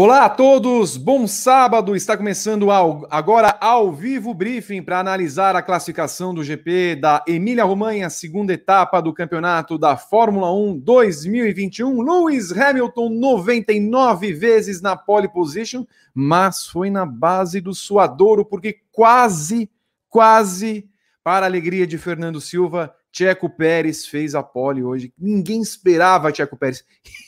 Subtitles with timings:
[0.00, 1.96] Olá a todos, bom sábado.
[1.96, 8.08] Está começando ao, agora ao vivo briefing para analisar a classificação do GP da Emília-Romanha,
[8.08, 12.00] segunda etapa do campeonato da Fórmula 1 2021.
[12.00, 19.68] Lewis Hamilton, 99 vezes na pole position, mas foi na base do suadouro, porque quase,
[20.08, 20.88] quase,
[21.24, 25.12] para a alegria de Fernando Silva, Checo Pérez fez a pole hoje.
[25.18, 26.84] Ninguém esperava Checo Pérez.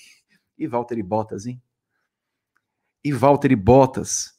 [0.56, 1.60] e Valtteri Bottas, hein?
[3.04, 4.32] E Valtteri Bottas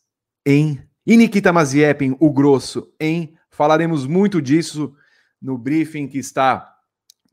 [0.45, 4.93] em e Nikita Mazepin, o grosso, em falaremos muito disso
[5.41, 6.75] no briefing que está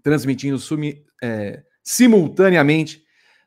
[0.02, 3.02] transmitindo sumi, é, simultaneamente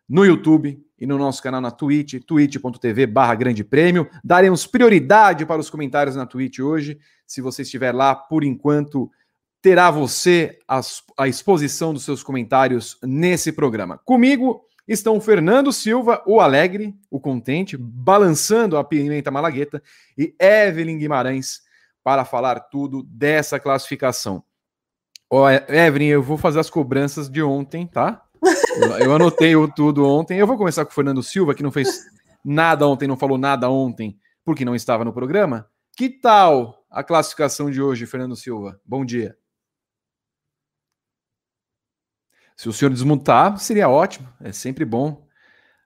[0.07, 4.07] no YouTube e no nosso canal na Twitch, twitch.tv barra grande prêmio.
[4.23, 6.99] Daremos prioridade para os comentários na Twitch hoje.
[7.25, 9.09] Se você estiver lá, por enquanto,
[9.61, 10.81] terá você a,
[11.17, 13.99] a exposição dos seus comentários nesse programa.
[14.05, 19.81] Comigo, estão Fernando Silva, o alegre, o contente, balançando a pimenta malagueta,
[20.17, 21.61] e Evelyn Guimarães
[22.03, 24.43] para falar tudo dessa classificação.
[25.29, 28.23] Ó, Evelyn, eu vou fazer as cobranças de ontem, tá?
[28.99, 30.37] Eu anotei tudo ontem.
[30.37, 32.05] Eu vou começar com o Fernando Silva, que não fez
[32.43, 35.67] nada ontem, não falou nada ontem, porque não estava no programa.
[35.95, 38.79] Que tal a classificação de hoje, Fernando Silva?
[38.85, 39.37] Bom dia.
[42.61, 44.29] Se o senhor desmontar, seria ótimo.
[44.39, 45.25] É sempre bom.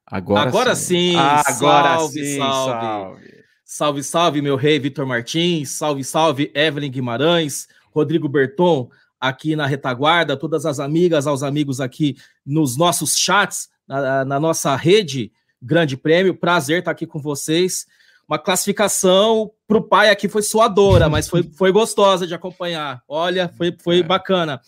[0.05, 1.11] Agora, agora sim.
[1.11, 1.15] sim.
[1.15, 2.37] agora salve, sim.
[2.37, 2.81] Salve.
[2.81, 3.43] salve.
[3.63, 5.69] Salve, salve, meu rei Vitor Martins.
[5.69, 12.17] Salve, salve, Evelyn Guimarães, Rodrigo Berton, aqui na retaguarda, todas as amigas, aos amigos aqui
[12.45, 16.35] nos nossos chats, na, na nossa rede Grande Prêmio.
[16.35, 17.87] Prazer estar aqui com vocês.
[18.27, 23.01] Uma classificação para o pai aqui foi suadora, mas foi, foi gostosa de acompanhar.
[23.07, 24.03] Olha, foi, foi é.
[24.03, 24.59] bacana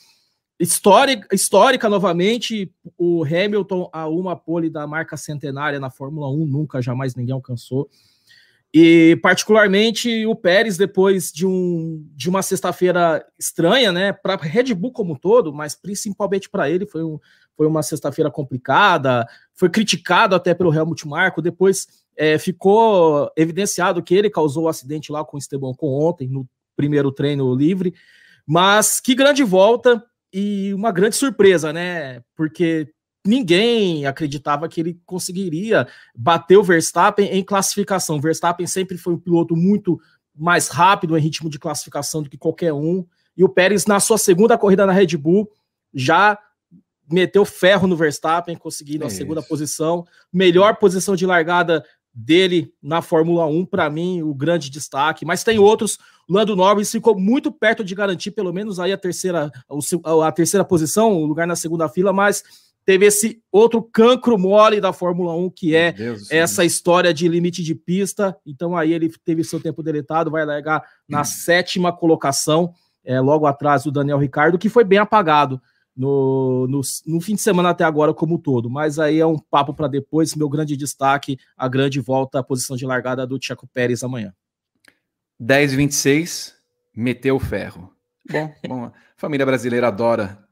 [0.59, 6.81] histórica, histórica novamente, o Hamilton a uma pole da marca centenária na Fórmula 1, nunca,
[6.81, 7.89] jamais ninguém alcançou.
[8.73, 14.11] E particularmente o Pérez, depois de, um, de uma sexta-feira estranha, né?
[14.11, 17.17] Para Red Bull como um todo, mas principalmente para ele, foi, um,
[17.55, 24.13] foi uma sexta-feira complicada, foi criticado até pelo Helmut Marko, depois é, ficou evidenciado que
[24.13, 27.93] ele causou o acidente lá com o Esteban com ontem, no primeiro treino livre.
[28.45, 32.21] Mas que grande volta, e uma grande surpresa, né?
[32.35, 32.87] Porque
[33.25, 38.17] ninguém acreditava que ele conseguiria bater o Verstappen em classificação.
[38.17, 39.99] O Verstappen sempre foi um piloto muito
[40.35, 43.05] mais rápido em ritmo de classificação do que qualquer um.
[43.35, 45.49] E o Pérez, na sua segunda corrida na Red Bull,
[45.93, 46.39] já
[47.09, 49.49] meteu ferro no Verstappen, conseguindo é a segunda isso.
[49.49, 50.05] posição.
[50.31, 51.83] Melhor posição de largada
[52.17, 55.23] dele na Fórmula 1, para mim, o grande destaque.
[55.23, 55.99] Mas tem outros.
[56.27, 59.51] O Lando Norris ficou muito perto de garantir, pelo menos aí a terceira,
[60.23, 62.43] a terceira posição, o lugar na segunda fila, mas
[62.83, 65.93] teve esse outro cancro mole da Fórmula 1, que é
[66.31, 66.73] essa Deus.
[66.73, 68.35] história de limite de pista.
[68.45, 71.25] Então aí ele teve seu tempo deletado, vai largar na hum.
[71.25, 72.73] sétima colocação,
[73.05, 75.61] é, logo atrás do Daniel Ricardo, que foi bem apagado
[75.97, 78.69] no, no, no, fim de semana até agora como todo.
[78.69, 80.35] Mas aí é um papo para depois.
[80.35, 84.33] Meu grande destaque, a grande volta à posição de largada do Tcheco Pérez amanhã.
[85.39, 86.55] 10 26
[86.95, 87.91] meteu o ferro.
[88.29, 90.47] Bom, bom, a família brasileira adora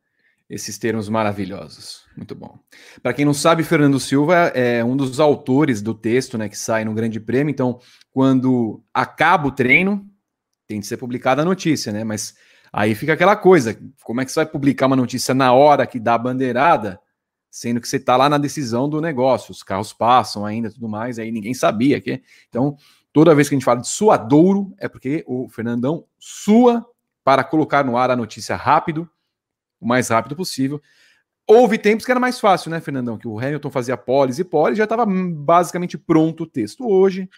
[0.49, 2.05] esses termos maravilhosos.
[2.15, 2.59] Muito bom.
[3.01, 6.85] Para quem não sabe, Fernando Silva é um dos autores do texto né, que sai
[6.85, 7.51] no Grande Prêmio.
[7.51, 7.79] Então,
[8.11, 10.07] quando acaba o treino,
[10.67, 12.03] tem de ser publicada a notícia, né?
[12.03, 12.35] Mas
[12.77, 15.97] Aí fica aquela coisa: como é que você vai publicar uma notícia na hora que
[15.97, 16.99] dá a bandeirada,
[17.49, 21.17] sendo que você está lá na decisão do negócio, os carros passam ainda tudo mais,
[21.17, 22.21] aí ninguém sabia que.
[22.49, 22.75] Então,
[23.13, 26.85] toda vez que a gente fala de suadouro, é porque o Fernandão sua
[27.23, 29.09] para colocar no ar a notícia rápido,
[29.79, 30.81] o mais rápido possível.
[31.47, 33.17] Houve tempos que era mais fácil, né, Fernandão?
[33.17, 36.85] Que o Hamilton fazia polis e polis, já estava basicamente pronto o texto.
[36.85, 37.29] Hoje,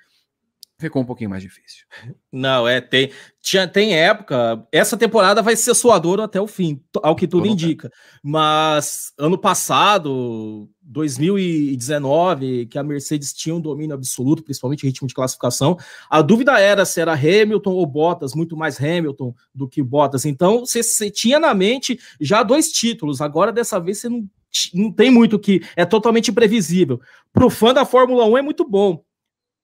[0.79, 1.85] ficou um pouquinho mais difícil.
[2.31, 4.63] Não, é, tem, tinha, tem época.
[4.71, 7.91] Essa temporada vai ser suador até o fim, ao que tudo indica.
[8.23, 15.15] Mas ano passado, 2019, que a Mercedes tinha um domínio absoluto, principalmente em ritmo de
[15.15, 15.77] classificação,
[16.09, 20.25] a dúvida era se era Hamilton ou Bottas, muito mais Hamilton do que Bottas.
[20.25, 23.19] Então, você, você tinha na mente já dois títulos.
[23.19, 24.29] Agora, dessa vez, você não,
[24.75, 25.63] não tem muito que.
[25.75, 27.01] É totalmente previsível.
[27.33, 29.06] Para o fã da Fórmula 1 é muito bom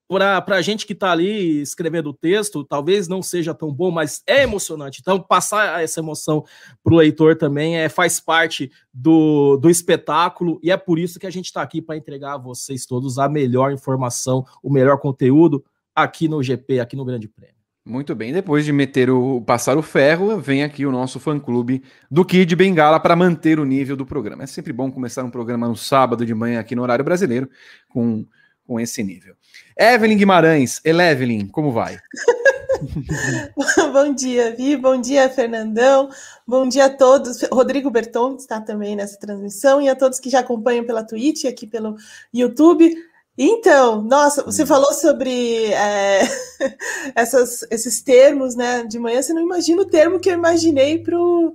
[0.08, 4.22] para a gente que está ali escrevendo o texto, talvez não seja tão bom, mas
[4.26, 5.00] é emocionante.
[5.00, 6.44] Então, passar essa emoção
[6.82, 11.26] para o leitor também é, faz parte do, do espetáculo e é por isso que
[11.26, 15.64] a gente está aqui para entregar a vocês todos a melhor informação, o melhor conteúdo
[15.94, 17.54] aqui no GP, aqui no Grande Prêmio.
[17.86, 22.24] Muito bem, depois de meter o passar o ferro, vem aqui o nosso fã-clube do
[22.24, 24.42] Kid Bengala para manter o nível do programa.
[24.42, 27.48] É sempre bom começar um programa no sábado de manhã aqui no horário brasileiro
[27.90, 28.26] com
[28.66, 29.34] com esse nível.
[29.76, 31.98] Evelyn Guimarães, Elevelyn, como vai?
[33.92, 34.76] bom dia, Vi.
[34.76, 36.08] Bom dia, Fernandão.
[36.46, 37.42] Bom dia a todos.
[37.50, 41.48] Rodrigo Berton está também nessa transmissão e a todos que já acompanham pela Twitch e
[41.48, 41.96] aqui pelo
[42.32, 42.94] YouTube.
[43.36, 44.66] Então, nossa, você hum.
[44.66, 46.20] falou sobre é,
[47.16, 48.84] essas, esses termos, né?
[48.84, 51.54] De manhã, você não imagina o termo que eu imaginei para o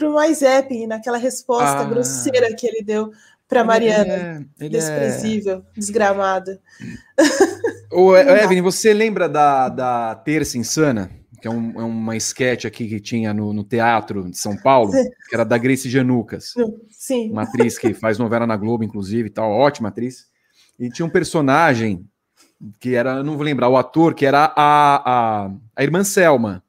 [0.00, 1.84] MyZap, naquela resposta ah.
[1.84, 3.10] grosseira que ele deu
[3.48, 4.14] para Mariana.
[4.14, 5.80] Ele é, ele desprezível, é...
[5.80, 6.60] desgramada.
[7.90, 11.10] Ô, Evelyn, você lembra da, da Terça Insana?
[11.40, 14.92] Que é, um, é uma sketch aqui que tinha no, no, Teatro de São Paulo,
[15.30, 16.52] que era da Grace Janucas.
[16.90, 17.30] Sim.
[17.30, 20.26] Uma atriz que faz novela na Globo, inclusive, tal, ótima atriz.
[20.78, 22.04] E tinha um personagem
[22.80, 26.62] que era, não vou lembrar, o ator, que era a, a, a irmã Selma.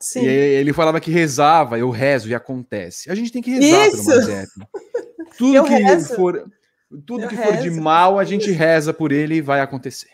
[0.00, 0.20] Sim.
[0.20, 3.10] E ele falava que rezava, eu rezo e acontece.
[3.10, 4.04] A gente tem que rezar Isso.
[4.04, 4.48] pelo Mazep.
[5.36, 6.14] Tudo eu que rezo.
[6.14, 6.50] for,
[7.06, 7.52] tudo eu que rezo.
[7.52, 10.08] for de mal, a gente reza por ele e vai acontecer.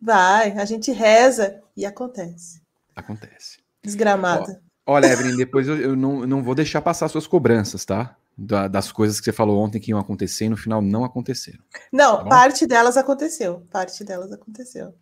[0.00, 2.62] Vai, a gente reza e acontece.
[2.96, 3.58] Acontece.
[3.82, 4.62] Desgramada.
[4.86, 8.16] olha, Evelyn, depois eu, eu não, não vou deixar passar suas cobranças, tá?
[8.40, 11.62] da, das coisas que você falou ontem que iam acontecer e no final não aconteceram.
[11.92, 13.66] Não, tá parte delas aconteceu.
[13.70, 14.94] Parte delas aconteceu.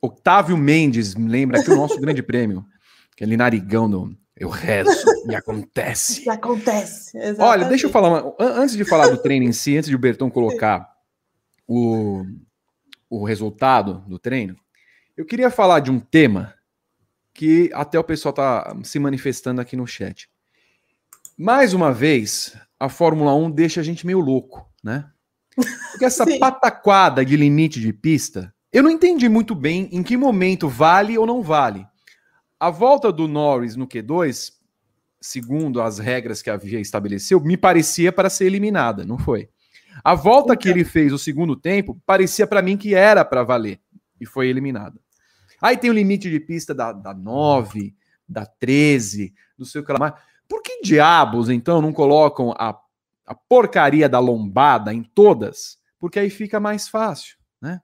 [0.00, 2.64] Otávio Mendes lembra que o nosso grande prêmio,
[3.18, 6.24] aquele narigão do eu rezo e acontece.
[6.24, 7.18] E acontece.
[7.18, 7.40] Exatamente.
[7.40, 9.98] Olha, deixa eu falar, uma, antes de falar do treino em si, antes de o
[9.98, 10.88] Bertão colocar
[11.66, 12.24] o,
[13.10, 14.56] o resultado do treino,
[15.16, 16.54] eu queria falar de um tema
[17.34, 20.30] que até o pessoal está se manifestando aqui no chat.
[21.36, 25.10] Mais uma vez, a Fórmula 1 deixa a gente meio louco, né?
[25.90, 30.68] Porque essa pataquada de limite de pista, eu não entendi muito bem em que momento
[30.68, 31.84] vale ou não vale.
[32.60, 34.52] A volta do Norris no Q2,
[35.20, 39.48] segundo as regras que a VIA estabeleceu, me parecia para ser eliminada, não foi?
[40.02, 43.80] A volta que ele fez o segundo tempo parecia para mim que era para valer
[44.20, 45.00] e foi eliminada.
[45.60, 47.94] Aí tem o limite de pista da, da 9,
[48.28, 50.14] da 13, do seu que lá.
[50.48, 52.78] Por que diabos, então, não colocam a,
[53.26, 55.78] a porcaria da lombada em todas?
[55.98, 57.80] Porque aí fica mais fácil, né?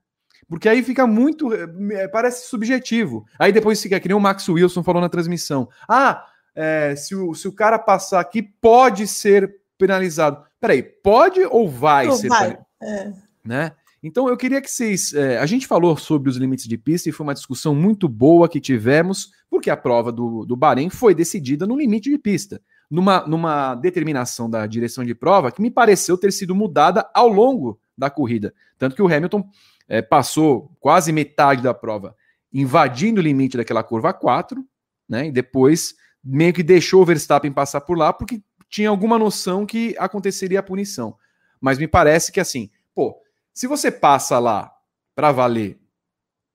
[0.55, 1.53] Porque aí fica muito.
[1.53, 3.27] É, parece subjetivo.
[3.37, 5.69] Aí depois fica que nem o Max Wilson falou na transmissão.
[5.89, 6.25] Ah,
[6.55, 10.45] é, se, o, se o cara passar aqui, pode ser penalizado.
[10.61, 12.39] Peraí, pode ou vai ser vai.
[12.39, 12.67] penalizado?
[12.81, 13.13] É.
[13.45, 13.73] Né?
[14.01, 15.13] Então eu queria que vocês.
[15.13, 18.49] É, a gente falou sobre os limites de pista e foi uma discussão muito boa
[18.49, 23.27] que tivemos porque a prova do, do Bahrein foi decidida no limite de pista, numa,
[23.27, 28.09] numa determinação da direção de prova que me pareceu ter sido mudada ao longo da
[28.09, 28.55] corrida.
[28.79, 29.45] Tanto que o Hamilton
[29.89, 32.15] é, passou quase metade da prova
[32.55, 34.65] invadindo o limite daquela curva 4,
[35.09, 35.27] né?
[35.27, 38.41] E depois meio que deixou o Verstappen passar por lá porque
[38.71, 41.17] tinha alguma noção que aconteceria a punição.
[41.61, 43.21] Mas me parece que assim, pô,
[43.53, 44.73] se você passa lá
[45.15, 45.81] para valer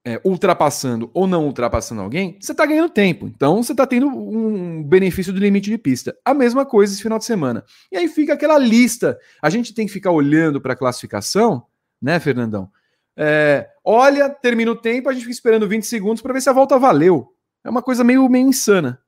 [0.05, 3.27] é, ultrapassando ou não ultrapassando alguém, você está ganhando tempo.
[3.27, 6.17] Então você está tendo um benefício do limite de pista.
[6.23, 7.63] A mesma coisa esse final de semana.
[7.91, 9.19] E aí fica aquela lista.
[9.41, 11.65] A gente tem que ficar olhando para a classificação,
[12.01, 12.71] né, Fernandão?
[13.21, 16.53] É, olha, termina o tempo, a gente fica esperando 20 segundos para ver se a
[16.53, 17.33] volta valeu.
[17.63, 19.01] É uma coisa meio, meio insana.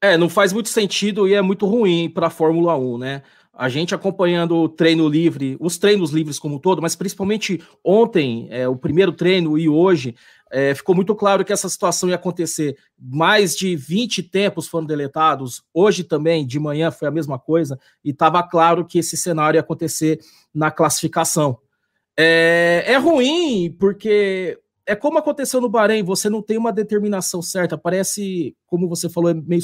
[0.00, 3.22] É, não faz muito sentido e é muito ruim para a Fórmula 1, né?
[3.56, 8.46] a gente acompanhando o treino livre, os treinos livres como um todo, mas principalmente ontem,
[8.50, 10.14] é, o primeiro treino e hoje,
[10.52, 12.76] é, ficou muito claro que essa situação ia acontecer.
[12.98, 18.10] Mais de 20 tempos foram deletados, hoje também, de manhã, foi a mesma coisa, e
[18.10, 20.20] estava claro que esse cenário ia acontecer
[20.54, 21.58] na classificação.
[22.18, 27.76] É, é ruim, porque é como aconteceu no Bahrein, você não tem uma determinação certa,
[27.76, 29.60] parece, como você falou, é meio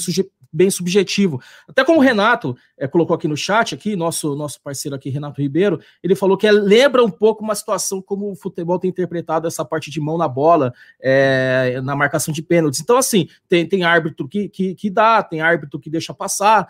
[0.51, 1.41] bem subjetivo.
[1.67, 5.41] Até como o Renato é, colocou aqui no chat, aqui, nosso, nosso parceiro aqui, Renato
[5.41, 9.47] Ribeiro, ele falou que é, lembra um pouco uma situação como o futebol tem interpretado
[9.47, 12.81] essa parte de mão na bola, é, na marcação de pênaltis.
[12.81, 16.67] Então, assim, tem, tem árbitro que, que, que dá, tem árbitro que deixa passar,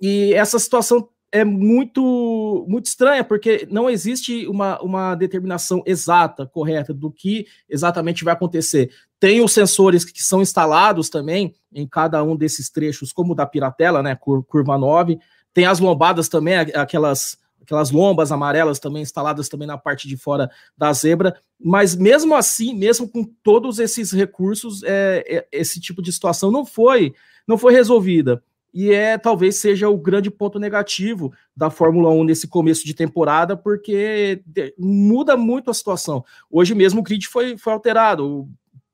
[0.00, 6.94] e essa situação é muito muito estranha, porque não existe uma, uma determinação exata, correta,
[6.94, 8.90] do que exatamente vai acontecer.
[9.20, 13.46] Tem os sensores que são instalados também em cada um desses trechos, como o da
[13.46, 15.18] Piratela, né, curva 9.
[15.52, 20.50] Tem as lombadas também, aquelas aquelas lombas amarelas também instaladas também na parte de fora
[20.74, 26.10] da zebra, mas mesmo assim, mesmo com todos esses recursos, é, é, esse tipo de
[26.10, 27.12] situação não foi
[27.46, 28.42] não foi resolvida
[28.80, 33.56] e é talvez seja o grande ponto negativo da Fórmula 1 nesse começo de temporada,
[33.56, 34.40] porque
[34.78, 36.24] muda muito a situação.
[36.48, 38.42] Hoje mesmo o grid foi, foi alterado.
[38.42, 38.48] O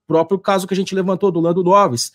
[0.06, 2.12] próprio caso que a gente levantou do Lando Norris,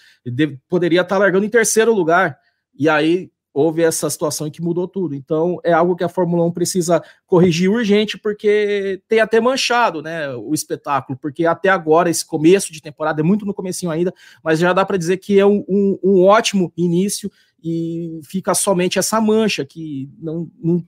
[0.67, 2.39] poderia estar largando em terceiro lugar.
[2.73, 5.13] E aí houve essa situação que mudou tudo.
[5.13, 10.33] Então, é algo que a Fórmula 1 precisa corrigir urgente, porque tem até manchado né,
[10.35, 14.59] o espetáculo, porque até agora, esse começo de temporada, é muito no comecinho ainda, mas
[14.59, 17.31] já dá para dizer que é um, um, um, ótimo início
[17.63, 20.83] e fica somente essa mancha, que não, não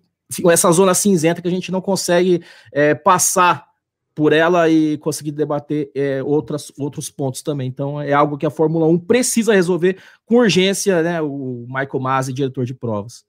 [0.49, 3.69] essa zona cinzenta que a gente não consegue é, passar
[4.13, 7.67] por ela e conseguir debater é, outras, outros pontos também.
[7.67, 11.21] Então é algo que a Fórmula 1 precisa resolver com urgência, né?
[11.21, 13.25] O Michael Masi, diretor de provas.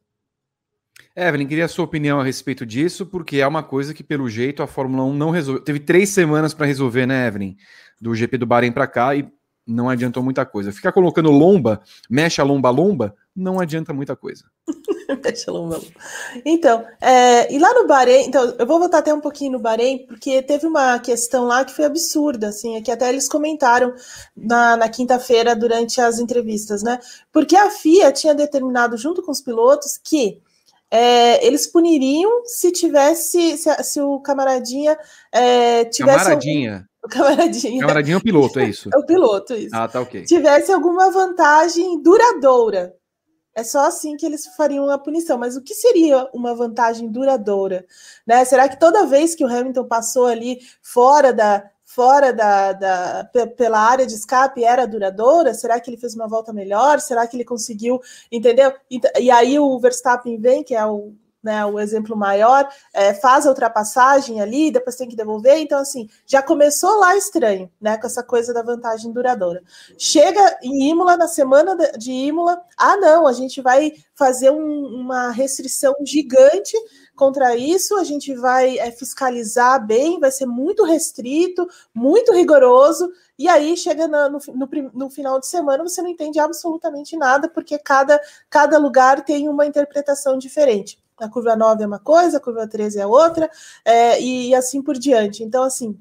[1.14, 4.62] Evelyn, queria a sua opinião a respeito disso, porque é uma coisa que, pelo jeito,
[4.62, 5.62] a Fórmula 1 não resolveu.
[5.62, 7.56] Teve três semanas para resolver, né, Evelyn?
[8.00, 9.28] Do GP do Bahrein para cá e
[9.66, 10.72] não adiantou muita coisa.
[10.72, 14.45] Ficar colocando lomba, mexe a lomba lomba, não adianta muita coisa.
[16.45, 20.07] Então, é, e lá no Bahrein, então, eu vou voltar até um pouquinho no Bahrein,
[20.07, 23.95] porque teve uma questão lá que foi absurda, assim, é que até eles comentaram
[24.37, 26.99] na, na quinta-feira durante as entrevistas, né?
[27.31, 30.41] Porque a FIA tinha determinado junto com os pilotos que
[30.91, 34.99] é, eles puniriam se tivesse, se, se o camaradinha
[35.33, 36.19] é, tivesse.
[36.19, 36.73] Camaradinha.
[36.73, 36.93] Algum...
[37.03, 37.81] O camaradinha.
[37.81, 38.89] Camaradinha é o piloto, é isso?
[38.95, 39.75] É o piloto, isso.
[39.75, 40.23] Ah, tá ok.
[40.23, 42.95] Tivesse alguma vantagem duradoura.
[43.54, 45.38] É só assim que eles fariam a punição.
[45.38, 47.85] Mas o que seria uma vantagem duradoura?
[48.26, 48.44] Né?
[48.44, 53.78] Será que toda vez que o Hamilton passou ali fora da, fora da, da, pela
[53.78, 55.52] área de escape era duradoura?
[55.52, 57.00] Será que ele fez uma volta melhor?
[57.00, 58.73] Será que ele conseguiu, entendeu?
[58.90, 63.46] E, e aí o Verstappen vem, que é o né, o exemplo maior, é, faz
[63.46, 65.58] a ultrapassagem ali, depois tem que devolver.
[65.58, 69.62] Então, assim, já começou lá estranho, né, com essa coisa da vantagem duradoura.
[69.99, 75.30] Chega em Imola, na semana de Imola, ah, não, a gente vai fazer um, uma
[75.30, 76.76] restrição gigante
[77.14, 83.49] contra isso, a gente vai é, fiscalizar bem, vai ser muito restrito, muito rigoroso, e
[83.49, 88.20] aí chega no, no, no, final de semana, você não entende absolutamente nada, porque cada,
[88.49, 93.00] cada lugar tem uma interpretação diferente a curva 9 é uma coisa, a curva 13
[93.00, 93.50] é outra,
[93.85, 95.42] é, e, assim por diante.
[95.42, 95.99] Então, assim,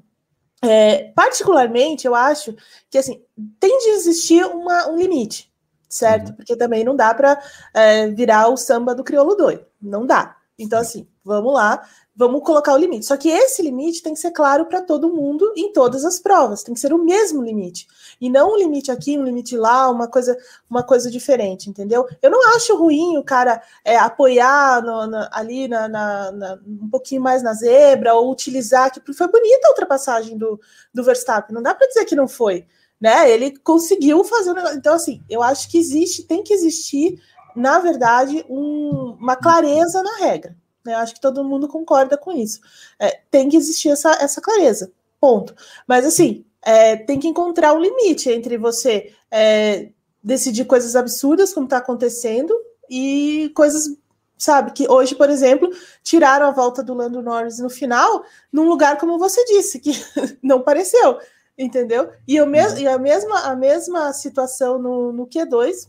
[0.62, 2.54] é, particularmente, eu acho
[2.88, 3.20] que assim
[3.58, 5.52] tem de existir uma, um limite,
[5.88, 6.30] certo?
[6.30, 6.36] Uhum.
[6.36, 7.40] Porque também não dá para
[7.74, 10.36] é, virar o samba do crioulo doido, não dá.
[10.58, 11.82] Então, assim, vamos lá,
[12.14, 13.06] vamos colocar o limite.
[13.06, 16.62] Só que esse limite tem que ser claro para todo mundo em todas as provas,
[16.62, 17.86] tem que ser o mesmo limite.
[18.20, 20.36] E não um limite aqui, um limite lá, uma coisa,
[20.68, 22.06] uma coisa diferente, entendeu?
[22.20, 27.22] Eu não acho ruim o cara é, apoiar no, na, ali na, na, um pouquinho
[27.22, 30.60] mais na zebra, ou utilizar, que foi bonita a ultrapassagem do,
[30.92, 32.66] do Verstappen, não dá para dizer que não foi.
[33.00, 34.78] Né, ele conseguiu fazer o negócio.
[34.78, 37.20] Então, assim, eu acho que existe, tem que existir,
[37.56, 40.56] na verdade, um, uma clareza na regra.
[40.84, 40.94] Né?
[40.94, 42.60] Acho que todo mundo concorda com isso.
[42.98, 44.92] É, tem que existir essa, essa clareza.
[45.20, 45.54] Ponto.
[45.86, 49.88] Mas assim, é, tem que encontrar um limite entre você é,
[50.22, 52.54] decidir coisas absurdas, como está acontecendo,
[52.88, 53.96] e coisas,
[54.38, 55.70] sabe, que hoje, por exemplo,
[56.02, 59.92] tiraram a volta do Lando Norris no final, num lugar como você disse, que
[60.42, 61.18] não pareceu,
[61.58, 62.10] entendeu?
[62.28, 62.78] E, eu uhum.
[62.78, 65.88] e a, mesma, a mesma situação no, no Q2,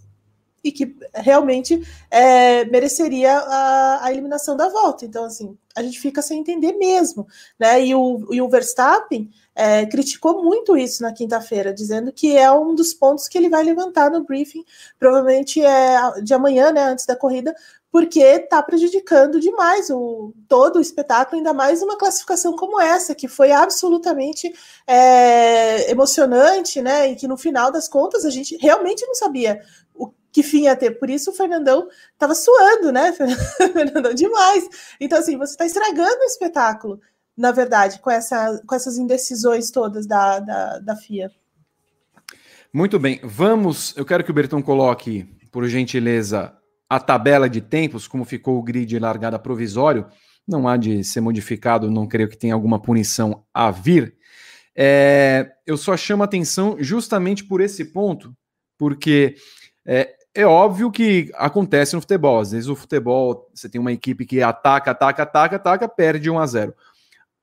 [0.63, 5.05] e que realmente é, mereceria a, a, eliminação da volta.
[5.05, 7.27] Então, assim, a gente fica sem entender mesmo,
[7.60, 7.86] né?
[7.86, 12.74] E o, e o Verstappen é, criticou muito isso na quinta-feira, dizendo que é um
[12.74, 14.63] dos pontos que ele vai levantar no briefing,
[14.98, 17.53] provavelmente é de amanhã, né, antes da corrida,
[17.91, 23.27] porque está prejudicando demais o todo o espetáculo, ainda mais uma classificação como essa, que
[23.27, 24.51] foi absolutamente
[24.88, 27.12] é, emocionante, né?
[27.12, 29.62] E que no final das contas a gente realmente não sabia
[30.34, 30.98] que fim ia ter.
[31.00, 33.13] Por isso o Fernandão estava suando, né?
[33.72, 34.68] Fernandão demais.
[35.00, 37.00] Então, assim, você está estragando o espetáculo,
[37.38, 41.32] na verdade, com, essa, com essas indecisões todas da, da, da FIA.
[42.74, 43.96] Muito bem, vamos.
[43.96, 46.58] Eu quero que o Bertão coloque, por gentileza,
[46.90, 50.08] a tabela de tempos, como ficou o grid largada provisório.
[50.48, 54.18] Não há de ser modificado, não creio que tenha alguma punição a vir.
[54.75, 58.36] É, eu só chamo atenção justamente por esse ponto,
[58.78, 59.36] porque
[59.86, 62.40] é, é óbvio que acontece no futebol.
[62.40, 66.40] Às vezes o futebol, você tem uma equipe que ataca, ataca, ataca, ataca, perde 1
[66.40, 66.74] a 0.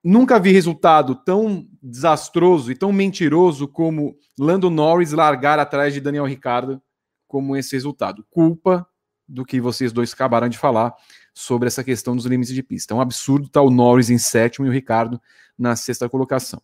[0.03, 6.25] Nunca vi resultado tão desastroso e tão mentiroso como Lando Norris largar atrás de Daniel
[6.25, 6.83] Ricardo
[7.29, 8.25] como esse resultado.
[8.31, 8.87] Culpa
[9.29, 10.95] do que vocês dois acabaram de falar
[11.33, 12.93] sobre essa questão dos limites de pista.
[12.93, 15.21] É um absurdo estar o Norris em sétimo e o Ricardo
[15.57, 16.61] na sexta colocação.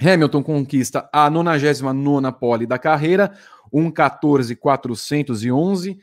[0.00, 3.32] Hamilton conquista a 99 pole da carreira,
[3.72, 5.98] 1,14,411,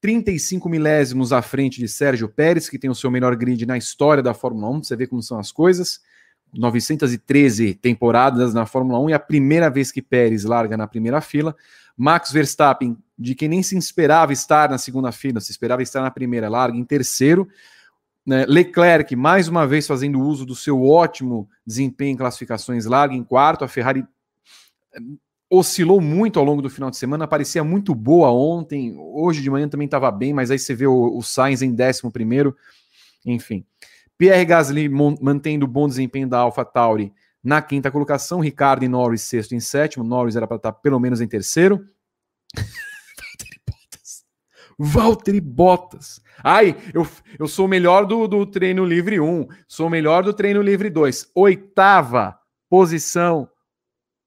[0.00, 4.22] 35 milésimos à frente de Sérgio Pérez, que tem o seu melhor grid na história
[4.22, 4.84] da Fórmula 1.
[4.84, 6.00] Você vê como são as coisas.
[6.52, 11.54] 913 temporadas na Fórmula 1 e a primeira vez que Pérez larga na primeira fila.
[11.96, 16.10] Max Verstappen de quem nem se esperava estar na segunda fila, se esperava estar na
[16.10, 17.46] primeira, larga em terceiro.
[18.26, 18.44] Né?
[18.46, 23.64] Leclerc, mais uma vez, fazendo uso do seu ótimo desempenho em classificações, larga em quarto.
[23.64, 24.04] A Ferrari
[24.94, 25.00] eh,
[25.50, 29.68] oscilou muito ao longo do final de semana, parecia muito boa ontem, hoje de manhã
[29.68, 32.56] também estava bem, mas aí você vê o, o Sainz em décimo primeiro,
[33.26, 33.64] enfim.
[34.16, 37.12] Pierre Gasly mantendo bom desempenho da AlphaTauri
[37.42, 41.20] na quinta colocação, Ricardo e Norris sexto em sétimo, Norris era para estar pelo menos
[41.20, 41.84] em terceiro.
[44.82, 46.22] Valtteri Bottas.
[46.42, 47.06] Ai, eu,
[47.38, 51.32] eu sou melhor do, do treino livre 1, sou melhor do treino livre 2.
[51.34, 53.46] Oitava posição,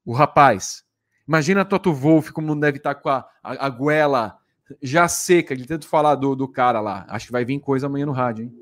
[0.06, 0.84] o rapaz.
[1.28, 4.38] Imagina Toto Wolff como não deve estar com a, a, a goela
[4.80, 7.04] já seca de tanto falar do, do cara lá.
[7.10, 8.54] Acho que vai vir coisa amanhã no rádio, hein?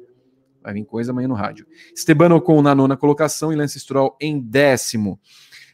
[0.64, 1.68] Vai vir coisa amanhã no rádio.
[1.94, 5.20] Esteban Ocon na nona colocação e Lance Stroll em décimo.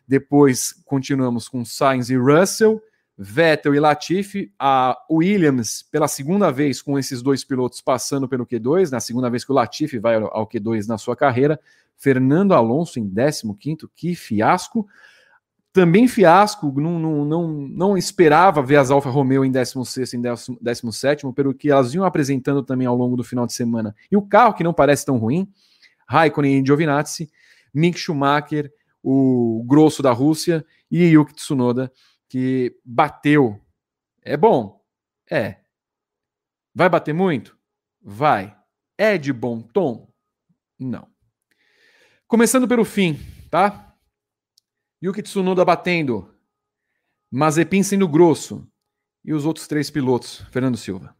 [0.07, 2.81] Depois continuamos com Sainz e Russell,
[3.17, 8.91] Vettel e Latifi, a Williams pela segunda vez com esses dois pilotos passando pelo Q2,
[8.91, 11.59] na segunda vez que o Latifi vai ao Q2 na sua carreira,
[11.97, 14.87] Fernando Alonso em 15º, que fiasco.
[15.73, 20.21] Também fiasco, não, não, não, não esperava ver as Alfa Romeo em 16 e em
[20.61, 23.95] 17 pelo que elas vinham apresentando também ao longo do final de semana.
[24.11, 25.51] E o carro que não parece tão ruim,
[26.07, 27.29] Raikkonen e Giovinazzi,
[27.73, 28.71] Mick Schumacher,
[29.03, 31.91] o grosso da Rússia e Yuki Tsunoda,
[32.29, 33.59] que bateu.
[34.21, 34.83] É bom?
[35.29, 35.61] É.
[36.73, 37.57] Vai bater muito?
[38.01, 38.55] Vai.
[38.97, 40.11] É de bom tom?
[40.79, 41.07] Não.
[42.27, 43.17] Começando pelo fim,
[43.49, 43.95] tá?
[45.03, 46.33] Yuki Tsunoda batendo,
[47.31, 48.67] Mazepin sendo grosso
[49.23, 51.15] e os outros três pilotos, Fernando Silva.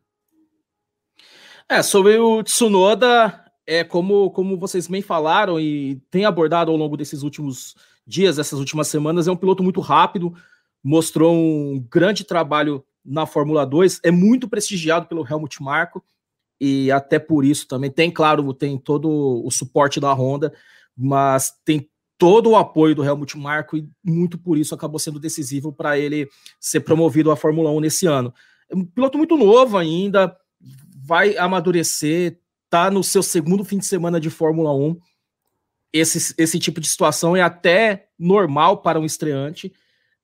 [1.69, 6.95] É, sobre o Tsunoda, é como, como vocês bem falaram e tem abordado ao longo
[6.95, 10.33] desses últimos dias, essas últimas semanas, é um piloto muito rápido,
[10.87, 16.01] mostrou um grande trabalho na Fórmula 2, é muito prestigiado pelo Helmut Marko
[16.61, 19.09] e até por isso também tem, claro, tem todo
[19.45, 20.53] o suporte da Honda,
[20.95, 25.73] mas tem todo o apoio do Helmut Marko e muito por isso acabou sendo decisivo
[25.73, 28.33] para ele ser promovido à Fórmula 1 nesse ano.
[28.69, 30.37] É um piloto muito novo ainda,
[31.03, 34.97] vai amadurecer, tá no seu segundo fim de semana de Fórmula 1.
[35.91, 39.73] Esse, esse tipo de situação é até normal para um estreante,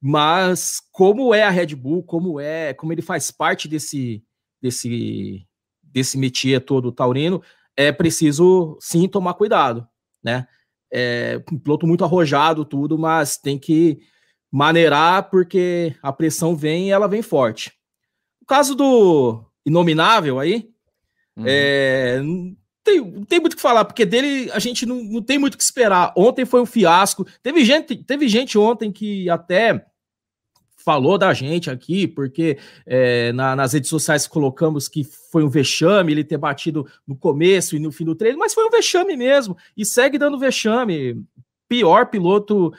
[0.06, 4.22] mas como é a Red Bull, como é, como ele faz parte desse
[4.62, 5.48] desse
[5.82, 7.42] desse métier todo taurino,
[7.78, 9.88] é preciso sim tomar cuidado,
[10.22, 10.46] né?
[10.92, 14.00] É um piloto muito arrojado, tudo, mas tem que
[14.52, 17.72] maneirar porque a pressão vem e ela vem forte.
[18.42, 20.70] O caso do Inominável aí,
[21.38, 21.46] uhum.
[21.48, 25.22] é, não, tem, não tem muito o que falar, porque dele a gente não, não
[25.22, 26.12] tem muito o que esperar.
[26.18, 27.26] Ontem foi um fiasco.
[27.42, 29.86] Teve gente, teve gente ontem que até
[30.84, 36.12] falou da gente aqui, porque é, na, nas redes sociais colocamos que foi um vexame
[36.12, 39.58] ele ter batido no começo e no fim do treino, mas foi um vexame mesmo,
[39.76, 41.24] e segue dando vexame.
[41.68, 42.74] Pior piloto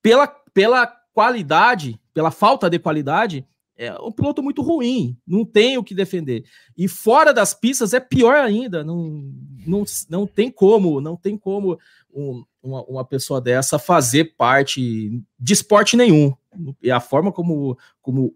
[0.00, 5.82] pela, pela qualidade, pela falta de qualidade, é um piloto muito ruim, não tem o
[5.82, 6.44] que defender.
[6.76, 9.24] E fora das pistas é pior ainda, não,
[9.66, 11.78] não, não tem como, não tem como
[12.12, 16.34] um, uma, uma pessoa dessa fazer parte de esporte nenhum.
[16.82, 18.34] E a forma como, como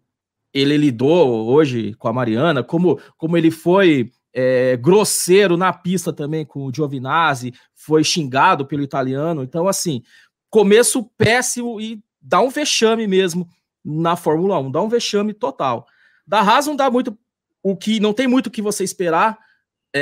[0.53, 6.45] ele lidou hoje com a Mariana, como, como ele foi é, grosseiro na pista também
[6.45, 9.43] com o Giovinazzi, foi xingado pelo italiano.
[9.43, 10.03] Então, assim,
[10.51, 13.49] começo péssimo e dá um vexame mesmo
[13.85, 15.87] na Fórmula 1, dá um vexame total.
[16.27, 17.17] Da Haas não dá muito
[17.63, 19.39] o que não tem muito o que você esperar.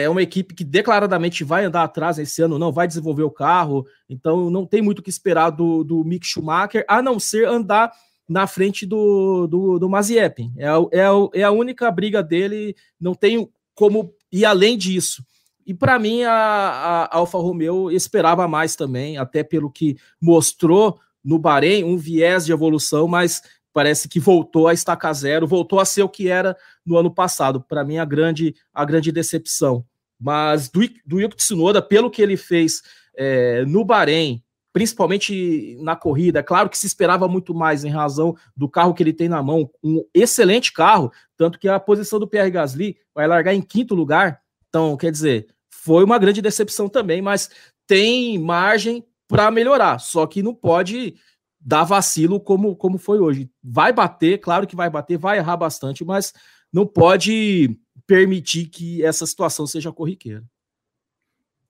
[0.03, 3.87] É uma equipe que declaradamente vai andar atrás esse ano, não vai desenvolver o carro,
[4.09, 7.93] então não tem muito o que esperar do, do Mick Schumacher, a não ser andar
[8.29, 10.53] na frente do, do, do Mazepin.
[10.57, 15.25] É, é, é a única briga dele, não tem como ir além disso.
[15.67, 21.39] E para mim, a, a Alfa Romeo esperava mais também, até pelo que mostrou no
[21.39, 23.43] Bahrein, um viés de evolução, mas
[23.75, 26.57] parece que voltou a estacar zero, voltou a ser o que era
[26.87, 27.61] no ano passado.
[27.61, 29.85] Para mim, a grande, a grande decepção.
[30.19, 32.83] Mas do, do Yuki Tsunoda, pelo que ele fez
[33.17, 38.37] é, no Bahrein, principalmente na corrida, é claro que se esperava muito mais em razão
[38.57, 42.29] do carro que ele tem na mão, um excelente carro, tanto que a posição do
[42.29, 44.41] Pierre Gasly vai largar em quinto lugar.
[44.69, 47.51] Então, quer dizer, foi uma grande decepção também, mas
[47.89, 51.17] tem margem para melhorar, só que não pode
[51.65, 53.51] dar vacilo como, como foi hoje.
[53.63, 56.33] Vai bater, claro que vai bater, vai errar bastante, mas
[56.71, 60.45] não pode permitir que essa situação seja corriqueira.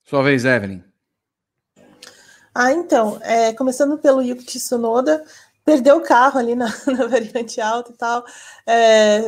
[0.02, 0.82] Sua vez, Evelyn.
[2.54, 5.24] Ah, então, é, começando pelo Yuki Tsunoda,
[5.64, 8.24] perdeu o carro ali na, na variante alta e tal.
[8.66, 9.22] É,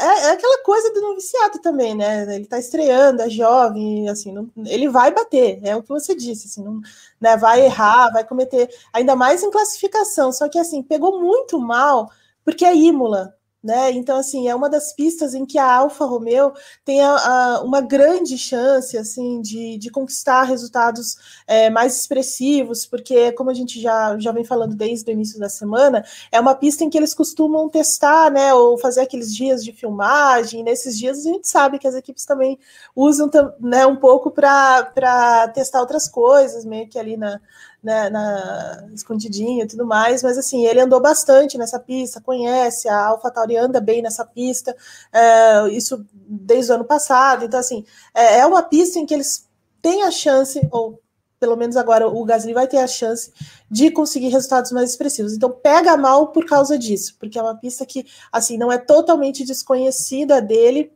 [0.00, 2.34] é, é, aquela coisa do noviciato também, né?
[2.34, 6.46] Ele tá estreando, é jovem, assim, não, ele vai bater, é o que você disse,
[6.46, 6.80] assim, não,
[7.20, 7.36] né?
[7.36, 10.32] Vai errar, vai cometer, ainda mais em classificação.
[10.32, 12.10] Só que assim, pegou muito mal,
[12.44, 13.90] porque é Imola, né?
[13.90, 16.52] Então, assim, é uma das pistas em que a Alfa Romeo
[16.84, 21.16] tem a, a, uma grande chance assim, de, de conquistar resultados
[21.46, 25.48] é, mais expressivos, porque, como a gente já, já vem falando desde o início da
[25.48, 28.54] semana, é uma pista em que eles costumam testar, né?
[28.54, 30.62] Ou fazer aqueles dias de filmagem.
[30.62, 32.58] Nesses dias a gente sabe que as equipes também
[32.94, 33.28] usam
[33.60, 37.40] né, um pouco para testar outras coisas, meio que ali na,
[37.82, 43.06] né, na, escondidinho e tudo mais, mas assim, ele andou bastante nessa pista, conhece, a
[43.06, 44.76] AlphaTauri anda bem nessa pista,
[45.12, 49.48] é, isso desde o ano passado, então assim, é, é uma pista em que eles
[49.80, 51.00] têm a chance, ou
[51.38, 53.32] pelo menos agora o Gasly vai ter a chance
[53.70, 55.34] de conseguir resultados mais expressivos.
[55.34, 59.44] Então pega mal por causa disso, porque é uma pista que assim não é totalmente
[59.44, 60.92] desconhecida dele,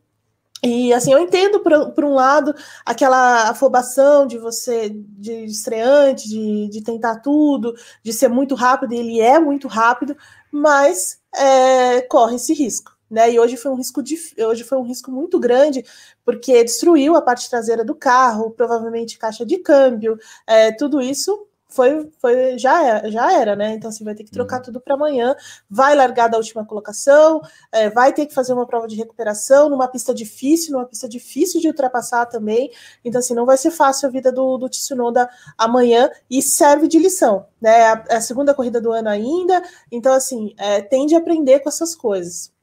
[0.63, 6.69] e assim, eu entendo por, por, um lado aquela afobação de você, de estreante, de,
[6.69, 10.15] de tentar tudo, de ser muito rápido, e ele é muito rápido,
[10.49, 12.93] mas é, corre esse risco.
[13.11, 13.33] Né?
[13.33, 15.83] E hoje foi um risco de, hoje foi um risco muito grande,
[16.23, 22.11] porque destruiu a parte traseira do carro, provavelmente caixa de câmbio, é, tudo isso foi,
[22.19, 23.73] foi já, era, já era, né?
[23.73, 24.63] Então, assim, vai ter que trocar uhum.
[24.63, 25.35] tudo para amanhã,
[25.69, 29.87] vai largar da última colocação, é, vai ter que fazer uma prova de recuperação numa
[29.87, 32.71] pista difícil, numa pista difícil de ultrapassar também.
[33.03, 36.99] Então, assim, não vai ser fácil a vida do, do Tsunoda amanhã e serve de
[36.99, 37.79] lição, né?
[37.79, 41.59] É a, é a segunda corrida do ano ainda, então, assim, é, tende a aprender
[41.59, 42.53] com essas coisas.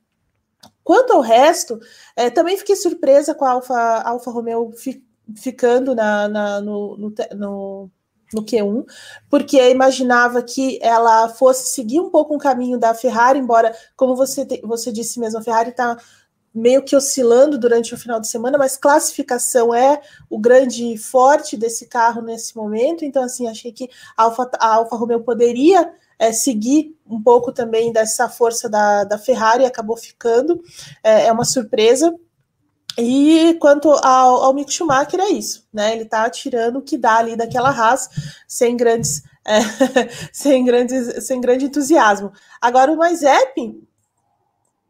[0.85, 1.79] Quanto ao resto,
[2.16, 5.05] é, também fiquei surpresa com a Alfa, Alfa Romeo fi,
[5.37, 7.90] ficando na, na no, no, no
[8.33, 8.85] no Q1,
[9.29, 14.47] porque imaginava que ela fosse seguir um pouco o caminho da Ferrari, embora, como você,
[14.62, 15.97] você disse mesmo, a Ferrari está
[16.53, 21.87] meio que oscilando durante o final de semana, mas classificação é o grande forte desse
[21.87, 26.97] carro nesse momento, então assim, achei que a Alfa, a Alfa Romeo poderia é, seguir
[27.09, 30.61] um pouco também dessa força da, da Ferrari, acabou ficando,
[31.03, 32.14] é, é uma surpresa,
[32.98, 35.94] e quanto ao, ao Mick Schumacher, é isso, né?
[35.94, 38.11] Ele tá tirando o que dá ali daquela raça,
[38.46, 39.61] sem grandes, é,
[40.33, 42.33] sem grandes, sem grande entusiasmo.
[42.61, 43.83] Agora o Mazepin,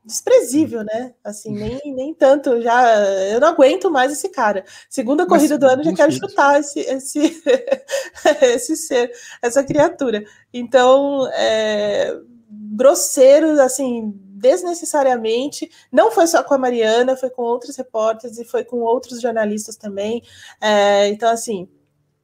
[0.04, 1.14] desprezível, né?
[1.22, 4.64] Assim, nem, nem tanto, já eu não aguento mais esse cara.
[4.88, 7.42] Segunda corrida Mas, do ano, já quero chutar esse, esse,
[8.42, 10.24] esse ser, essa criatura.
[10.52, 12.18] Então, é,
[12.50, 15.70] grosseiro, assim, desnecessariamente.
[15.92, 19.76] Não foi só com a Mariana, foi com outros repórteres e foi com outros jornalistas
[19.76, 20.22] também.
[20.60, 21.68] É, então, assim,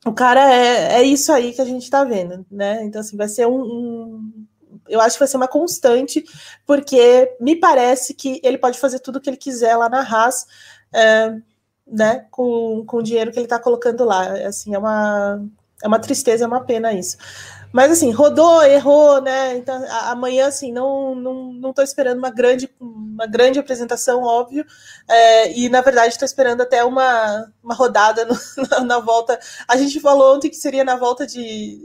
[0.05, 2.83] o cara é, é isso aí que a gente está vendo, né?
[2.85, 4.47] Então, assim, vai ser um, um
[4.89, 6.25] eu acho que vai ser uma constante,
[6.65, 10.47] porque me parece que ele pode fazer tudo o que ele quiser lá na Haas,
[10.95, 11.37] é,
[11.87, 14.33] né, com, com o dinheiro que ele está colocando lá.
[14.47, 15.45] Assim, é uma,
[15.83, 17.17] é uma tristeza, é uma pena isso.
[17.73, 19.57] Mas assim, rodou, errou, né?
[19.57, 24.65] Então, amanhã, assim, não, não, não tô esperando uma grande, uma grande apresentação, óbvio.
[25.09, 28.35] É, e na verdade estou esperando até uma, uma rodada no,
[28.71, 29.39] na, na, volta.
[29.69, 31.79] A gente falou ontem que seria na volta de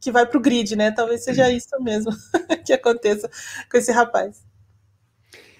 [0.00, 0.90] que vai para o grid, né?
[0.90, 2.12] Talvez seja isso mesmo
[2.64, 3.28] que aconteça
[3.70, 4.42] com esse rapaz.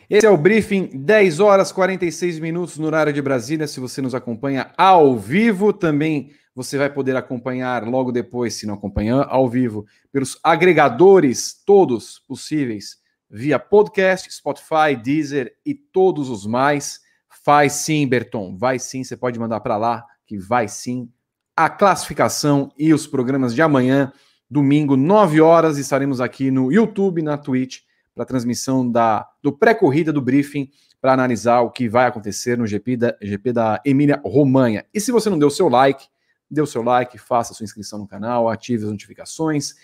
[0.09, 3.67] Esse é o briefing, 10 horas 46 minutos no horário de Brasília.
[3.67, 8.75] Se você nos acompanha ao vivo, também você vai poder acompanhar logo depois, se não
[8.75, 12.97] acompanhar, ao vivo, pelos agregadores todos possíveis,
[13.31, 16.99] via podcast, Spotify, Deezer e todos os mais.
[17.44, 21.09] Faz sim, Berton, vai sim, você pode mandar para lá, que vai sim.
[21.57, 24.12] A classificação e os programas de amanhã,
[24.51, 27.83] domingo, 9 horas, estaremos aqui no YouTube, na Twitch,
[28.16, 30.68] para transmissão da, do pré-corrida do briefing,
[31.01, 34.85] para analisar o que vai acontecer no GP da, GP da Emília Romanha.
[34.92, 36.09] E se você não deu seu like,
[36.51, 39.75] dê o seu like, faça sua inscrição no canal, ative as notificações,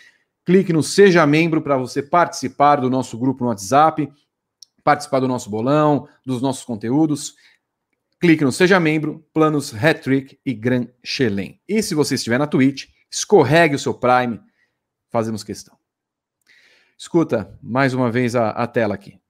[0.44, 4.11] clique no Seja Membro para você participar do nosso grupo no WhatsApp,
[4.83, 7.35] participar do nosso bolão, dos nossos conteúdos.
[8.20, 11.61] Clique no Seja Membro, planos Hattrick e Gran Chelem.
[11.68, 14.40] E se você estiver na Twitch, escorregue o seu Prime,
[15.11, 15.77] fazemos questão.
[16.96, 19.20] Escuta mais uma vez a, a tela aqui.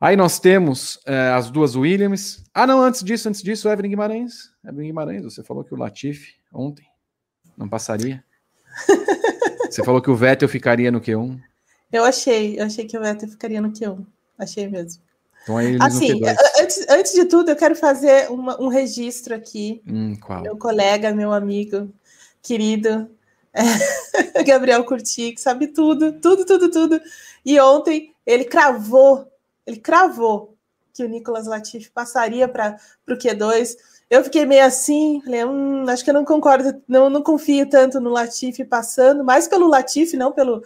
[0.00, 2.42] Aí nós temos é, as duas Williams.
[2.54, 4.50] Ah, não, antes disso, antes disso, Evelyn Guimarães.
[4.64, 6.86] Evelyn Guimarães, você falou que o Latifi ontem
[7.56, 8.24] não passaria.
[9.70, 11.38] você falou que o Vettel ficaria no Q1.
[11.92, 14.06] Eu achei, eu achei que o Vettel ficaria no Q1.
[14.38, 15.02] Achei mesmo.
[15.42, 16.20] Então, aí assim,
[16.60, 19.82] antes, antes de tudo, eu quero fazer uma, um registro aqui.
[19.86, 20.42] Hum, qual?
[20.42, 21.92] Meu colega, meu amigo,
[22.42, 23.10] querido,
[23.52, 23.62] É,
[24.44, 27.00] Gabriel Curti, que sabe tudo, tudo, tudo, tudo.
[27.44, 29.30] E ontem ele cravou,
[29.66, 30.56] ele cravou
[30.92, 32.76] que o Nicolas Latifi passaria para
[33.08, 33.76] o Q2.
[34.08, 38.00] Eu fiquei meio assim, falei, hum, acho que eu não concordo, não, não confio tanto
[38.00, 40.62] no Latifi passando, mais pelo Latifi, não pelo,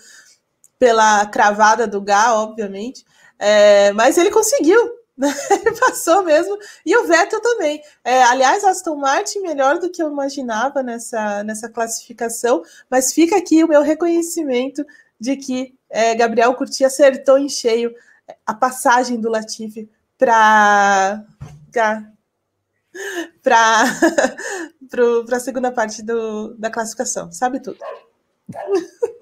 [0.78, 3.04] pela cravada do Gá, obviamente.
[3.38, 4.78] É, mas ele conseguiu,
[5.16, 5.28] né?
[5.50, 7.82] ele passou mesmo, e o Vettel também.
[8.02, 13.62] É, aliás, Aston Martin melhor do que eu imaginava nessa, nessa classificação, mas fica aqui
[13.62, 14.84] o meu reconhecimento
[15.20, 17.94] de que é, Gabriel Curti acertou em cheio
[18.46, 21.24] a passagem do Latifi para
[21.72, 22.16] para
[25.32, 27.32] a segunda parte do, da classificação.
[27.32, 27.78] Sabe tudo.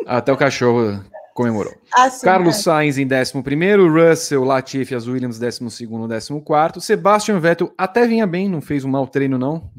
[0.07, 1.03] Até o cachorro
[1.35, 1.73] comemorou.
[1.93, 2.62] Ah, sim, Carlos é.
[2.62, 3.33] Sainz em 11,
[3.88, 5.61] Russell, Latifi, as Williams 12,
[6.47, 6.85] 14.
[6.85, 9.71] Sebastian Vettel até vinha bem, não fez um mau treino, não.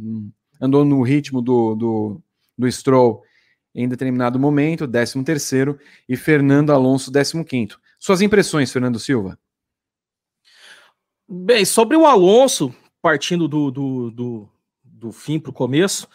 [0.60, 2.22] Andou no ritmo do, do,
[2.58, 3.22] do Stroll
[3.76, 5.24] em determinado momento, 13.
[6.08, 7.76] E Fernando Alonso, 15.
[8.04, 9.40] Suas impressões, Fernando Silva?
[11.26, 14.50] Bem, sobre o Alonso, partindo do, do, do,
[14.84, 16.06] do fim para o começo,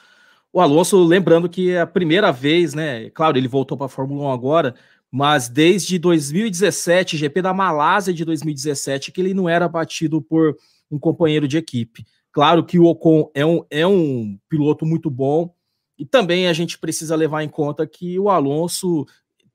[0.52, 3.08] o Alonso, lembrando que é a primeira vez, né?
[3.08, 4.74] Claro, ele voltou para a Fórmula 1 agora,
[5.10, 10.58] mas desde 2017, GP da Malásia de 2017, que ele não era batido por
[10.90, 12.04] um companheiro de equipe.
[12.30, 15.54] Claro que o Ocon é um, é um piloto muito bom,
[15.98, 19.06] e também a gente precisa levar em conta que o Alonso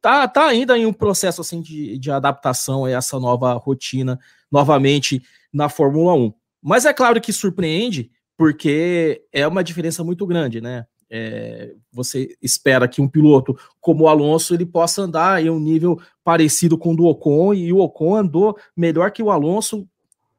[0.03, 4.19] tá, tá ainda em um processo assim de, de adaptação a essa nova rotina,
[4.51, 6.33] novamente na Fórmula 1.
[6.61, 10.85] Mas é claro que surpreende, porque é uma diferença muito grande, né?
[11.09, 16.01] É, você espera que um piloto como o Alonso ele possa andar em um nível
[16.23, 19.87] parecido com o do Ocon, e o Ocon andou melhor que o Alonso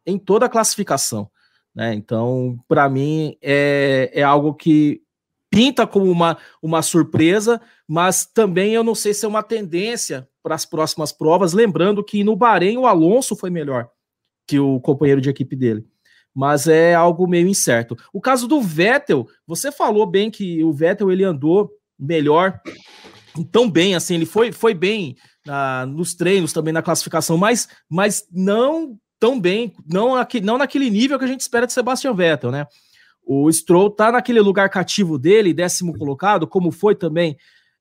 [0.05, 1.31] em toda a classificação.
[1.74, 1.94] Né?
[1.94, 5.03] Então, para mim, é, é algo que
[5.54, 10.56] pinta como uma, uma surpresa, mas também eu não sei se é uma tendência para
[10.56, 13.88] as próximas provas, lembrando que no Bahrein o Alonso foi melhor
[14.48, 15.86] que o companheiro de equipe dele.
[16.34, 17.96] Mas é algo meio incerto.
[18.12, 22.60] O caso do Vettel, você falou bem que o Vettel ele andou melhor,
[23.52, 25.14] tão bem assim, ele foi, foi bem
[25.46, 30.90] na, nos treinos também na classificação, mas, mas não tão bem, não, aqui, não naquele
[30.90, 32.66] nível que a gente espera de Sebastian Vettel, né?
[33.26, 37.37] O Stroll tá naquele lugar cativo dele, décimo colocado, como foi também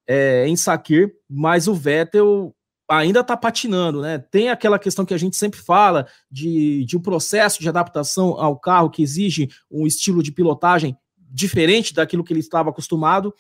[0.08, 2.56] é, em Sakir, mas o Vettel
[2.90, 4.18] ainda está patinando, né?
[4.18, 8.58] Tem aquela questão que a gente sempre fala de, de um processo de adaptação ao
[8.58, 13.34] carro que exige um estilo de pilotagem diferente daquilo que ele estava acostumado,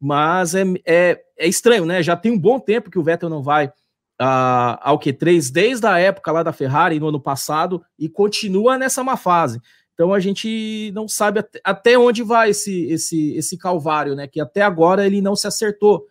[0.00, 2.02] mas é, é, é estranho, né?
[2.02, 3.66] Já tem um bom tempo que o Vettel não vai
[4.20, 9.04] uh, ao Q3, desde a época lá da Ferrari no ano passado, e continua nessa
[9.04, 9.60] má fase.
[9.96, 14.28] Então a gente não sabe até, onde vai esse, esse, esse calvário, né?
[14.28, 16.06] Que até agora ele não se acertou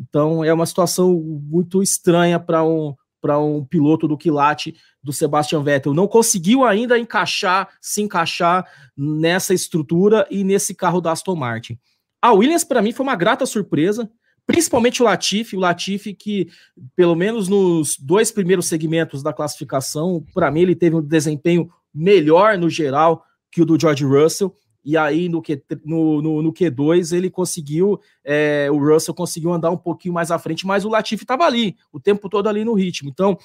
[0.00, 5.62] então é uma situação muito estranha para um, para um piloto do quilate do Sebastian
[5.62, 5.92] Vettel.
[5.94, 11.78] Não conseguiu ainda encaixar, se encaixar nessa estrutura e nesse carro da Aston Martin.
[12.22, 14.10] A Williams, para mim, foi uma grata surpresa,
[14.46, 16.48] principalmente o Latifi, o Latifi que,
[16.96, 22.56] pelo menos nos dois primeiros segmentos da classificação, para mim ele teve um desempenho melhor
[22.56, 27.14] no geral que o do George Russell e aí no, Q, no, no, no Q2
[27.14, 31.24] ele conseguiu, é, o Russell conseguiu andar um pouquinho mais à frente, mas o Latifi
[31.24, 33.10] estava ali, o tempo todo ali no ritmo.
[33.10, 33.36] Então,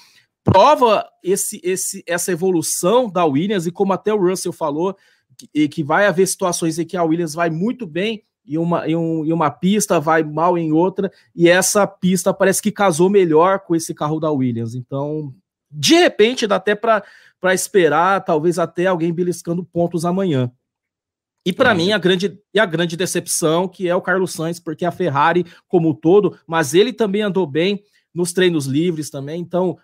[0.42, 4.96] prova esse, esse, essa evolução da Williams, e como até o Russell falou,
[5.36, 8.96] que, que vai haver situações em que a Williams vai muito bem em uma, em,
[8.96, 13.60] um, em uma pista, vai mal em outra, e essa pista parece que casou melhor
[13.60, 14.74] com esse carro da Williams.
[14.74, 15.34] Então,
[15.76, 17.04] de repente, dá até para
[17.52, 20.50] esperar, talvez até alguém beliscando pontos amanhã.
[21.44, 24.84] E para mim, a grande, e a grande decepção que é o Carlos Sainz, porque
[24.84, 29.40] a Ferrari, como um todo, mas ele também andou bem nos treinos livres também.
[29.40, 29.78] Então,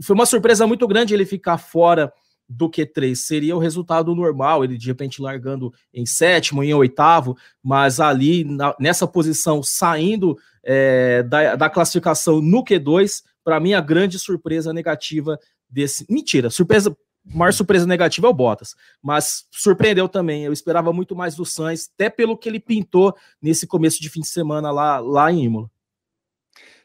[0.00, 2.12] foi uma surpresa muito grande ele ficar fora
[2.48, 3.16] do Q3.
[3.16, 8.76] Seria o resultado normal, ele de repente largando em sétimo, em oitavo, mas ali na,
[8.78, 15.38] nessa posição, saindo é, da, da classificação no Q2, para mim, a grande surpresa negativa
[15.68, 16.06] desse.
[16.08, 20.44] Mentira, surpresa maior surpresa negativa é o Bottas, mas surpreendeu também.
[20.44, 24.20] Eu esperava muito mais do Sainz, até pelo que ele pintou nesse começo de fim
[24.20, 25.70] de semana lá, lá em Imola.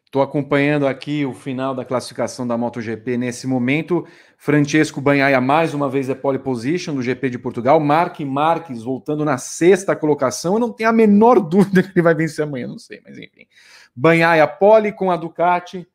[0.07, 4.07] Estou acompanhando aqui o final da classificação da MotoGP nesse momento.
[4.37, 7.77] Francesco Banhaia mais uma vez é pole position do GP de Portugal.
[7.81, 10.53] Mark Marques voltando na sexta colocação.
[10.53, 13.45] Eu não tenho a menor dúvida que ele vai vencer amanhã, não sei, mas enfim.
[13.93, 15.85] Banhaia pole com a Ducati,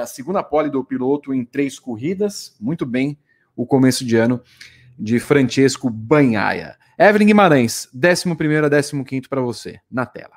[0.00, 2.56] a segunda pole do piloto em três corridas.
[2.60, 3.18] Muito bem
[3.56, 4.40] o começo de ano
[4.98, 6.76] de Francesco Banhaia.
[6.98, 10.34] Evelyn Guimarães, 11 a 15 para você, na tela.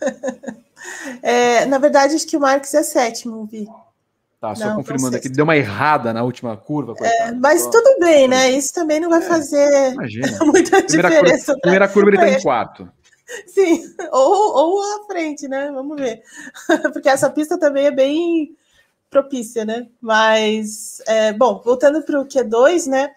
[1.22, 3.68] é, na verdade, acho que o Marques é sétimo, Vi.
[4.40, 6.94] Tá, só não, confirmando aqui, deu uma errada na última curva.
[7.02, 8.50] É, mas tudo bem, né?
[8.50, 10.38] Isso também não vai fazer imagina.
[10.46, 11.46] muita primeira diferença.
[11.46, 12.88] Curva, primeira curva ele está em quarto.
[13.46, 15.70] Sim, ou, ou à frente, né?
[15.70, 16.22] Vamos ver.
[16.92, 18.56] Porque essa pista também é bem
[19.10, 19.88] propícia, né?
[20.00, 23.14] Mas, é, bom, voltando para o Q2, né?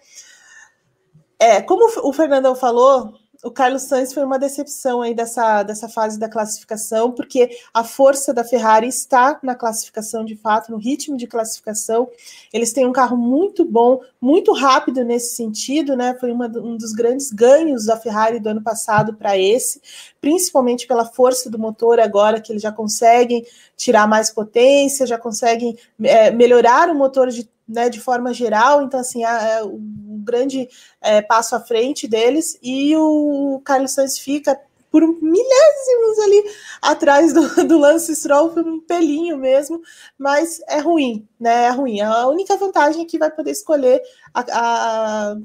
[1.38, 6.18] É, como o Fernandão falou, o Carlos Sainz foi uma decepção aí dessa, dessa fase
[6.18, 11.26] da classificação, porque a força da Ferrari está na classificação de fato, no ritmo de
[11.26, 12.08] classificação.
[12.52, 16.16] Eles têm um carro muito bom, muito rápido nesse sentido, né?
[16.20, 19.82] Foi uma, um dos grandes ganhos da Ferrari do ano passado para esse,
[20.20, 23.44] principalmente pela força do motor agora, que eles já conseguem
[23.76, 29.00] tirar mais potência, já conseguem é, melhorar o motor de né, de forma geral, então
[29.00, 30.68] assim, é um grande
[31.00, 34.58] é, passo à frente deles, e o Carlos Sainz fica
[34.92, 36.44] por milésimos ali
[36.82, 39.80] atrás do, do Lance Stroll, um pelinho mesmo,
[40.18, 41.64] mas é ruim, né?
[41.64, 42.02] É ruim.
[42.02, 44.02] A única vantagem é que vai poder escolher
[44.34, 45.36] a, a,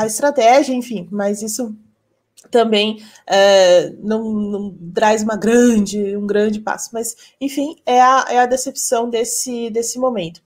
[0.00, 1.76] a estratégia, enfim, mas isso
[2.50, 8.38] também é, não, não, traz uma grande, um grande passo, mas enfim, é a, é
[8.38, 10.40] a decepção desse, desse momento.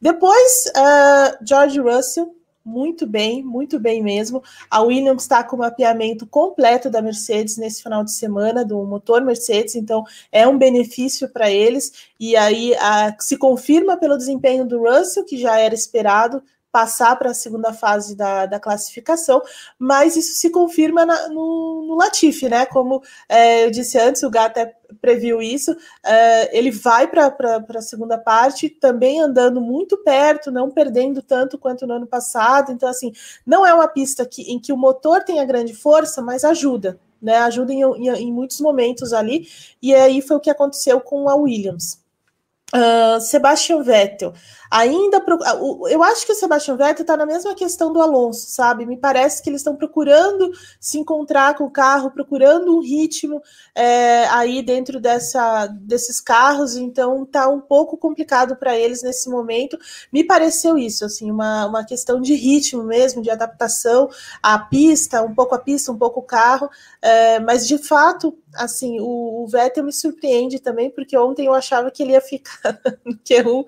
[0.00, 4.42] Depois, uh, George Russell, muito bem, muito bem mesmo.
[4.70, 9.22] A Williams está com o mapeamento completo da Mercedes nesse final de semana, do motor
[9.22, 11.92] Mercedes, então é um benefício para eles.
[12.18, 16.42] E aí a, se confirma pelo desempenho do Russell, que já era esperado,
[16.74, 19.40] passar para a segunda fase da, da classificação,
[19.78, 22.66] mas isso se confirma na, no, no Latifi, né?
[22.66, 27.32] Como é, eu disse antes, o Gá até previu isso, é, ele vai para
[27.76, 32.72] a segunda parte, também andando muito perto, não perdendo tanto quanto no ano passado.
[32.72, 33.12] Então, assim,
[33.46, 37.36] não é uma pista que, em que o motor tenha grande força, mas ajuda, né?
[37.38, 39.46] Ajuda em, em, em muitos momentos ali,
[39.80, 42.02] e aí foi o que aconteceu com a Williams.
[42.74, 44.32] Uh, Sebastian Vettel.
[44.68, 45.38] Ainda pro,
[45.88, 48.84] eu acho que o Sebastian Vettel está na mesma questão do Alonso, sabe?
[48.84, 53.40] Me parece que eles estão procurando se encontrar com o carro, procurando um ritmo
[53.72, 59.78] é, aí dentro dessa, desses carros, então tá um pouco complicado para eles nesse momento.
[60.12, 64.10] Me pareceu isso, assim, uma, uma questão de ritmo mesmo, de adaptação
[64.42, 66.68] à pista, um pouco a pista, um pouco o carro,
[67.00, 71.90] é, mas de fato assim, o, o, Vettel me surpreende também, porque ontem eu achava
[71.90, 73.64] que ele ia ficar no Q1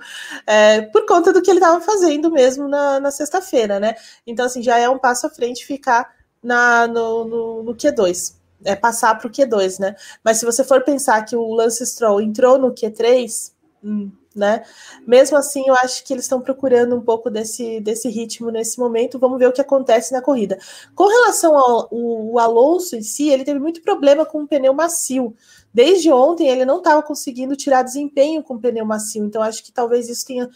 [0.46, 3.94] é, por conta do que ele estava fazendo mesmo na, na sexta-feira, né?
[4.26, 8.36] Então, assim, já é um passo à frente ficar na, no, no, no Q2.
[8.64, 9.94] É passar para o Q2, né?
[10.24, 13.52] Mas se você for pensar que o Lance Stroll entrou no Q3,
[13.84, 14.62] hum, né?
[15.06, 19.18] Mesmo assim, eu acho que eles estão procurando um pouco desse, desse ritmo nesse momento.
[19.18, 20.58] Vamos ver o que acontece na corrida.
[20.94, 25.34] Com relação ao o Alonso em si, ele teve muito problema com o pneu macio.
[25.72, 29.72] Desde ontem ele não estava conseguindo tirar desempenho com o pneu macio, então acho que
[29.72, 30.48] talvez isso tenha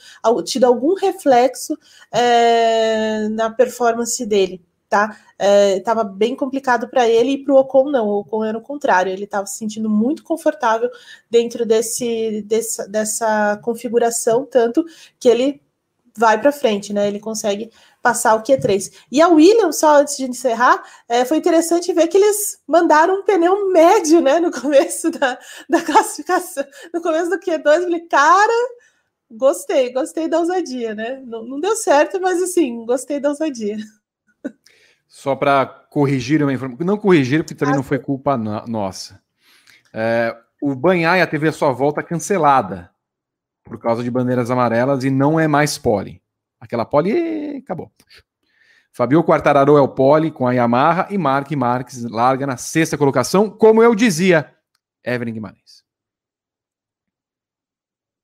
[0.45, 1.77] tido algum reflexo
[2.11, 5.17] é, na performance dele tá?
[5.77, 8.09] Estava é, bem complicado para ele e para o Ocon não.
[8.09, 10.91] O Ocon era o contrário, ele estava se sentindo muito confortável
[11.31, 14.85] dentro desse, dessa, dessa configuração, tanto
[15.19, 15.63] que ele
[16.17, 17.07] vai para frente, né?
[17.07, 17.71] Ele consegue
[18.03, 18.91] passar o Q3.
[19.13, 23.25] E a Williams, só antes de encerrar, é, foi interessante ver que eles mandaram um
[23.25, 24.41] pneu médio, né?
[24.41, 28.69] No começo da, da classificação, no começo do Q2, eu falei, cara,
[29.31, 31.23] gostei, gostei da ousadia, né?
[31.25, 33.77] Não, não deu certo, mas assim, gostei da ousadia.
[35.11, 36.87] Só para corrigir uma informação.
[36.87, 39.21] Não corrigir, porque também ah, não foi culpa no nossa.
[39.93, 42.89] É, o Banhaia teve a sua volta cancelada
[43.65, 46.23] por causa de bandeiras amarelas e não é mais pole.
[46.61, 47.91] Aquela pole acabou.
[48.93, 53.51] Fabio Quartararo é o pole com a Yamaha e Mark Marques larga na sexta colocação,
[53.51, 54.55] como eu dizia,
[55.03, 55.85] Evelyn Guimarães.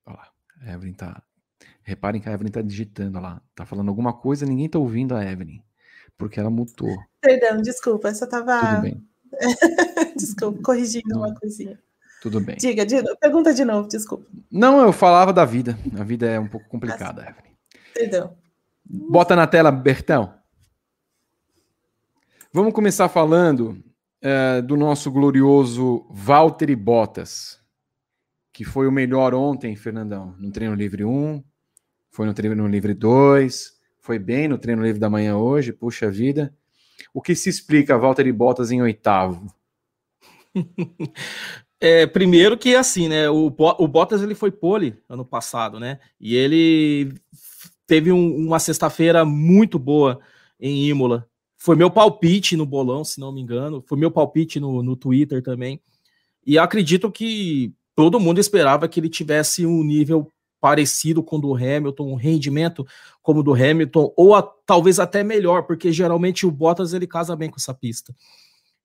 [0.06, 1.20] Olha lá, Evelyn tá.
[1.82, 3.42] Reparem que a Evelyn tá digitando lá.
[3.56, 5.66] Tá falando alguma coisa, ninguém tá ouvindo a Evelyn
[6.16, 6.96] porque ela mutou.
[7.20, 8.60] Perdão, desculpa, só tava.
[8.60, 9.06] Tudo bem.
[10.16, 11.78] desculpa, corrigindo uma coisinha.
[12.22, 12.56] Tudo bem.
[12.56, 14.26] Diga, de, pergunta de novo, desculpa.
[14.50, 15.78] Não, eu falava da vida.
[15.98, 17.56] A vida é um pouco complicada, ah, Evelyn.
[17.94, 18.36] Perdão.
[18.84, 20.34] Bota na tela, Bertão.
[22.52, 23.82] Vamos começar falando
[24.24, 27.60] uh, do nosso glorioso Valtteri Bottas,
[28.52, 31.44] que foi o melhor ontem, Fernandão, no treino livre 1,
[32.10, 33.75] foi no treino livre 2,
[34.06, 36.54] foi bem no treino livre da manhã hoje, puxa vida.
[37.12, 39.52] O que se explica Walter e Bottas em oitavo?
[41.78, 43.28] É, primeiro que assim, né?
[43.28, 46.00] O, o Bottas ele foi pole ano passado, né?
[46.18, 47.12] E ele
[47.86, 50.18] teve um, uma sexta-feira muito boa
[50.58, 51.28] em Imola.
[51.58, 53.84] Foi meu palpite no bolão, se não me engano.
[53.86, 55.78] Foi meu palpite no, no Twitter também.
[56.46, 61.54] E acredito que todo mundo esperava que ele tivesse um nível parecido com o do
[61.54, 62.86] Hamilton, um rendimento
[63.22, 67.36] como o do Hamilton, ou a, talvez até melhor, porque geralmente o Bottas ele casa
[67.36, 68.14] bem com essa pista.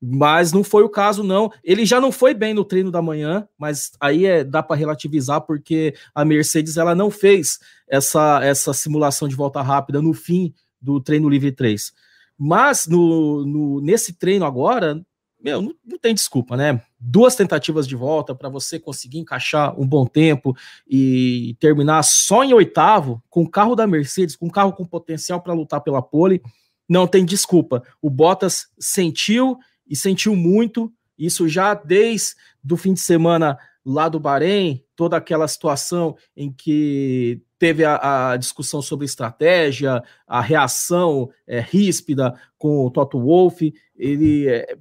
[0.03, 1.51] Mas não foi o caso, não.
[1.63, 5.41] Ele já não foi bem no treino da manhã, mas aí é, dá para relativizar,
[5.41, 10.99] porque a Mercedes ela não fez essa, essa simulação de volta rápida no fim do
[10.99, 11.93] treino livre 3.
[12.35, 14.99] Mas no, no nesse treino agora,
[15.43, 16.81] meu, não, não, tem desculpa, né?
[16.99, 20.55] Duas tentativas de volta para você conseguir encaixar um bom tempo
[20.87, 25.41] e terminar só em oitavo, com o carro da Mercedes, com um carro com potencial
[25.41, 26.41] para lutar pela pole,
[26.87, 27.83] não tem desculpa.
[28.01, 34.19] O Bottas sentiu e sentiu muito, isso já desde do fim de semana lá do
[34.19, 41.59] Bahrein, toda aquela situação em que teve a, a discussão sobre estratégia, a reação é,
[41.59, 44.77] ríspida com o Toto Wolff, ele é,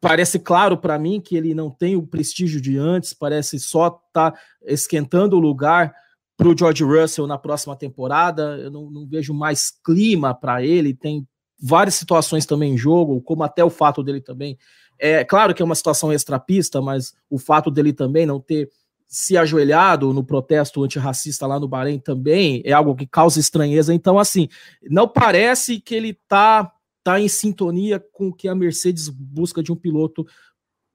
[0.00, 4.34] parece claro para mim que ele não tem o prestígio de antes, parece só tá
[4.64, 5.94] esquentando o lugar
[6.36, 8.58] para o George Russell na próxima temporada.
[8.58, 11.26] Eu não, não vejo mais clima para ele, tem
[11.58, 14.58] várias situações também em jogo, como até o fato dele também.
[14.98, 18.70] É claro que é uma situação extrapista, mas o fato dele também não ter
[19.06, 23.94] se ajoelhado no protesto antirracista lá no Bahrein também é algo que causa estranheza.
[23.94, 24.48] Então, assim,
[24.82, 26.70] não parece que ele tá,
[27.06, 30.26] tá em sintonia com o que a Mercedes busca de um piloto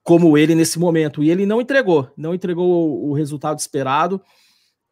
[0.04, 1.24] como ele nesse momento.
[1.24, 4.22] E ele não entregou, não entregou o resultado esperado.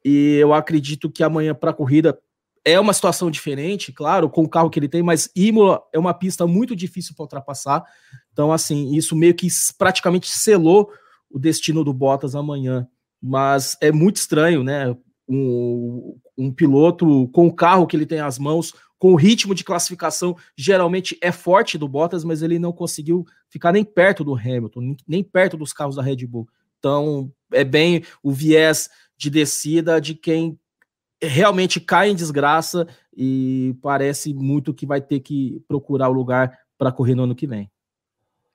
[0.05, 2.17] E eu acredito que amanhã para a corrida
[2.63, 6.13] é uma situação diferente, claro, com o carro que ele tem, mas Imola é uma
[6.13, 7.83] pista muito difícil para ultrapassar.
[8.31, 10.89] Então, assim, isso meio que praticamente selou
[11.29, 12.87] o destino do Bottas amanhã.
[13.21, 14.95] Mas é muito estranho, né?
[15.27, 19.63] Um, um piloto com o carro que ele tem às mãos, com o ritmo de
[19.63, 24.95] classificação, geralmente é forte do Bottas, mas ele não conseguiu ficar nem perto do Hamilton,
[25.07, 26.47] nem perto dos carros da Red Bull.
[26.77, 30.59] Então, é bem o viés de descida de quem
[31.21, 36.91] realmente cai em desgraça e parece muito que vai ter que procurar o lugar para
[36.91, 37.69] correr no ano que vem.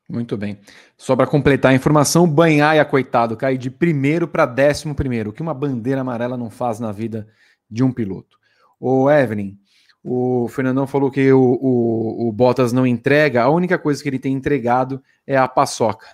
[0.08, 0.58] Muito bem.
[0.96, 5.42] Só para completar a informação, Banhaia, coitado, cai de primeiro para décimo primeiro, o que
[5.42, 7.26] uma bandeira amarela não faz na vida
[7.70, 8.38] de um piloto.
[8.78, 9.58] O Evelyn,
[10.04, 14.18] o Fernandão falou que o, o, o Bottas não entrega, a única coisa que ele
[14.18, 16.06] tem entregado é a paçoca.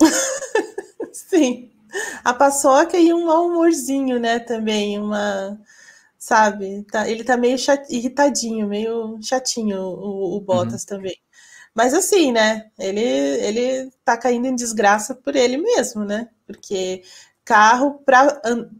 [1.10, 1.70] Sim,
[2.22, 5.58] a paçoca e um mau humorzinho, né, também, uma
[6.18, 6.82] sabe?
[6.90, 10.88] Tá, ele tá meio chat, irritadinho, meio chatinho, o, o Bottas uhum.
[10.88, 11.16] também.
[11.74, 12.70] Mas assim, né?
[12.78, 16.28] Ele, ele tá caindo em desgraça por ele mesmo, né?
[16.46, 17.02] Porque
[17.44, 18.00] carro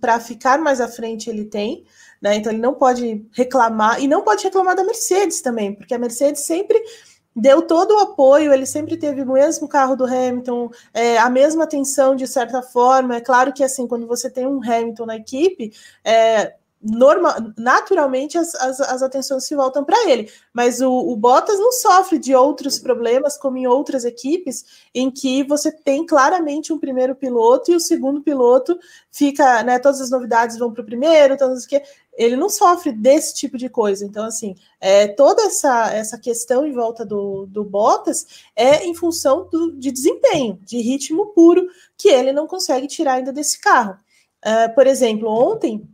[0.01, 1.85] para ficar mais à frente ele tem,
[2.25, 2.37] né?
[2.37, 6.41] Então ele não pode reclamar e não pode reclamar da Mercedes também, porque a Mercedes
[6.47, 6.83] sempre
[7.37, 11.65] deu todo o apoio, ele sempre teve o mesmo carro do Hamilton, é, a mesma
[11.65, 13.17] atenção de certa forma.
[13.17, 16.55] É claro que assim, quando você tem um Hamilton na equipe, é,
[16.85, 20.31] normal, naturalmente as, as, as, atenções se voltam para ele.
[20.53, 24.65] Mas o, o, Bottas não sofre de outros problemas, como em outras equipes,
[24.95, 28.79] em que você tem claramente um primeiro piloto e o segundo piloto
[29.11, 29.79] fica, né?
[29.79, 31.83] Todas as novidades vão para o primeiro, todas que
[32.17, 34.05] ele não sofre desse tipo de coisa.
[34.05, 39.49] Então, assim, é, toda essa, essa questão em volta do, do Bottas é em função
[39.51, 43.97] do, de desempenho, de ritmo puro, que ele não consegue tirar ainda desse carro.
[44.45, 45.89] Uh, por exemplo, ontem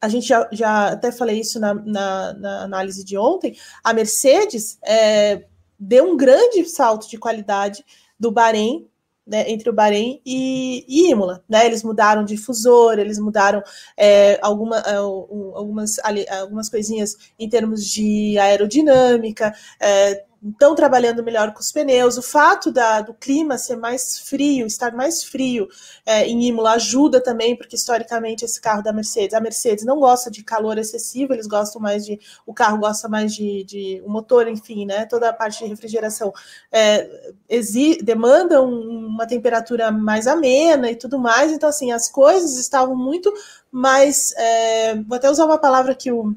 [0.00, 4.78] a, gente já, já, até falei isso na, na, na, análise de ontem, a Mercedes
[4.82, 5.46] é,
[5.78, 7.84] deu um grande salto de qualidade
[8.18, 8.86] do Bahrein,
[9.26, 11.42] né, entre o Bahrein e, e Imola.
[11.48, 11.66] Né?
[11.66, 13.62] Eles mudaram difusor, eles mudaram
[13.96, 15.98] é, alguma, é, algumas,
[16.40, 22.18] algumas coisinhas em termos de aerodinâmica, é, estão trabalhando melhor com os pneus.
[22.18, 25.68] O fato da, do clima ser mais frio, estar mais frio
[26.04, 30.30] é, em Imola ajuda também, porque historicamente esse carro da Mercedes, a Mercedes não gosta
[30.30, 34.46] de calor excessivo, eles gostam mais de, o carro gosta mais de, de o motor,
[34.46, 35.06] enfim, né?
[35.06, 36.32] Toda a parte de refrigeração
[36.70, 41.52] é, exi, demanda um, uma temperatura mais amena e tudo mais.
[41.52, 43.32] Então, assim, as coisas estavam muito
[43.70, 44.32] mais.
[44.36, 46.34] É, vou até usar uma palavra que o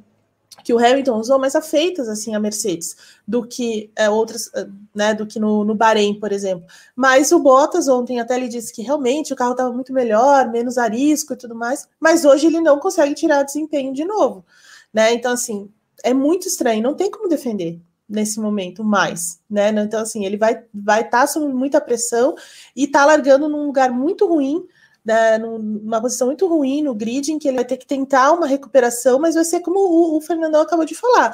[0.68, 5.14] que o Hamilton usou, mais afeitas assim a Mercedes do que é, outras, é, né,
[5.14, 6.68] do que no, no Bahrein, por exemplo.
[6.94, 10.78] Mas o Bottas ontem até ele disse que realmente o carro estava muito melhor, menos
[10.78, 14.46] arisco e tudo mais, mas hoje ele não consegue tirar desempenho de novo,
[14.94, 15.14] né?
[15.14, 15.72] Então assim
[16.04, 19.70] é muito estranho, não tem como defender nesse momento mais, né?
[19.70, 22.36] Então assim ele vai vai estar tá sob muita pressão
[22.76, 24.68] e está largando num lugar muito ruim
[25.08, 28.46] né, numa posição muito ruim no grid, em que ele vai ter que tentar uma
[28.46, 31.34] recuperação, mas vai ser como o, o Fernandão acabou de falar.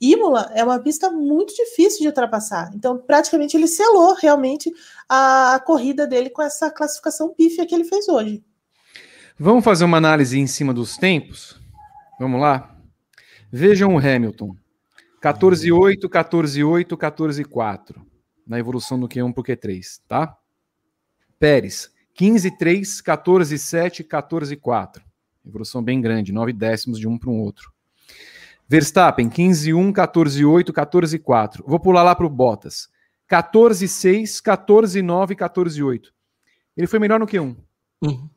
[0.00, 2.70] Imola é uma pista muito difícil de ultrapassar.
[2.74, 4.72] Então, praticamente, ele selou realmente
[5.06, 8.42] a, a corrida dele com essa classificação pífia que ele fez hoje.
[9.38, 11.60] Vamos fazer uma análise em cima dos tempos?
[12.18, 12.74] Vamos lá?
[13.52, 14.56] Vejam o Hamilton.
[15.22, 17.96] 14,8, 14,8, 14,4
[18.46, 20.34] na evolução do Q1 para o Q3, tá?
[21.38, 21.90] Pérez,
[22.20, 25.00] 15,3, 14,7, 14,4.
[25.46, 27.72] Evolução bem grande, 9 décimos de um para um outro.
[28.68, 31.62] Verstappen, 15,1, 14,8, 14,4.
[31.66, 32.90] Vou pular lá para o Bottas.
[33.26, 36.12] 14,6, 14,9, 14,8.
[36.76, 37.56] Ele foi melhor no Q1.
[38.02, 38.28] Uhum.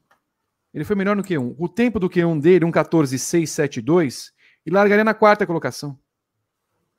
[0.73, 1.53] Ele foi melhor no Q1.
[1.59, 4.31] O tempo do Q1 dele, um 14,672,
[4.65, 5.99] e largaria na quarta colocação.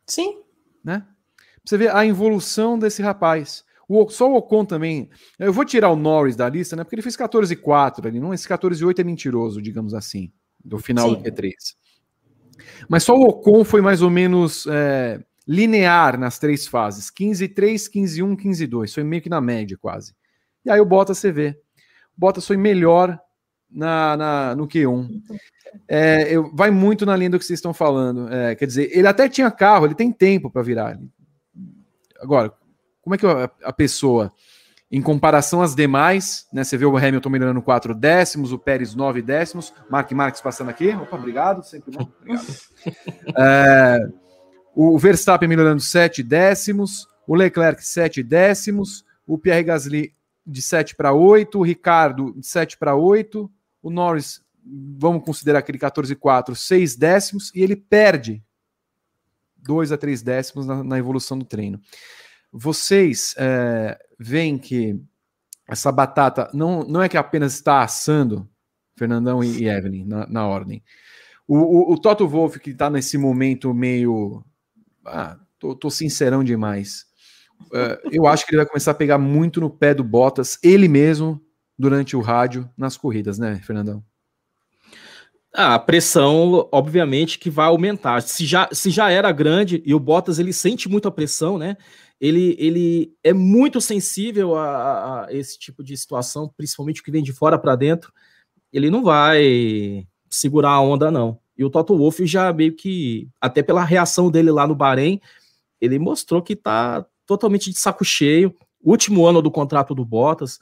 [0.07, 0.43] Sim.
[0.85, 1.03] Né?
[1.64, 3.64] Você vê a evolução desse rapaz.
[3.89, 5.11] O, só o Ocon também.
[5.39, 6.85] Eu vou tirar o Norris da lista, né?
[6.85, 8.20] Porque ele fez 14,4 ali.
[8.20, 10.32] Não, esse 14,8 é mentiroso, digamos assim,
[10.64, 11.16] do final Sim.
[11.16, 11.53] do Q3.
[12.89, 18.37] Mas só o Ocon foi mais ou menos é, linear nas três fases: 15,3, 15,1,
[18.37, 18.95] 15,2.
[18.95, 20.14] Foi meio que na média, quase.
[20.64, 21.59] E aí o Bottas você vê.
[22.16, 23.18] O Bottas foi melhor
[23.70, 25.09] na, na, no Q1.
[25.89, 28.32] É, eu, vai muito na linha do que vocês estão falando.
[28.32, 30.99] É, quer dizer, ele até tinha carro, ele tem tempo para virar.
[32.20, 32.53] Agora,
[33.05, 34.32] como é que a, a, pessoa,
[34.90, 36.64] em comparação às demais, né?
[36.64, 40.88] Você vê o Hamilton melhorando 4 décimos, o Pérez 9 décimos, Mark Marques passando aqui.
[40.88, 42.09] Opa, obrigado, sempre bom.
[42.18, 42.46] Obrigado.
[43.38, 44.09] É,
[44.74, 50.14] o Verstappen melhorando 7 décimos, o Leclerc 7 décimos, o Pierre Gasly
[50.46, 53.50] de 7 para 8, o Ricardo de 7 para 8,
[53.82, 54.42] o Norris,
[54.98, 58.42] vamos considerar aquele 14,4, 6 décimos, e ele perde
[59.59, 61.78] 2 a 3 décimos na, na evolução do treino.
[62.57, 64.96] Vocês é, veem que
[65.66, 68.48] essa batata não, não é que apenas está assando,
[68.96, 70.80] Fernandão e, e Evelyn, na, na ordem.
[71.48, 74.44] O, o, o, Toto Wolff, que está nesse momento meio.
[75.05, 77.07] Ah, tô, tô sincerão demais.
[77.72, 80.86] Uh, eu acho que ele vai começar a pegar muito no pé do Bottas, ele
[80.86, 81.44] mesmo,
[81.76, 84.02] durante o rádio nas corridas, né, Fernandão?
[85.52, 88.22] Ah, a pressão, obviamente, que vai aumentar.
[88.22, 91.76] Se já, se já era grande e o Bottas ele sente muito a pressão, né?
[92.21, 97.23] Ele, ele é muito sensível a, a esse tipo de situação, principalmente o que vem
[97.23, 98.12] de fora para dentro.
[98.73, 101.39] Ele não vai segurar a onda, não.
[101.57, 105.21] E o Toto Wolff já meio que, até pela reação dele lá no Bahrein,
[105.81, 108.55] ele mostrou que tá totalmente de saco cheio.
[108.83, 110.59] Último ano do contrato do Bottas,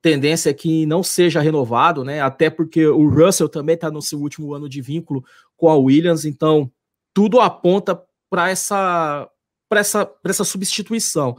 [0.00, 2.20] tendência é que não seja renovado, né?
[2.20, 5.24] Até porque o Russell também está no seu último ano de vínculo
[5.56, 6.70] com a Williams, então
[7.12, 8.00] tudo aponta
[8.30, 9.28] para essa,
[9.72, 11.36] essa, essa substituição.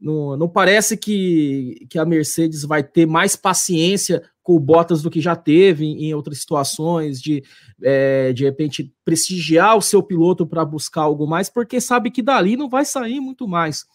[0.00, 5.10] Não, não parece que, que a Mercedes vai ter mais paciência com o Bottas do
[5.10, 7.44] que já teve em, em outras situações, de
[7.80, 12.56] é, de repente prestigiar o seu piloto para buscar algo mais, porque sabe que dali
[12.56, 13.86] não vai sair muito mais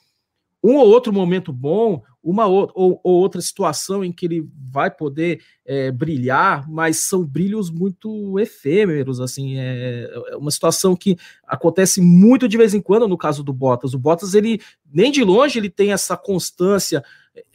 [0.63, 4.91] um ou outro momento bom, uma ou, ou, ou outra situação em que ele vai
[4.91, 11.17] poder é, brilhar, mas são brilhos muito efêmeros, assim, é, é, uma situação que
[11.47, 13.93] acontece muito de vez em quando no caso do Bottas.
[13.93, 14.59] O Bottas, ele
[14.93, 17.01] nem de longe ele tem essa constância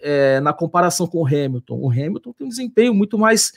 [0.01, 1.79] é, na comparação com o Hamilton.
[1.79, 3.53] O Hamilton tem um desempenho muito mais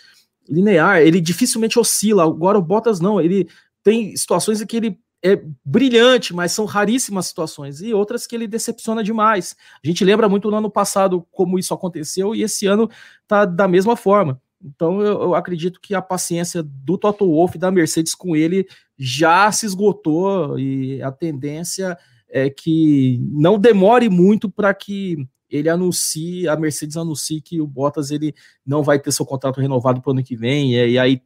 [0.49, 2.25] linear, ele dificilmente oscila.
[2.25, 3.47] Agora o Bottas não, ele
[3.81, 8.47] tem situações em que ele é brilhante, mas são raríssimas situações, e outras que ele
[8.47, 9.55] decepciona demais.
[9.83, 12.89] A gente lembra muito no ano passado como isso aconteceu, e esse ano
[13.27, 14.39] tá da mesma forma.
[14.63, 19.51] Então eu, eu acredito que a paciência do Toto Wolff da Mercedes com ele já
[19.51, 21.97] se esgotou, e a tendência
[22.29, 28.11] é que não demore muito para que ele anuncie, a Mercedes anuncie que o Bottas
[28.11, 28.33] ele
[28.65, 31.21] não vai ter seu contrato renovado para o ano que vem, e aí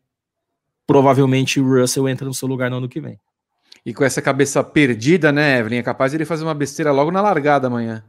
[0.86, 3.20] provavelmente o Russell entra no seu lugar no ano que vem.
[3.86, 5.80] E com essa cabeça perdida, né, Evelyn?
[5.80, 8.04] É capaz de ele fazer uma besteira logo na largada amanhã.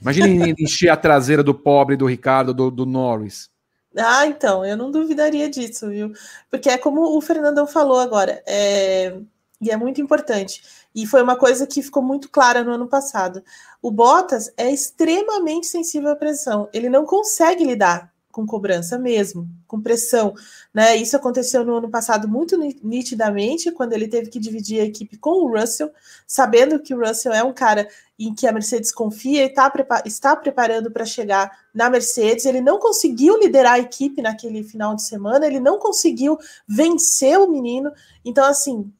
[0.00, 0.26] Imagina
[0.58, 3.50] encher a traseira do pobre, do Ricardo, do, do Norris.
[3.96, 6.12] Ah, então, eu não duvidaria disso, viu?
[6.50, 9.18] Porque é como o Fernandão falou agora, é...
[9.60, 10.62] e é muito importante.
[10.94, 13.42] E foi uma coisa que ficou muito clara no ano passado.
[13.80, 16.68] O Bottas é extremamente sensível à pressão.
[16.72, 20.34] Ele não consegue lidar com cobrança mesmo, com pressão,
[20.72, 20.96] né?
[20.96, 25.44] Isso aconteceu no ano passado muito nitidamente, quando ele teve que dividir a equipe com
[25.44, 25.92] o Russell,
[26.26, 27.86] sabendo que o Russell é um cara
[28.18, 29.70] em que a Mercedes confia e tá,
[30.04, 32.46] está preparando para chegar na Mercedes.
[32.46, 37.50] Ele não conseguiu liderar a equipe naquele final de semana, ele não conseguiu vencer o
[37.50, 37.92] menino.
[38.24, 38.90] Então, assim,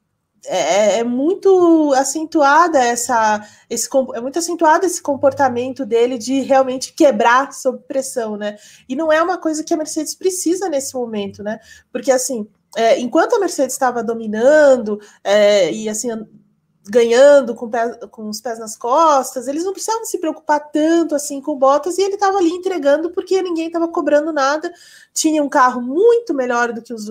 [0.46, 6.92] é, é, é, muito acentuada essa esse é muito acentuado esse comportamento dele de realmente
[6.92, 8.56] quebrar sob pressão, né?
[8.88, 11.60] E não é uma coisa que a Mercedes precisa nesse momento, né?
[11.92, 16.10] Porque assim, é, enquanto a Mercedes estava dominando é, e assim
[16.84, 21.40] ganhando com, pé, com os pés nas costas, eles não precisavam se preocupar tanto assim
[21.40, 24.72] com Bottas e ele estava ali entregando porque ninguém estava cobrando nada.
[25.14, 27.06] Tinha um carro muito melhor do que os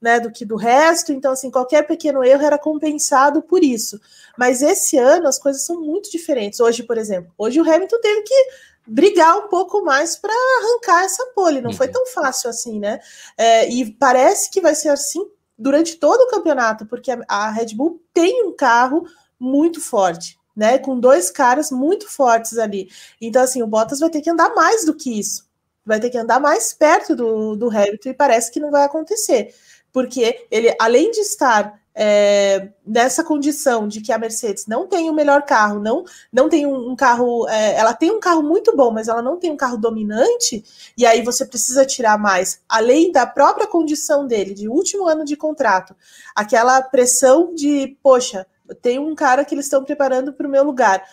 [0.00, 3.98] né, do que do resto, então assim, qualquer pequeno erro era compensado por isso.
[4.36, 6.60] Mas esse ano as coisas são muito diferentes.
[6.60, 8.48] Hoje, por exemplo, hoje o Hamilton teve que
[8.86, 11.76] brigar um pouco mais para arrancar essa pole, não uhum.
[11.76, 13.00] foi tão fácil assim, né?
[13.38, 15.26] É, e parece que vai ser assim
[15.58, 19.06] durante todo o campeonato, porque a Red Bull tem um carro
[19.38, 20.78] muito forte, né?
[20.78, 22.88] Com dois caras muito fortes ali.
[23.20, 25.48] Então, assim, o Bottas vai ter que andar mais do que isso.
[25.84, 29.54] Vai ter que andar mais perto do, do Hamilton e parece que não vai acontecer.
[29.92, 35.14] Porque ele, além de estar é, nessa condição de que a Mercedes não tem o
[35.14, 38.90] melhor carro, não, não tem um, um carro, é, ela tem um carro muito bom,
[38.90, 40.64] mas ela não tem um carro dominante,
[40.98, 45.36] e aí você precisa tirar mais, além da própria condição dele, de último ano de
[45.36, 45.94] contrato,
[46.34, 48.44] aquela pressão de, poxa,
[48.82, 51.04] tem um cara que eles estão preparando para o meu lugar.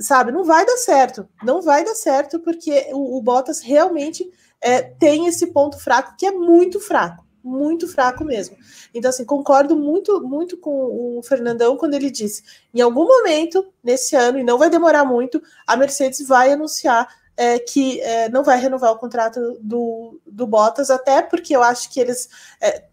[0.00, 4.30] Sabe, não vai dar certo, não vai dar certo, porque o, o Bottas realmente
[4.60, 8.56] é, tem esse ponto fraco que é muito fraco muito fraco mesmo.
[8.94, 12.42] Então, assim, concordo muito, muito com o Fernandão quando ele disse:
[12.74, 17.58] em algum momento, nesse ano, e não vai demorar muito, a Mercedes vai anunciar é,
[17.58, 22.00] que é, não vai renovar o contrato do, do Bottas, até porque eu acho que
[22.00, 22.28] eles,
[22.60, 22.84] é,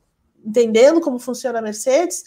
[0.45, 2.23] entendendo como funciona a Mercedes,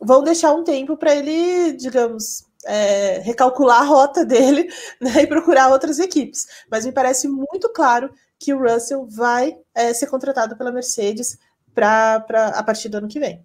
[0.00, 4.68] vão deixar um tempo para ele, digamos, é, recalcular a rota dele
[5.00, 6.46] né, e procurar outras equipes.
[6.68, 11.38] Mas me parece muito claro que o Russell vai é, ser contratado pela Mercedes
[11.74, 13.44] para a partir do ano que vem.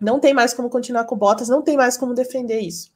[0.00, 2.90] Não tem mais como continuar com Bottas, não tem mais como defender isso.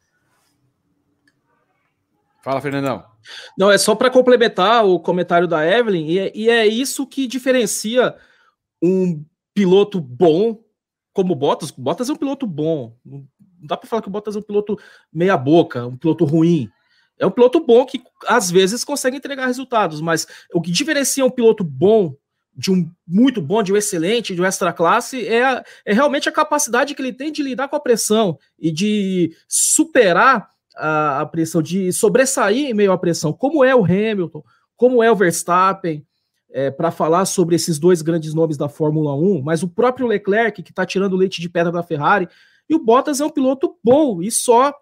[2.42, 3.04] Fala, Fernandão.
[3.58, 7.26] Não, é só para complementar o comentário da Evelyn, e é, e é, isso que
[7.26, 8.14] diferencia
[8.82, 10.62] um piloto bom
[11.12, 11.70] como Bottas.
[11.70, 12.96] Bottas é um piloto bom.
[13.04, 13.26] Não
[13.62, 14.78] dá para falar que o Bottas é um piloto
[15.12, 16.70] meia-boca, um piloto ruim.
[17.18, 21.30] É um piloto bom que às vezes consegue entregar resultados, mas o que diferencia um
[21.30, 22.14] piloto bom
[22.56, 26.32] de um muito bom, de um excelente, de um extra classe, é, é realmente a
[26.32, 31.60] capacidade que ele tem de lidar com a pressão e de superar a, a pressão,
[31.60, 34.42] de sobressair em meio à pressão, como é o Hamilton,
[34.76, 36.04] como é o Verstappen,
[36.50, 40.62] é, para falar sobre esses dois grandes nomes da Fórmula 1, mas o próprio Leclerc,
[40.62, 42.28] que está tirando leite de pedra da Ferrari,
[42.68, 44.72] e o Bottas é um piloto bom e só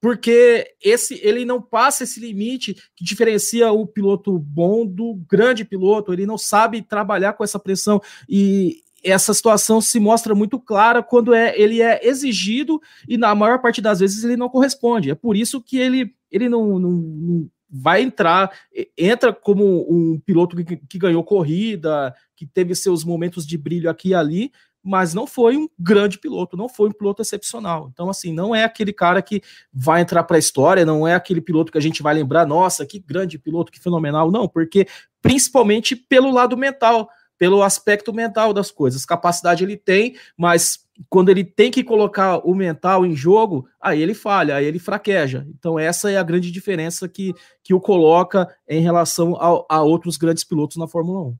[0.00, 6.12] porque esse ele não passa esse limite que diferencia o piloto bom do grande piloto,
[6.12, 11.32] ele não sabe trabalhar com essa pressão e essa situação se mostra muito clara quando
[11.32, 15.10] é, ele é exigido e na maior parte das vezes ele não corresponde.
[15.10, 18.50] É por isso que ele, ele não, não, não vai entrar,
[18.96, 24.10] entra como um piloto que, que ganhou corrida, que teve seus momentos de brilho aqui
[24.10, 24.50] e ali,
[24.82, 27.90] mas não foi um grande piloto, não foi um piloto excepcional.
[27.92, 31.40] Então, assim, não é aquele cara que vai entrar para a história, não é aquele
[31.40, 34.86] piloto que a gente vai lembrar, nossa, que grande piloto, que fenomenal, não, porque
[35.20, 39.04] principalmente pelo lado mental, pelo aspecto mental das coisas.
[39.04, 44.14] Capacidade ele tem, mas quando ele tem que colocar o mental em jogo, aí ele
[44.14, 45.46] falha, aí ele fraqueja.
[45.56, 50.16] Então, essa é a grande diferença que, que o coloca em relação a, a outros
[50.16, 51.36] grandes pilotos na Fórmula 1.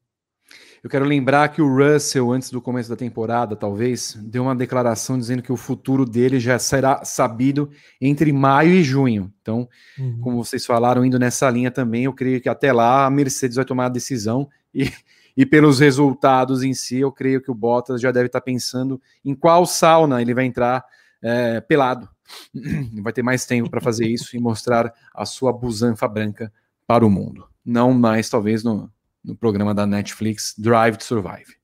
[0.83, 5.19] Eu quero lembrar que o Russell, antes do começo da temporada, talvez, deu uma declaração
[5.19, 7.71] dizendo que o futuro dele já será sabido
[8.01, 9.33] entre maio e junho.
[9.43, 9.69] Então,
[9.99, 10.21] uhum.
[10.21, 13.65] como vocês falaram, indo nessa linha também, eu creio que até lá a Mercedes vai
[13.65, 14.91] tomar a decisão e,
[15.37, 19.35] e pelos resultados em si, eu creio que o Bottas já deve estar pensando em
[19.35, 20.85] qual sauna ele vai entrar
[21.23, 22.09] é, pelado.
[23.03, 26.53] Vai ter mais tempo para fazer isso e mostrar a sua busanfa branca
[26.87, 27.49] para o mundo.
[27.65, 28.93] Não mais, talvez, no,
[29.25, 31.57] no programa da Netflix Drive to Survive.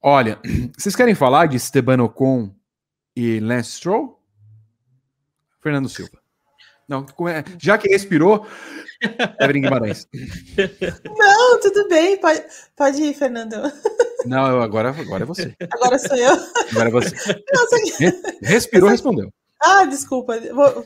[0.00, 0.38] Olha,
[0.76, 2.54] vocês querem falar de Esteban Ocon
[3.16, 4.20] e Lance Stroll?
[5.60, 6.20] Fernando Silva.
[6.88, 8.46] Não, é, já que respirou,
[9.40, 10.06] Evelyn Guimarães.
[11.16, 12.42] Não, tudo bem, pode,
[12.76, 13.54] pode ir, Fernando.
[14.26, 15.54] Não, eu, agora, agora é você.
[15.72, 16.32] Agora sou eu.
[16.70, 17.14] Agora é você.
[17.54, 17.76] Nossa,
[18.42, 19.32] Respirou, respondeu.
[19.64, 20.84] Ah, desculpa, vou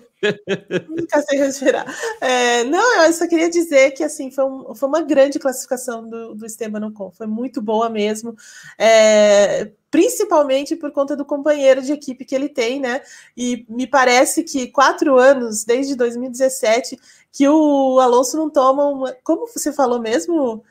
[0.98, 1.86] ficar sem respirar.
[2.20, 6.34] É, não, eu só queria dizer que assim foi, um, foi uma grande classificação do,
[6.34, 8.36] do Esteban Ocon, foi muito boa mesmo,
[8.76, 13.00] é, principalmente por conta do companheiro de equipe que ele tem, né?
[13.34, 17.00] E me parece que quatro anos, desde 2017,
[17.32, 19.16] que o Alonso não toma uma.
[19.24, 20.62] Como você falou mesmo,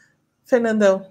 [0.45, 1.09] Fernandão?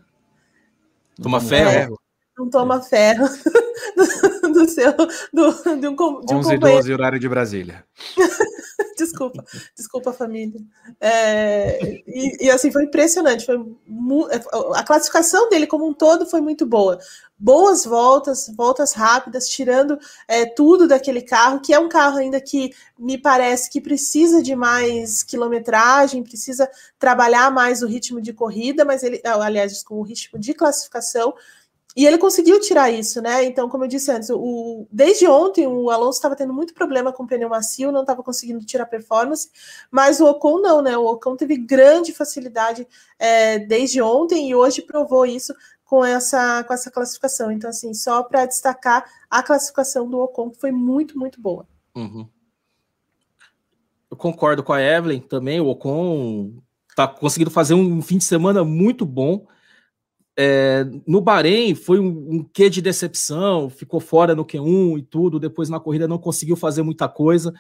[1.20, 2.00] Toma ferro.
[2.38, 3.26] Não toma ferro
[4.54, 7.84] do seu do, de um, de um 11 12 horário de Brasília.
[8.96, 9.44] desculpa,
[9.76, 10.60] desculpa família.
[11.00, 13.56] É, e, e, assim foi impressionante, foi
[14.74, 16.98] a classificação dele como um todo foi muito boa.
[17.36, 19.98] Boas voltas, voltas rápidas, tirando
[20.28, 24.54] é, tudo daquele carro, que é um carro ainda que me parece que precisa de
[24.54, 30.38] mais quilometragem, precisa trabalhar mais o ritmo de corrida, mas ele, aliás, com o ritmo
[30.38, 31.34] de classificação,
[31.96, 33.44] e ele conseguiu tirar isso, né?
[33.44, 37.22] Então, como eu disse antes, o, desde ontem o Alonso estava tendo muito problema com
[37.22, 39.48] o pneu macio, não estava conseguindo tirar performance,
[39.90, 40.96] mas o Ocon não, né?
[40.98, 42.86] O Ocon teve grande facilidade
[43.18, 47.52] é, desde ontem e hoje provou isso com essa, com essa classificação.
[47.52, 51.64] Então, assim, só para destacar a classificação do Ocon, que foi muito, muito boa.
[51.94, 52.28] Uhum.
[54.10, 55.60] Eu concordo com a Evelyn também.
[55.60, 56.54] O Ocon
[56.88, 59.46] está conseguindo fazer um fim de semana muito bom.
[60.36, 65.38] É, no Bahrein foi um, um quê de decepção, ficou fora no Q1 e tudo,
[65.38, 67.54] depois na corrida não conseguiu fazer muita coisa,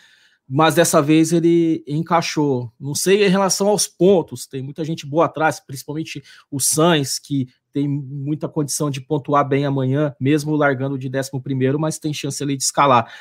[0.48, 2.72] mas dessa vez ele encaixou.
[2.78, 7.46] Não sei em relação aos pontos, tem muita gente boa atrás, principalmente o Sainz, que
[7.72, 11.30] tem muita condição de pontuar bem amanhã, mesmo largando de 11,
[11.78, 13.12] mas tem chance ali de escalar.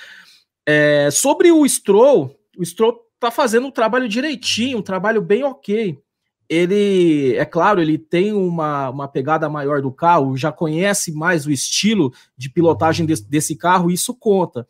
[0.66, 6.03] É, sobre o Stroll, o Stroll tá fazendo um trabalho direitinho, um trabalho bem ok
[6.54, 11.52] ele, é claro, ele tem uma, uma pegada maior do carro, já conhece mais o
[11.52, 14.68] estilo de pilotagem desse, desse carro, isso conta.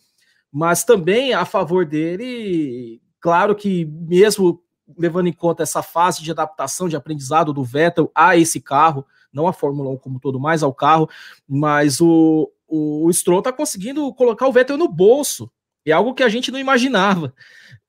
[0.51, 4.61] Mas também a favor dele, claro que mesmo
[4.97, 9.47] levando em conta essa fase de adaptação, de aprendizado do Vettel a esse carro, não
[9.47, 11.09] a Fórmula 1 como todo, mais ao carro,
[11.47, 15.49] mas o, o, o Stroll está conseguindo colocar o Vettel no bolso,
[15.91, 17.33] é algo que a gente não imaginava.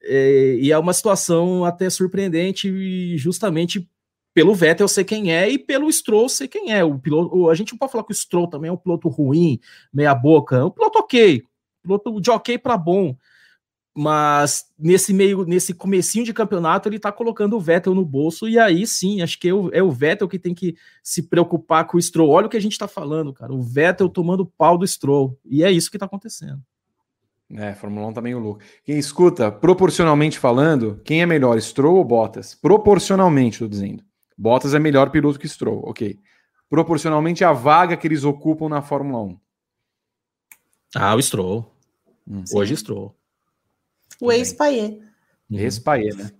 [0.02, 3.88] É, e é uma situação até surpreendente, justamente
[4.34, 6.84] pelo Vettel ser quem é e pelo Stroll ser quem é.
[6.84, 9.60] O piloto, a gente não pode falar que o Stroll também é um piloto ruim,
[9.92, 11.42] meia boca, é um piloto ok,
[11.82, 13.16] piloto de ok para bom.
[13.96, 18.58] Mas nesse meio, nesse comecinho de campeonato, ele tá colocando o Vettel no bolso, e
[18.58, 21.96] aí sim, acho que é o, é o Vettel que tem que se preocupar com
[21.96, 22.30] o Stroll.
[22.30, 23.54] Olha o que a gente tá falando, cara.
[23.54, 25.38] O Vettel tomando pau do Stroll.
[25.44, 26.60] E é isso que tá acontecendo.
[27.52, 28.60] É, Fórmula 1 tá meio louco.
[28.84, 32.54] Quem escuta, proporcionalmente falando, quem é melhor, Stroll ou Bottas?
[32.54, 34.02] Proporcionalmente, tô dizendo.
[34.36, 36.18] Bottas é melhor piloto que Stroll, ok.
[36.68, 39.38] Proporcionalmente a vaga que eles ocupam na Fórmula 1.
[40.96, 41.70] Ah, o Stroll.
[42.26, 42.42] Hum.
[42.52, 43.14] Hoje Stroll.
[44.20, 44.98] O ex-Paier.
[45.50, 46.30] Ex-Paier, né?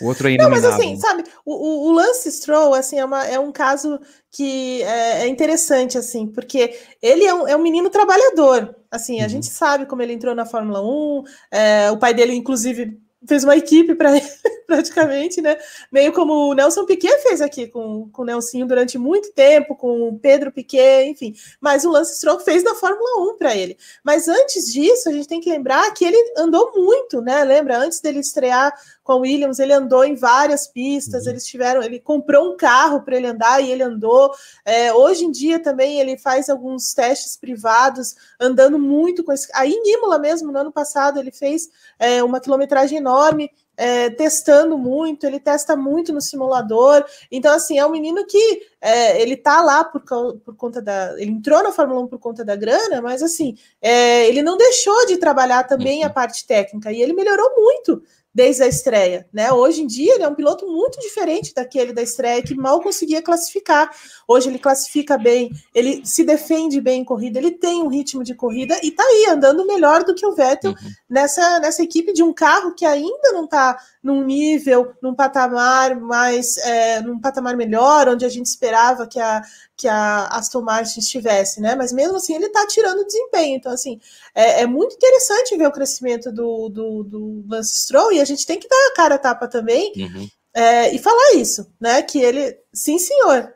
[0.00, 3.38] O outro é Não, mas assim, sabe, o, o, Lance Stroll, assim, é, uma, é
[3.38, 8.74] um caso que é, é interessante, assim, porque ele é um, é um menino trabalhador,
[8.90, 9.28] assim, a uhum.
[9.28, 13.56] gente sabe como ele entrou na Fórmula 1, é, o pai dele, inclusive, fez uma
[13.56, 14.10] equipe para
[14.66, 15.56] praticamente, né?
[15.90, 20.08] Meio como o Nelson Piquet fez aqui com, com o Nelsinho durante muito tempo, com
[20.08, 21.34] o Pedro Piquet, enfim.
[21.58, 23.78] Mas o Lance Stroll fez da Fórmula 1 para ele.
[24.04, 27.44] Mas antes disso, a gente tem que lembrar que ele andou muito, né?
[27.44, 27.78] Lembra?
[27.78, 31.30] Antes dele estrear com a Williams, ele andou em várias pistas, uhum.
[31.30, 34.30] eles tiveram, ele comprou um carro para ele andar e ele andou.
[34.66, 39.48] É, hoje em dia também ele faz alguns testes privados, andando muito com esse.
[39.54, 44.76] Aí em Imola mesmo, no ano passado, ele fez é, uma quilometragem enorme é, testando
[44.76, 47.04] muito, ele testa muito no simulador.
[47.30, 50.02] Então, assim, é um menino que é, ele tá lá por,
[50.44, 51.14] por conta da.
[51.16, 55.06] Ele entrou na Fórmula 1 por conta da grana, mas assim, é, ele não deixou
[55.06, 56.12] de trabalhar também a uhum.
[56.12, 58.02] parte técnica e ele melhorou muito
[58.34, 59.52] desde a estreia, né?
[59.52, 63.22] Hoje em dia ele é um piloto muito diferente daquele da estreia que mal conseguia
[63.22, 63.90] classificar.
[64.28, 68.34] Hoje ele classifica bem, ele se defende bem em corrida, ele tem um ritmo de
[68.34, 70.90] corrida e tá aí andando melhor do que o Vettel uhum.
[71.08, 73.78] nessa, nessa equipe de um carro que ainda não tá
[74.08, 79.42] num nível, num patamar mais, é, num patamar melhor, onde a gente esperava que a,
[79.76, 81.74] que a Aston Martin estivesse, né?
[81.74, 83.56] Mas mesmo assim ele está tirando desempenho.
[83.56, 84.00] Então, assim,
[84.34, 88.46] é, é, muito interessante ver o crescimento do, do, do, Lance Stroll e a gente
[88.46, 89.92] tem que dar a cara a tapa também.
[89.94, 90.28] Uhum.
[90.58, 92.02] É, e falar isso, né?
[92.02, 93.54] Que ele, sim, senhor.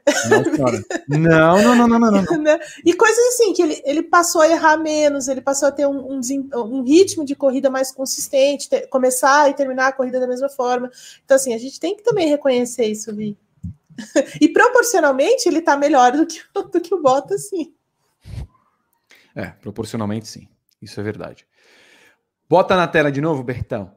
[1.08, 2.22] Não, não, não, não, não, não.
[2.38, 2.56] Né?
[2.84, 6.12] e coisas assim, que ele, ele passou a errar menos, ele passou a ter um,
[6.12, 6.20] um,
[6.54, 10.88] um ritmo de corrida mais consistente, ter, começar e terminar a corrida da mesma forma.
[11.24, 13.36] Então, assim, a gente tem que também reconhecer isso, Vi
[14.40, 17.74] e proporcionalmente ele está melhor do que, do que o Bottas, sim.
[19.34, 20.46] É, proporcionalmente sim.
[20.80, 21.44] Isso é verdade.
[22.48, 23.92] Bota na tela de novo, Bertão.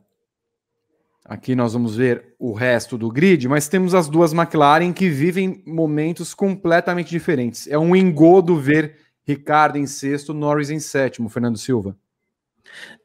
[1.28, 5.64] Aqui nós vamos ver o resto do grid, mas temos as duas McLaren que vivem
[5.66, 7.68] momentos completamente diferentes.
[7.68, 8.98] É um engodo ver
[9.28, 11.98] Ricardo em sexto, Norris em sétimo, Fernando Silva.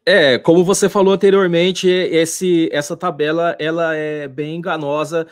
[0.05, 5.27] É, como você falou anteriormente, esse, essa tabela ela é bem enganosa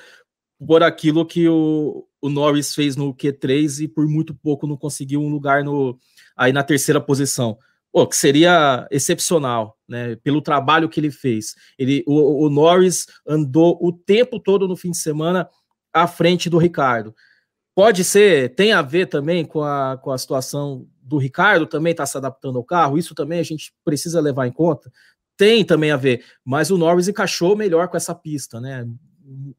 [0.66, 5.20] por aquilo que o, o Norris fez no Q3 e por muito pouco não conseguiu
[5.20, 5.99] um lugar no,
[6.34, 7.59] aí na terceira posição.
[7.99, 10.14] Pô, que seria excepcional, né?
[10.22, 11.57] Pelo trabalho que ele fez.
[11.76, 15.49] Ele, o, o Norris andou o tempo todo no fim de semana
[15.92, 17.12] à frente do Ricardo.
[17.74, 22.07] Pode ser, tem a ver também com a, com a situação do Ricardo também está
[22.07, 24.92] se adaptando ao carro, isso também a gente precisa levar em conta.
[25.36, 28.86] Tem também a ver, mas o Norris encaixou melhor com essa pista, né?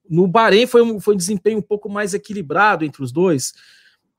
[0.09, 3.51] No Bahrein foi um, foi um desempenho um pouco mais equilibrado entre os dois,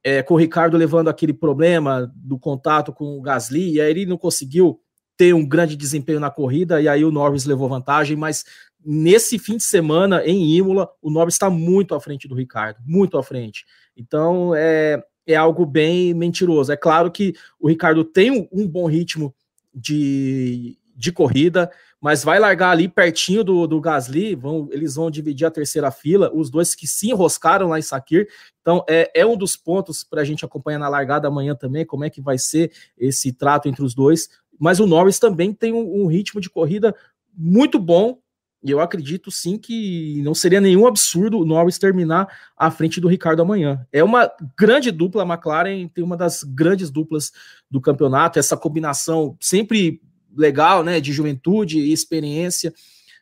[0.02, 4.06] é, com o Ricardo levando aquele problema do contato com o Gasly, e aí ele
[4.06, 4.80] não conseguiu
[5.16, 8.44] ter um grande desempenho na corrida, e aí o Norris levou vantagem, mas
[8.82, 13.18] nesse fim de semana em Imola, o Norris está muito à frente do Ricardo, muito
[13.18, 13.66] à frente.
[13.94, 16.72] Então é, é algo bem mentiroso.
[16.72, 19.34] É claro que o Ricardo tem um, um bom ritmo
[19.74, 25.46] de, de corrida, mas vai largar ali pertinho do, do Gasly, vão, eles vão dividir
[25.46, 28.28] a terceira fila, os dois que se enroscaram lá em Sakir.
[28.60, 32.04] Então, é, é um dos pontos para a gente acompanhar na largada amanhã também, como
[32.04, 34.28] é que vai ser esse trato entre os dois.
[34.58, 36.94] Mas o Norris também tem um, um ritmo de corrida
[37.34, 38.18] muito bom,
[38.62, 43.08] e eu acredito sim que não seria nenhum absurdo o Norris terminar à frente do
[43.08, 43.86] Ricardo amanhã.
[43.90, 47.32] É uma grande dupla, a McLaren tem uma das grandes duplas
[47.70, 50.02] do campeonato, essa combinação sempre
[50.36, 52.72] legal, né, de juventude e experiência,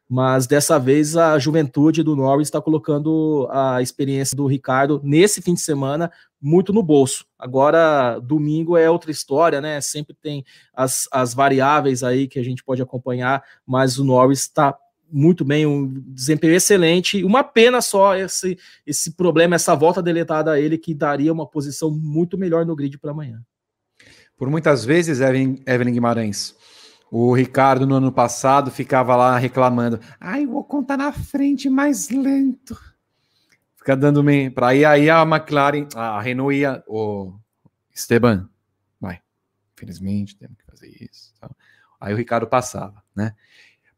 [0.08, 5.52] mas dessa vez a juventude do Norris está colocando a experiência do Ricardo nesse fim
[5.52, 7.26] de semana muito no bolso.
[7.38, 9.80] Agora, domingo é outra história, né?
[9.80, 14.74] Sempre tem as, as variáveis aí que a gente pode acompanhar, mas o Norris está
[15.10, 17.24] muito bem, um desempenho excelente.
[17.24, 21.90] Uma pena só esse, esse problema, essa volta deletada a ele, que daria uma posição
[21.90, 23.42] muito melhor no grid para amanhã.
[24.36, 26.54] Por muitas vezes, Evelyn, Evelyn Guimarães,
[27.10, 32.10] o Ricardo no ano passado ficava lá reclamando: ai, o Ocon tá na frente mais
[32.10, 32.78] lento.
[33.76, 34.52] Fica dando meio.
[34.52, 36.82] Para aí, aí a McLaren, a Renault ia.
[36.86, 37.34] O
[37.94, 38.48] Esteban,
[39.00, 39.20] vai.
[39.74, 41.32] Infelizmente, temos que fazer isso.
[42.00, 43.34] Aí o Ricardo passava, né?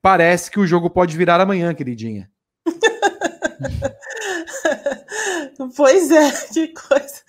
[0.00, 2.30] Parece que o jogo pode virar amanhã, queridinha.
[5.76, 7.22] pois é, que coisa.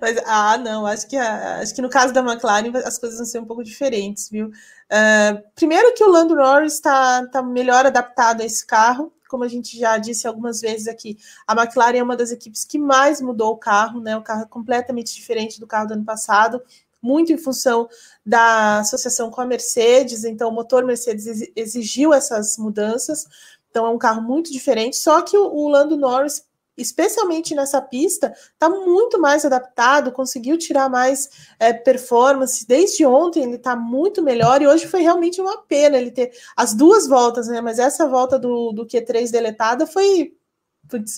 [0.00, 3.40] Mas, ah, não, acho que, acho que no caso da McLaren as coisas vão ser
[3.40, 4.50] um pouco diferentes, viu?
[4.90, 9.48] Uh, primeiro que o Lando Norris está tá melhor adaptado a esse carro, como a
[9.48, 13.52] gente já disse algumas vezes aqui, a McLaren é uma das equipes que mais mudou
[13.52, 14.16] o carro, né?
[14.16, 16.62] O carro é completamente diferente do carro do ano passado
[17.02, 17.88] muito em função
[18.24, 23.26] da associação com a Mercedes, então o motor Mercedes exigiu essas mudanças,
[23.70, 26.44] então é um carro muito diferente, só que o, Lando Norris,
[26.78, 33.56] especialmente nessa pista, está muito mais adaptado, conseguiu tirar mais é, performance, desde ontem ele
[33.56, 37.60] está muito melhor, e hoje foi realmente uma pena ele ter as duas voltas, né,
[37.60, 40.32] mas essa volta do, do Q3 deletada foi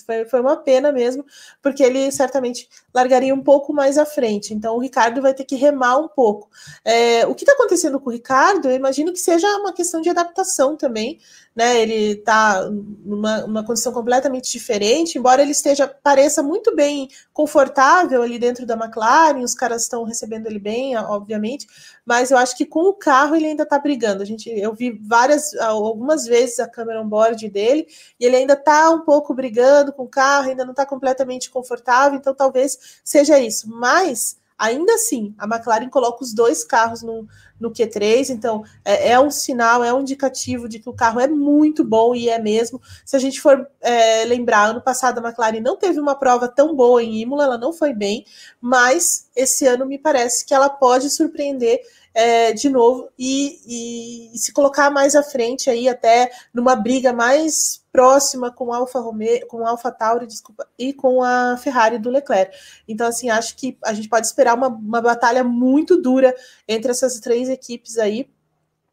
[0.05, 1.25] foi, foi uma pena mesmo,
[1.61, 4.53] porque ele certamente largaria um pouco mais à frente.
[4.53, 6.49] Então o Ricardo vai ter que remar um pouco.
[6.83, 10.09] É, o que está acontecendo com o Ricardo, eu imagino que seja uma questão de
[10.09, 11.19] adaptação também
[11.55, 11.81] né?
[11.81, 18.39] Ele está numa, numa condição completamente diferente, embora ele esteja pareça muito bem confortável ali
[18.39, 21.67] dentro da McLaren, os caras estão recebendo ele bem, obviamente,
[22.05, 24.23] mas eu acho que com o carro ele ainda está brigando.
[24.23, 27.85] A gente, eu vi várias, algumas vezes a câmera on board dele
[28.19, 32.17] e ele ainda está um pouco brigando com o carro, ainda não está completamente confortável,
[32.17, 33.69] então talvez seja isso.
[33.69, 37.27] Mas ainda assim, a McLaren coloca os dois carros no,
[37.61, 41.27] no Q3, então é, é, um sinal, é um indicativo de que o carro é
[41.27, 42.81] muito bom e é mesmo.
[43.05, 46.75] Se a gente for é, lembrar, ano passado a McLaren não teve uma prova tão
[46.75, 48.25] boa em Imola, ela não foi bem,
[48.59, 51.79] mas esse ano me parece que ela pode surpreender
[52.13, 57.13] é, de novo e, e, e, se colocar mais à frente aí até numa briga
[57.13, 61.97] mais próxima com a Alfa Romeo, com a Alfa Tauri, desculpa, e com a Ferrari
[61.97, 62.55] do Leclerc.
[62.87, 66.35] Então assim, acho que a gente pode esperar uma, uma batalha muito dura
[66.67, 68.29] entre essas três equipes aí,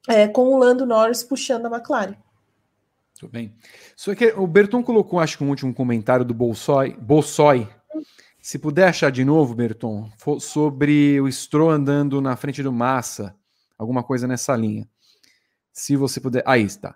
[0.09, 2.17] é, com o Lando Norris puxando a McLaren.
[3.19, 3.53] Tudo bem.
[3.97, 7.69] Só que o Berton colocou, acho que um último comentário do Bolsoi, Bolsoi
[8.49, 13.37] se puder achar de novo, Berton, sobre o Stroll andando na frente do Massa,
[13.77, 14.89] alguma coisa nessa linha.
[15.71, 16.43] Se você puder.
[16.47, 16.95] Aí está.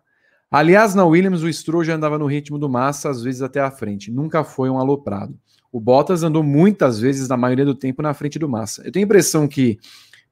[0.50, 3.70] Aliás, na Williams, o Stroll já andava no ritmo do Massa, às vezes até à
[3.70, 4.10] frente.
[4.10, 5.38] Nunca foi um aloprado.
[5.70, 8.80] O Bottas andou muitas vezes, na maioria do tempo, na frente do Massa.
[8.86, 9.78] Eu tenho a impressão que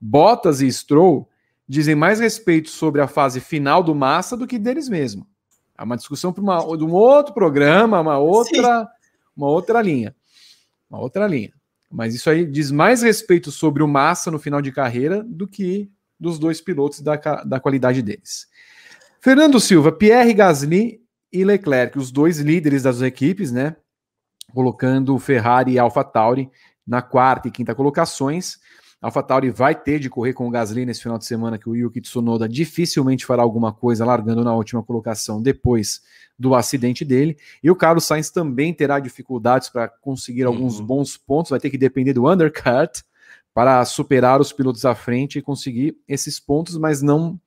[0.00, 1.28] Bottas e Stroll
[1.68, 5.26] dizem mais respeito sobre a fase final do Massa do que deles mesmos.
[5.76, 8.88] É uma discussão para um outro programa, uma outra,
[9.36, 10.14] uma outra linha
[10.90, 11.52] uma outra linha.
[11.90, 15.90] Mas isso aí diz mais respeito sobre o Massa no final de carreira do que
[16.18, 18.46] dos dois pilotos da, da qualidade deles.
[19.20, 21.00] Fernando Silva, Pierre Gasly
[21.32, 23.76] e Leclerc, os dois líderes das equipes, né?
[24.50, 26.50] colocando Ferrari e AlphaTauri
[26.86, 28.58] na quarta e quinta colocações.
[29.00, 32.02] AlphaTauri vai ter de correr com o Gasly nesse final de semana, que o Yuki
[32.02, 36.02] Tsunoda dificilmente fará alguma coisa, largando na última colocação depois
[36.40, 37.36] do acidente dele.
[37.62, 40.54] E o Carlos Sainz também terá dificuldades para conseguir uhum.
[40.54, 43.04] alguns bons pontos, vai ter que depender do undercut
[43.52, 47.38] para superar os pilotos à frente e conseguir esses pontos, mas não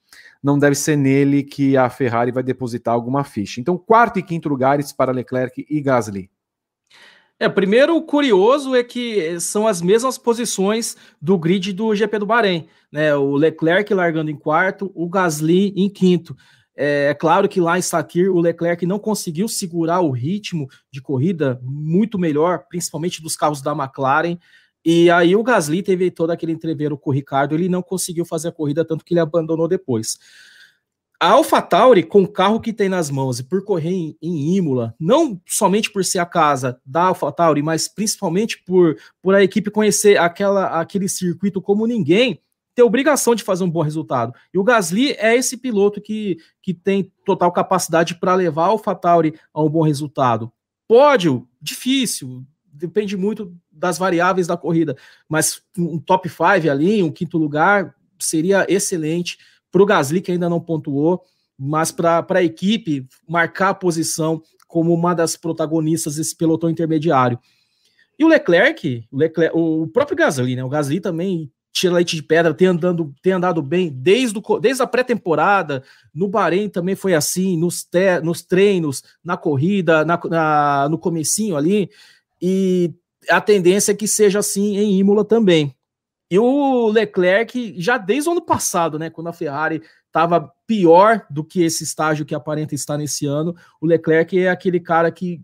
[0.43, 3.59] não deve ser nele que a Ferrari vai depositar alguma ficha.
[3.59, 6.29] Então, quarto e quinto lugares para Leclerc e Gasly.
[7.39, 12.25] É, primeiro, o curioso é que são as mesmas posições do grid do GP do
[12.25, 13.15] Bahrein, né?
[13.15, 16.35] O Leclerc largando em quarto, o Gasly em quinto.
[16.75, 21.01] É, é claro que lá em Sakir o Leclerc não conseguiu segurar o ritmo de
[21.01, 24.37] corrida muito melhor, principalmente dos carros da McLaren.
[24.85, 28.49] E aí o Gasly teve todo aquele entreveiro com o Ricardo, ele não conseguiu fazer
[28.49, 30.17] a corrida, tanto que ele abandonou depois.
[31.23, 34.93] A AlphaTauri, com o carro que tem nas mãos e por correr em, em Imola,
[34.99, 40.17] não somente por ser a casa da AlphaTauri, mas principalmente por, por a equipe conhecer
[40.17, 42.41] aquela, aquele circuito como ninguém,
[42.75, 44.33] ter obrigação de fazer um bom resultado.
[44.53, 49.35] E o Gasly é esse piloto que, que tem total capacidade para levar a AlphaTauri
[49.53, 50.51] a um bom resultado.
[50.87, 54.95] Pódio, difícil, depende muito das variáveis da corrida,
[55.27, 59.37] mas um top 5 ali, um quinto lugar, seria excelente
[59.71, 61.23] para o Gasly, que ainda não pontuou,
[61.57, 67.39] mas para a equipe marcar a posição como uma das protagonistas desse pelotão intermediário.
[68.17, 70.63] E o Leclerc, o, Leclerc, o próprio Gasly, né?
[70.63, 74.83] O Gasly também tira leite de pedra, tem, andando, tem andado bem desde, o, desde
[74.83, 80.87] a pré-temporada, no Bahrein também foi assim, nos, te, nos treinos, na corrida, na, na,
[80.89, 81.89] no comecinho ali,
[82.39, 82.93] e
[83.27, 85.75] a tendência é que seja assim em Imola também.
[86.29, 91.43] E o Leclerc, já desde o ano passado, né, quando a Ferrari estava pior do
[91.43, 95.41] que esse estágio que aparenta estar nesse ano, o Leclerc é aquele cara que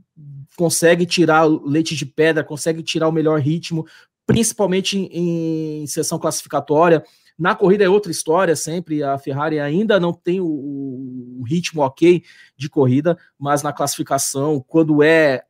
[0.56, 3.86] consegue tirar o leite de pedra, consegue tirar o melhor ritmo,
[4.30, 7.04] principalmente em, em sessão classificatória.
[7.36, 12.24] Na corrida é outra história, sempre a Ferrari ainda não tem o, o ritmo ok
[12.56, 15.44] de corrida, mas na classificação, quando é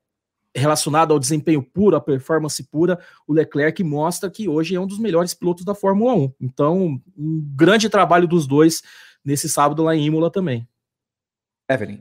[0.55, 4.97] relacionado ao desempenho puro, à performance pura, o Leclerc mostra que hoje é um dos
[4.97, 6.33] melhores pilotos da Fórmula 1.
[6.39, 8.81] Então, um grande trabalho dos dois
[9.25, 10.65] nesse sábado lá em Imola também.
[11.69, 11.99] Evelyn.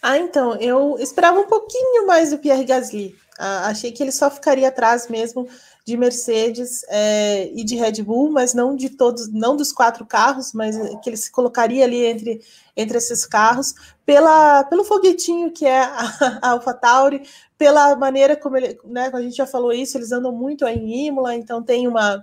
[0.00, 3.16] Ah, então, eu esperava um pouquinho mais do Pierre Gasly.
[3.42, 5.48] Ah, achei que ele só ficaria atrás mesmo
[5.82, 10.52] de Mercedes é, e de Red Bull, mas não de todos, não dos quatro carros,
[10.52, 12.42] mas que ele se colocaria ali entre,
[12.76, 13.74] entre esses carros,
[14.04, 16.00] pela, pelo foguetinho que é a,
[16.42, 17.22] a AlphaTauri,
[17.56, 21.34] pela maneira como ele, né, a gente já falou isso, eles andam muito em Imola,
[21.34, 22.22] então tem uma,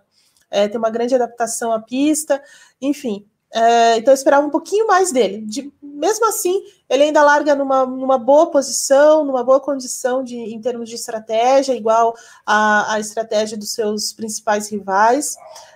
[0.51, 2.39] é, tem uma grande adaptação à pista,
[2.79, 5.45] enfim, é, então eu esperava um pouquinho mais dele.
[5.45, 10.59] De, mesmo assim, ele ainda larga numa, numa boa posição, numa boa condição de, em
[10.61, 15.35] termos de estratégia, igual a estratégia dos seus principais rivais.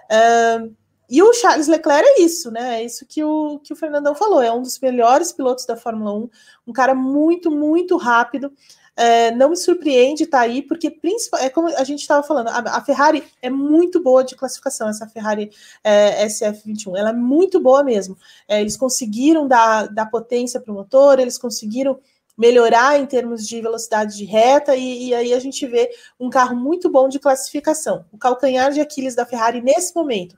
[0.10, 0.70] É,
[1.10, 2.82] e o Charles Leclerc é isso, né?
[2.82, 4.42] É isso que o, que o Fernandão falou.
[4.42, 6.30] É um dos melhores pilotos da Fórmula 1,
[6.68, 8.50] um cara muito, muito rápido.
[8.96, 11.00] É, não me surpreende estar tá aí, porque
[11.40, 15.08] é como a gente estava falando, a, a, Ferrari é muito boa de classificação, essa
[15.08, 15.50] Ferrari
[15.84, 18.18] é, SF21, ela é muito boa mesmo.
[18.48, 22.00] É, eles conseguiram dar, dar potência para o motor, eles conseguiram
[22.38, 25.90] melhorar em termos de velocidade de reta, e, e, aí a gente vê
[26.20, 28.06] um carro muito bom de classificação.
[28.12, 30.38] O calcanhar de Aquiles da Ferrari nesse momento,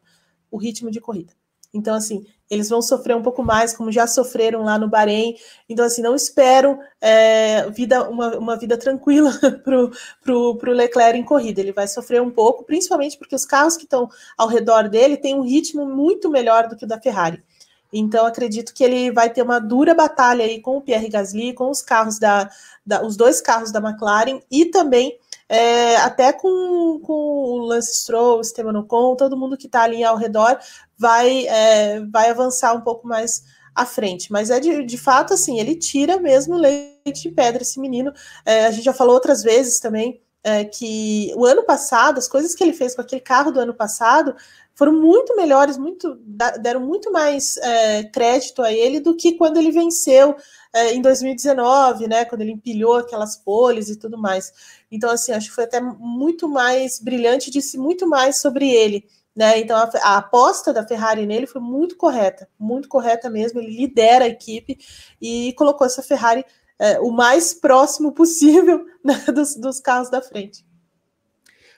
[0.51, 1.33] o ritmo de corrida.
[1.73, 5.35] Então, assim, eles vão sofrer um pouco mais, como já sofreram lá no Bahrein.
[5.67, 9.31] Então, assim, não espero é, vida, uma, uma vida tranquila
[9.63, 11.61] para o Leclerc em corrida.
[11.61, 14.07] Ele vai sofrer um pouco, principalmente porque os carros que estão
[14.37, 17.43] ao redor dele têm um ritmo muito melhor do que o da Ferrari.
[17.91, 21.69] Então, acredito que ele vai ter uma dura batalha aí com o Pierre Gasly, com
[21.69, 22.49] os carros da,
[22.85, 25.17] da os dois carros da McLaren e também
[25.49, 30.03] é, até com, com o Lance Stroll, o Esteban Ocon, todo mundo que está ali
[30.03, 30.57] ao redor
[30.97, 33.43] vai, é, vai avançar um pouco mais
[33.75, 34.31] à frente.
[34.31, 38.11] Mas é de, de fato assim, ele tira mesmo leite de pedra esse menino.
[38.45, 42.53] É, a gente já falou outras vezes também é, que o ano passado, as coisas
[42.53, 44.35] que ele fez com aquele carro do ano passado
[44.75, 46.17] foram muito melhores, muito
[46.59, 50.35] deram muito mais é, crédito a ele do que quando ele venceu
[50.73, 52.25] é, em 2019, né?
[52.25, 54.51] Quando ele empilhou aquelas poles e tudo mais.
[54.91, 59.05] Então, assim, acho que foi até muito mais brilhante, disse muito mais sobre ele.
[59.35, 59.59] Né?
[59.59, 63.59] Então a, a, aposta da Ferrari nele foi muito correta, muito correta mesmo.
[63.59, 64.77] Ele lidera a equipe
[65.19, 66.45] e colocou essa Ferrari
[66.77, 70.63] é, o mais próximo possível né, dos, dos carros da frente.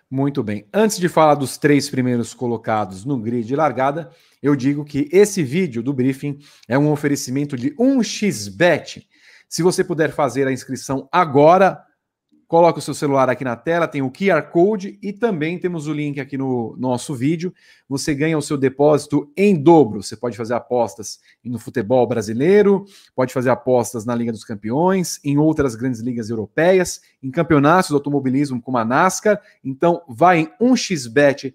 [0.10, 0.68] Muito bem.
[0.72, 5.43] Antes de falar dos três primeiros colocados no grid de largada, eu digo que esse
[5.43, 6.38] vídeo do briefing
[6.68, 9.03] é um oferecimento de 1xBet.
[9.49, 11.84] Se você puder fazer a inscrição agora,
[12.48, 15.93] coloque o seu celular aqui na tela, tem o QR Code e também temos o
[15.93, 17.54] link aqui no nosso vídeo.
[17.89, 20.04] Você ganha o seu depósito em dobro.
[20.04, 22.86] Você pode fazer apostas no futebol brasileiro,
[23.16, 27.96] pode fazer apostas na Liga dos Campeões, em outras grandes ligas europeias, em campeonatos de
[27.96, 29.41] automobilismo como a NASCAR.
[29.64, 31.54] Então, vai em 1xBet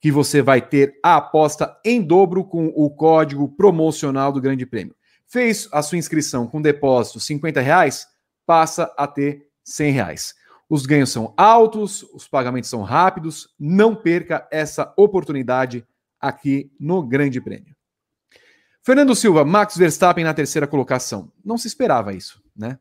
[0.00, 4.94] que você vai ter a aposta em dobro com o código promocional do Grande Prêmio.
[5.26, 8.06] Fez a sua inscrição com depósito 50 reais,
[8.46, 10.34] passa a ter 100 reais.
[10.68, 13.48] Os ganhos são altos, os pagamentos são rápidos.
[13.58, 15.86] Não perca essa oportunidade
[16.20, 17.74] aqui no Grande Prêmio.
[18.82, 21.32] Fernando Silva, Max Verstappen na terceira colocação.
[21.44, 22.78] Não se esperava isso, né?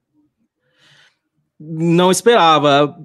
[1.59, 2.97] Não esperava.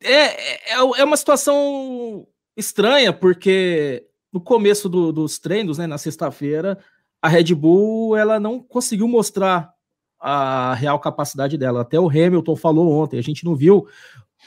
[0.00, 6.78] É, é, é uma situação estranha, porque no começo do, dos treinos, né, na sexta-feira,
[7.22, 9.72] a Red Bull ela não conseguiu mostrar
[10.20, 11.82] a real capacidade dela.
[11.82, 13.86] Até o Hamilton falou ontem, a gente não viu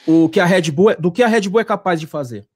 [0.06, 2.46] o que a Red Bull, é, do que a Red Bull é capaz de fazer.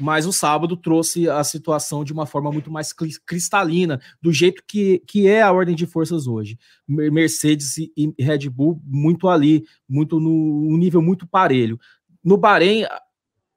[0.00, 5.00] Mas o sábado trouxe a situação de uma forma muito mais cristalina, do jeito que,
[5.06, 6.58] que é a ordem de forças hoje.
[6.88, 11.78] Mercedes e Red Bull muito ali, muito no um nível muito parelho.
[12.22, 12.84] No Bahrein,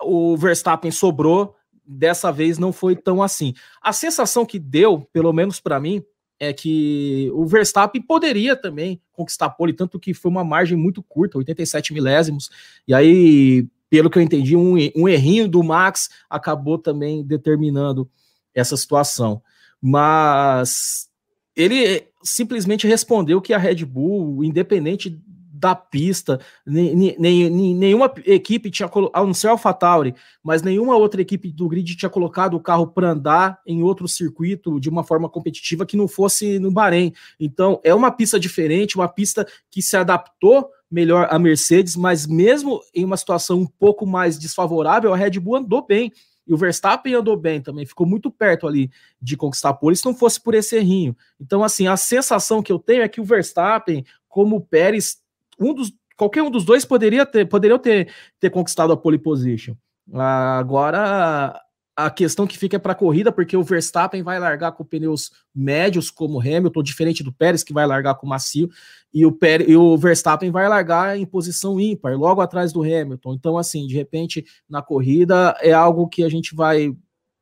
[0.01, 3.55] o Verstappen sobrou, dessa vez não foi tão assim.
[3.81, 6.03] A sensação que deu, pelo menos para mim,
[6.39, 11.03] é que o Verstappen poderia também conquistar a pole, tanto que foi uma margem muito
[11.03, 12.49] curta, 87 milésimos,
[12.87, 18.09] e aí, pelo que eu entendi, um, um errinho do Max acabou também determinando
[18.55, 19.41] essa situação.
[19.81, 21.09] Mas
[21.55, 25.21] ele simplesmente respondeu que a Red Bull, independente
[25.59, 31.21] da pista, nem, nem, nenhuma equipe tinha a não ser a AlphaTauri, mas nenhuma outra
[31.21, 35.27] equipe do grid tinha colocado o carro para andar em outro circuito de uma forma
[35.27, 37.13] competitiva que não fosse no Bahrein.
[37.39, 42.79] Então, é uma pista diferente, uma pista que se adaptou melhor a Mercedes, mas mesmo
[42.95, 46.11] em uma situação um pouco mais desfavorável, a Red Bull andou bem.
[46.47, 48.89] E o Verstappen andou bem também, ficou muito perto ali
[49.21, 51.15] de conquistar a pole, se não fosse por esse errinho.
[51.39, 55.17] Então, assim, a sensação que eu tenho é que o Verstappen, como o Pérez,
[55.59, 59.75] um dos, qualquer um dos dois poderia ter, poderiam ter, ter conquistado a pole position.
[60.11, 61.59] Agora,
[61.95, 65.31] a questão que fica é para a corrida, porque o Verstappen vai largar com pneus
[65.53, 68.69] médios, como Hamilton, diferente do Pérez, que vai largar com macio,
[69.13, 73.33] e o, Pérez, e o Verstappen vai largar em posição ímpar, logo atrás do Hamilton.
[73.33, 76.95] Então, assim, de repente, na corrida, é algo que a gente vai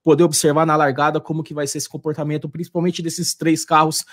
[0.08, 4.06] poder observar na largada como que vai ser esse comportamento, principalmente desses três carros,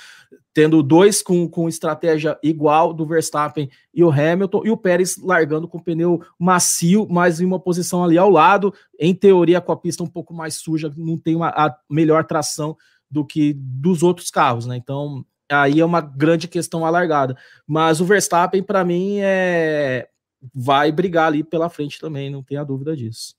[0.53, 5.69] tendo dois com, com estratégia igual do Verstappen e o Hamilton, e o Pérez largando
[5.69, 10.03] com pneu macio, mas em uma posição ali ao lado, em teoria com a pista
[10.03, 12.77] um pouco mais suja, não tem uma a melhor tração
[13.09, 14.77] do que dos outros carros, né?
[14.77, 17.37] Então, aí é uma grande questão alargada.
[17.65, 20.09] Mas o Verstappen, para mim, é
[20.53, 23.37] vai brigar ali pela frente também, não tenha dúvida disso.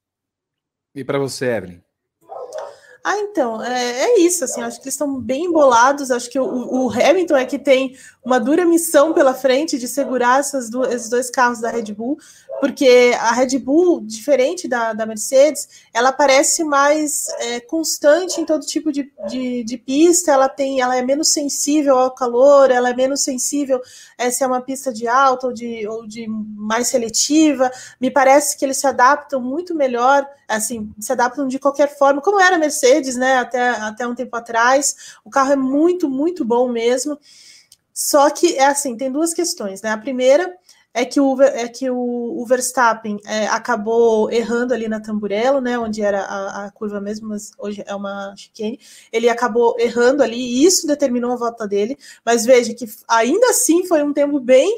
[0.95, 1.84] E para você, Evelyn?
[3.07, 6.43] Ah, então, é, é, isso, assim, acho que eles estão bem embolados, acho que o,
[6.43, 7.95] o, Hamilton é que tem
[8.25, 12.17] uma dura missão pela frente de segurar duas, esses dois carros da Red Bull,
[12.59, 18.65] porque a Red Bull, diferente da, da Mercedes, ela parece mais é, constante em todo
[18.65, 22.95] tipo de, de, de, pista, ela tem, ela é menos sensível ao calor, ela é
[22.95, 23.79] menos sensível
[24.17, 27.69] é, se é uma pista de alta ou de, ou de mais seletiva,
[28.01, 32.39] me parece que eles se adaptam muito melhor, assim, se adaptam de qualquer forma, como
[32.39, 36.69] era a Mercedes, né, até, até um tempo atrás, o carro é muito, muito bom
[36.69, 37.19] mesmo,
[37.95, 40.53] só que, é assim, tem duas questões, né, a primeira
[40.95, 45.77] é que o, é que o, o Verstappen é, acabou errando ali na Tamburello, né,
[45.77, 48.79] onde era a, a, curva mesmo, mas hoje é uma chicane.
[49.11, 51.97] Ele acabou errando ali e isso determinou a volta dele.
[52.23, 54.71] Mas veja que ainda assim foi um tempo bem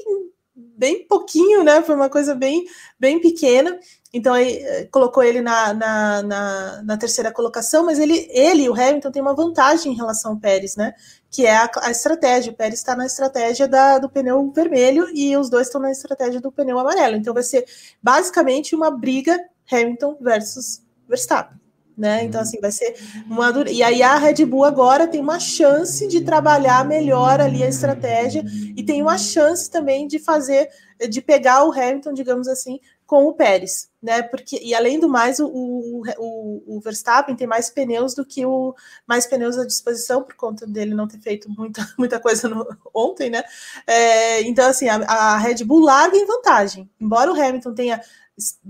[0.56, 1.84] bem pouquinho, né?
[1.84, 2.66] Foi uma coisa bem,
[3.00, 3.80] bem pequena.
[4.12, 8.74] Então aí eh, colocou ele na, na, na, na, terceira colocação, mas ele, ele, o
[8.74, 10.94] Hamilton, tem uma vantagem em relação ao Pérez, né?
[11.30, 12.52] Que é a, a estratégia.
[12.52, 16.40] O Pérez está na estratégia da, do pneu vermelho e os dois estão na estratégia
[16.40, 17.16] do pneu amarelo.
[17.16, 17.66] Então vai ser
[18.02, 19.38] basicamente uma briga
[19.72, 21.58] Hamilton versus Verstappen.
[21.98, 22.26] Né?
[22.26, 22.96] Então, assim, vai ser
[23.26, 23.72] uma dura.
[23.72, 28.44] E aí a Red Bull agora tem uma chance de trabalhar melhor ali a estratégia
[28.76, 30.70] e tem uma chance também de fazer,
[31.10, 34.22] de pegar o Hamilton, digamos assim, com o Pérez, né?
[34.22, 38.76] Porque e além do mais, o, o, o, Verstappen tem mais pneus do que o
[39.08, 43.30] mais pneus à disposição por conta dele não ter feito muita, muita coisa no, ontem,
[43.30, 43.44] né?
[43.88, 48.02] É, então assim, a, a, Red Bull larga em vantagem, embora o Hamilton tenha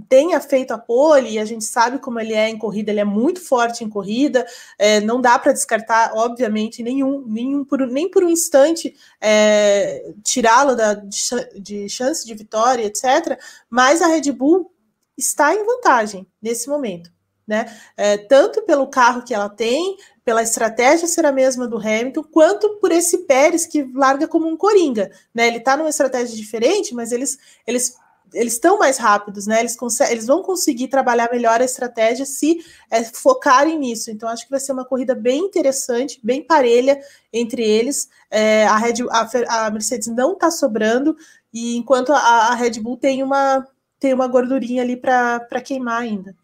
[0.07, 3.05] tenha feito a pole, e a gente sabe como ele é em corrida, ele é
[3.05, 4.45] muito forte em corrida,
[4.79, 10.75] é, não dá para descartar, obviamente, nenhum, nenhum por, nem por um instante é, tirá-lo
[10.75, 13.37] de, de chance de vitória, etc.
[13.69, 14.71] Mas a Red Bull
[15.17, 17.11] está em vantagem nesse momento.
[17.45, 17.65] Né?
[17.95, 22.77] É, tanto pelo carro que ela tem, pela estratégia ser a mesma do Hamilton, quanto
[22.81, 25.47] por esse Pérez que larga como um coringa, né?
[25.47, 27.95] Ele está numa estratégia diferente, mas eles eles
[28.33, 29.59] eles estão mais rápidos, né?
[29.59, 29.77] Eles,
[30.09, 32.59] eles vão conseguir trabalhar melhor a estratégia se
[32.89, 34.11] é, focarem nisso.
[34.11, 36.99] Então, acho que vai ser uma corrida bem interessante, bem parelha
[37.31, 38.09] entre eles.
[38.29, 41.15] É, a, Red, a, a, Mercedes não está sobrando,
[41.53, 43.65] e enquanto a, a, Red Bull tem uma,
[43.99, 46.35] tem uma gordurinha ali para queimar ainda.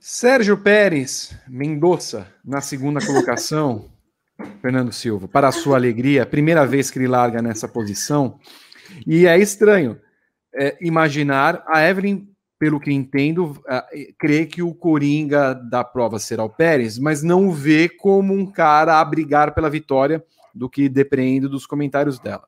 [0.00, 3.90] Sérgio Pérez Mendonça, na segunda colocação.
[4.62, 8.38] Fernando Silva, para a sua alegria, primeira vez que ele larga nessa posição.
[9.04, 10.00] E é estranho
[10.58, 12.26] é, imaginar a Evelyn,
[12.58, 17.52] pelo que entendo, é, crê que o Coringa da prova será o Pérez, mas não
[17.52, 20.22] vê como um cara a brigar pela vitória
[20.52, 22.44] do que depreendo dos comentários dela.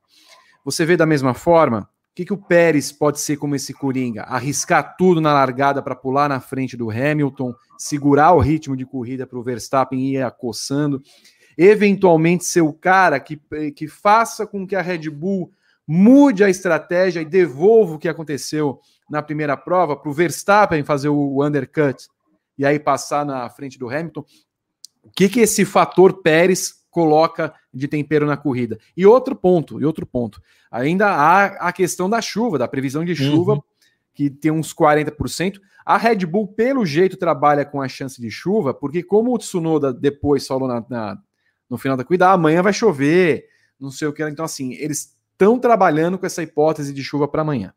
[0.65, 1.89] Você vê da mesma forma?
[2.11, 4.23] O que, que o Pérez pode ser como esse Coringa?
[4.25, 9.27] Arriscar tudo na largada para pular na frente do Hamilton, segurar o ritmo de corrida
[9.29, 11.01] para o Verstappen ir acossando,
[11.57, 13.41] eventualmente ser o cara que,
[13.77, 15.53] que faça com que a Red Bull
[15.93, 18.79] mude a estratégia e devolva o que aconteceu
[19.11, 22.07] na primeira prova para o Verstappen fazer o undercut
[22.57, 24.25] e aí passar na frente do Hamilton.
[25.03, 28.79] O que, que esse fator Pérez coloca de tempero na corrida.
[28.97, 30.41] E outro ponto, e outro ponto.
[30.71, 33.63] Ainda há a questão da chuva, da previsão de chuva, uhum.
[34.15, 35.61] que tem uns 40%.
[35.85, 39.93] A Red Bull, pelo jeito, trabalha com a chance de chuva, porque como o Tsunoda
[39.93, 41.19] depois falou na, na
[41.69, 43.47] no final da corrida, ah, amanhã vai chover,
[43.79, 44.23] não sei o que.
[44.25, 47.73] Então, assim, eles estão trabalhando com essa hipótese de chuva para amanhã.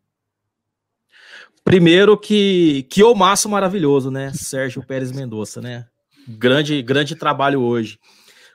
[1.63, 4.33] Primeiro que que o maço maravilhoso, né?
[4.33, 5.85] Sérgio Pérez Mendonça, né?
[6.27, 7.97] Grande grande trabalho hoje.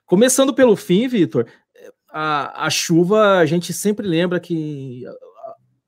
[0.05, 1.47] Começando pelo fim, Vitor,
[2.11, 5.05] a, a chuva, a gente sempre lembra que,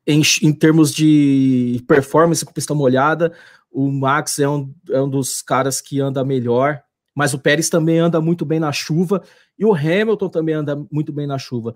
[0.07, 3.33] em, em termos de performance com pista molhada,
[3.71, 6.83] o Max é um, é um dos caras que anda melhor,
[7.15, 9.23] mas o Pérez também anda muito bem na chuva
[9.59, 11.75] e o Hamilton também anda muito bem na chuva.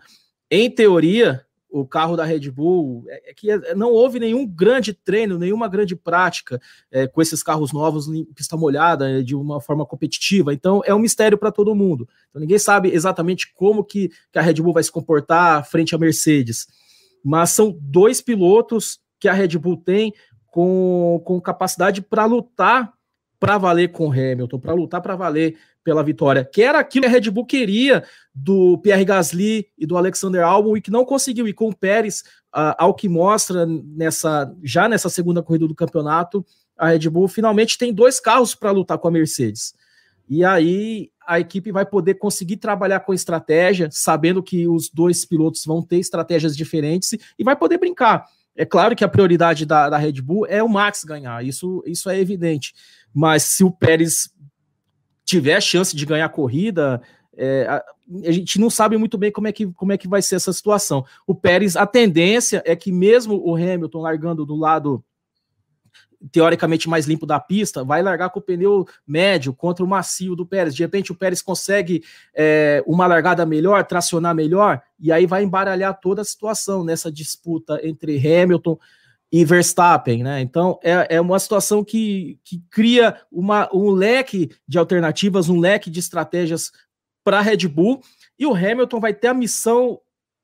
[0.57, 4.95] Em teoria, o carro da Red Bull é, é que é, não houve nenhum grande
[4.95, 6.63] treino, nenhuma grande prática
[6.93, 10.55] é, com esses carros novos em pista molhada é, de uma forma competitiva.
[10.55, 12.09] Então é um mistério para todo mundo.
[12.31, 15.99] Então ninguém sabe exatamente como que, que, a Red Bull vai se comportar frente à
[15.99, 16.69] Mercedes.
[17.25, 20.15] Mas são dois pilotos que a Red Bull tem
[20.53, 22.93] com, com capacidade para lutar
[23.41, 27.09] para valer com o Hamilton, para lutar para valer pela vitória, que era aquilo que
[27.09, 28.03] a Red Bull queria
[28.35, 31.47] do Pierre Gasly e do Alexander Albon e que não conseguiu.
[31.47, 32.21] E com o Pérez,
[32.57, 36.45] uh, ao que mostra nessa já nessa segunda corrida do campeonato,
[36.77, 39.75] a Red Bull finalmente tem dois carros para lutar com a Mercedes.
[40.29, 45.65] E aí a equipe vai poder conseguir trabalhar com estratégia, sabendo que os dois pilotos
[45.65, 48.25] vão ter estratégias diferentes e vai poder brincar.
[48.57, 52.09] É claro que a prioridade da, da Red Bull é o Max ganhar, isso, isso
[52.09, 52.73] é evidente.
[53.13, 54.31] Mas se o Pérez
[55.25, 57.01] tiver a chance de ganhar a corrida,
[57.37, 57.85] é, a,
[58.27, 60.53] a, gente não sabe muito bem como é, que, como é que vai ser essa
[60.53, 61.05] situação.
[61.27, 65.03] O Pérez, a tendência é que mesmo o Hamilton largando do lado
[66.33, 70.47] teoricamente mais limpo da pista, vai largar com o pneu médio contra o macio do
[70.47, 70.75] Pérez.
[70.75, 72.03] De repente o Pérez consegue
[72.35, 77.79] é, uma largada melhor, tracionar melhor, e aí vai embaralhar toda a situação nessa disputa
[77.83, 78.79] entre Hamilton
[79.43, 80.43] Verstappen, né?
[80.43, 85.89] Então é, é uma situação que, que cria uma, um leque de alternativas, um leque
[85.89, 86.71] de estratégias
[87.25, 88.03] para Red Bull,
[88.39, 89.99] e o Hamilton vai ter a missão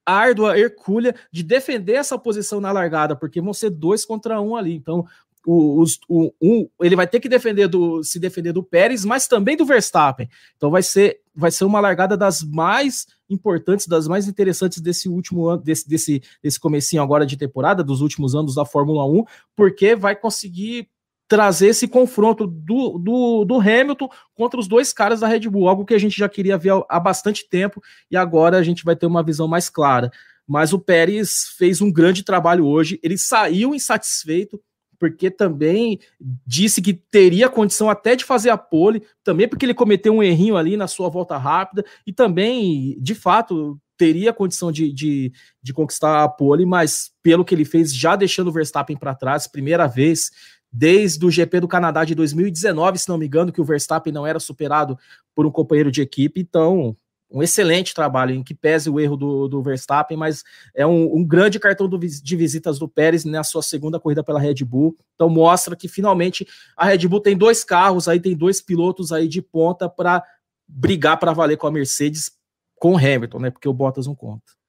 [0.04, 4.74] árdua, hercúlea, de defender essa posição na largada, porque vão ser dois contra um ali.
[4.74, 5.06] Então,
[5.46, 9.26] o, os, o, um, ele vai ter que defender do, se defender do Pérez, mas
[9.26, 10.28] também do Verstappen.
[10.56, 15.46] Então vai ser, vai ser uma largada das mais importantes, das mais interessantes desse último
[15.46, 19.24] ano, desse, desse, desse comecinho agora de temporada, dos últimos anos da Fórmula 1,
[19.56, 20.88] porque vai conseguir
[21.30, 25.84] trazer esse confronto do, do, do, Hamilton contra os dois caras da Red Bull, algo
[25.84, 27.80] que a gente já queria ver há, há bastante tempo
[28.10, 30.10] e agora a gente vai ter uma visão mais clara.
[30.44, 34.60] Mas o Pérez fez um grande trabalho hoje, ele saiu insatisfeito,
[35.00, 35.98] porque também
[36.46, 40.58] disse que teria condição até de fazer a pole, também porque ele cometeu um errinho
[40.58, 45.32] ali na sua volta rápida, e também, de fato, teria condição de, de,
[45.62, 49.48] de conquistar a pole, mas pelo que ele fez, já deixando o Verstappen para trás,
[49.48, 50.30] primeira vez
[50.72, 54.26] desde o GP do Canadá de 2019, se não me engano, que o Verstappen não
[54.26, 54.96] era superado
[55.34, 56.94] por um companheiro de equipe, então
[57.30, 60.42] um excelente trabalho, em que pese o erro do, do Verstappen, mas
[60.74, 64.40] é um, um grande cartão do, de visitas do Pérez na sua segunda corrida pela
[64.40, 64.96] Red Bull.
[65.14, 66.46] Então mostra que finalmente
[66.76, 70.22] a Red Bull tem dois carros aí, tem dois pilotos aí de ponta para
[70.66, 72.32] brigar para valer com a Mercedes
[72.76, 73.50] com o Hamilton, né?
[73.50, 74.60] Porque o Bottas não conta.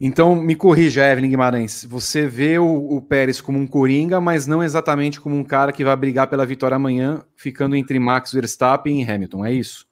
[0.00, 1.84] Então, me corrija, Evelyn Guimarães.
[1.84, 5.84] Você vê o, o, Pérez como um coringa, mas não exatamente como um cara que
[5.84, 9.87] vai brigar pela vitória amanhã, ficando entre Max Verstappen e Hamilton, é isso?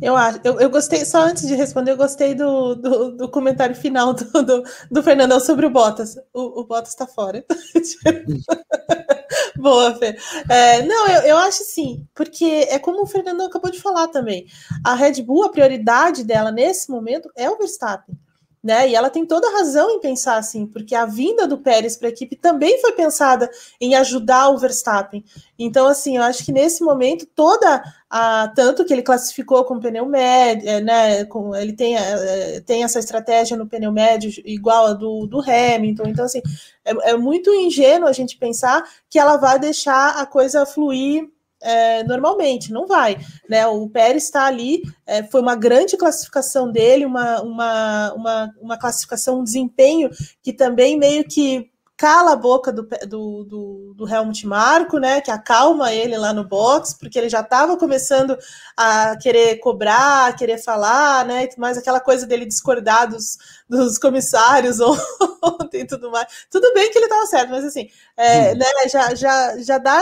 [0.00, 3.76] Eu acho, eu, eu gostei, só antes de responder, eu gostei do, do, do comentário
[3.76, 6.16] final do, do, do, Fernandão sobre o Bottas.
[6.32, 7.44] O, o Bottas tá fora.
[9.56, 10.16] Boa, Fê.
[10.48, 14.46] É, não, eu, eu acho sim, porque é como o Fernandão acabou de falar também.
[14.84, 18.16] A Red Bull, a prioridade dela nesse momento é o Verstappen
[18.62, 18.88] né?
[18.88, 22.08] E ela tem toda a razão em pensar assim, porque a vinda do Pérez para
[22.08, 25.24] a equipe também foi pensada em ajudar o Verstappen.
[25.58, 30.06] Então, assim, eu acho que nesse momento toda a tanto que ele classificou com pneu
[30.06, 31.24] médio, é, né?
[31.24, 36.04] Com, ele tem, é, tem essa estratégia no pneu médio igual a do, do Hamilton.
[36.06, 36.40] Então, assim,
[36.84, 41.28] é, é muito ingênuo a gente pensar que ela vai deixar a coisa fluir
[41.62, 43.16] é, normalmente, não vai.
[43.48, 43.66] Né?
[43.66, 49.40] O Pérez está ali, é, foi uma grande classificação dele, uma, uma, uma, uma classificação,
[49.40, 50.10] um desempenho
[50.42, 51.71] que também meio que
[52.02, 55.20] cala a boca do, do, do, do Helmut Marco, né?
[55.20, 58.36] Que acalma ele lá no box, porque ele já estava começando
[58.76, 61.48] a querer cobrar, a querer falar, né?
[61.56, 63.38] Mas aquela coisa dele discordar dos,
[63.68, 64.80] dos comissários
[65.40, 66.26] ontem e tudo mais.
[66.50, 70.00] Tudo bem que ele estava certo, mas assim, é, né, já, já, já, dá,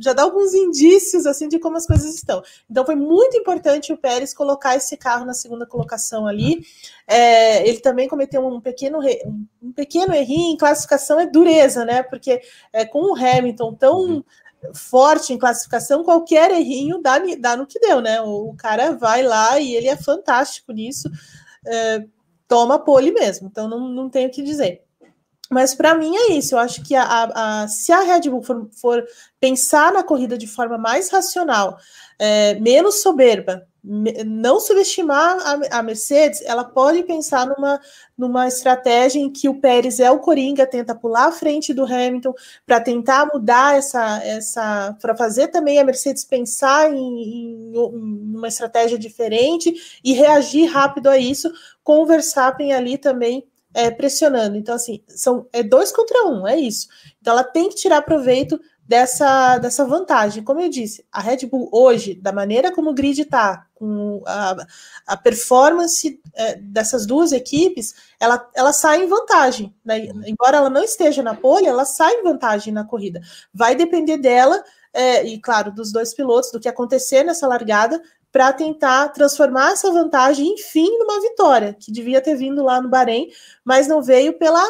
[0.00, 2.42] já dá alguns indícios assim de como as coisas estão.
[2.68, 6.66] Então foi muito importante o Pérez colocar esse carro na segunda colocação ali.
[7.06, 8.98] É, ele também cometeu um pequeno,
[9.62, 12.02] um pequeno errinho em classificação, é dureza, né?
[12.02, 12.40] Porque
[12.72, 14.24] é, com o Hamilton tão uhum.
[14.74, 18.20] forte em classificação, qualquer errinho dá, dá no que deu, né?
[18.22, 21.10] O, cara vai lá e ele é fantástico nisso,
[21.66, 22.04] é,
[22.48, 24.82] toma pole mesmo, então não, não tenho o que dizer.
[25.50, 26.54] Mas para mim é isso.
[26.54, 29.04] Eu acho que a, a se a Red Bull for, for,
[29.38, 31.78] pensar na corrida de forma mais racional,
[32.18, 35.38] é, menos soberba, não subestimar
[35.70, 37.80] a, Mercedes, ela pode pensar numa,
[38.18, 42.34] numa estratégia em que o Pérez é o Coringa, tenta pular à frente do Hamilton
[42.66, 48.48] para tentar mudar essa, essa para fazer também a Mercedes pensar em, em, em, uma
[48.48, 49.72] estratégia diferente
[50.02, 51.48] e reagir rápido a isso,
[51.84, 54.56] com o Verstappen ali também é, pressionando.
[54.56, 56.88] Então, assim, são é dois contra um, é isso.
[57.20, 60.44] Então ela tem que tirar proveito dessa, dessa vantagem.
[60.44, 64.56] Como eu disse, a Red Bull hoje, da maneira como o grid está, com a,
[65.06, 69.74] a performance é, dessas duas equipes, ela, ela sai em vantagem.
[69.84, 70.08] Né?
[70.26, 73.20] Embora ela não esteja na pole, ela sai em vantagem na corrida.
[73.52, 78.00] Vai depender dela, é, e claro, dos dois pilotos, do que acontecer nessa largada,
[78.30, 83.30] para tentar transformar essa vantagem, enfim, numa vitória, que devia ter vindo lá no Bahrein,
[83.64, 84.62] mas não veio pela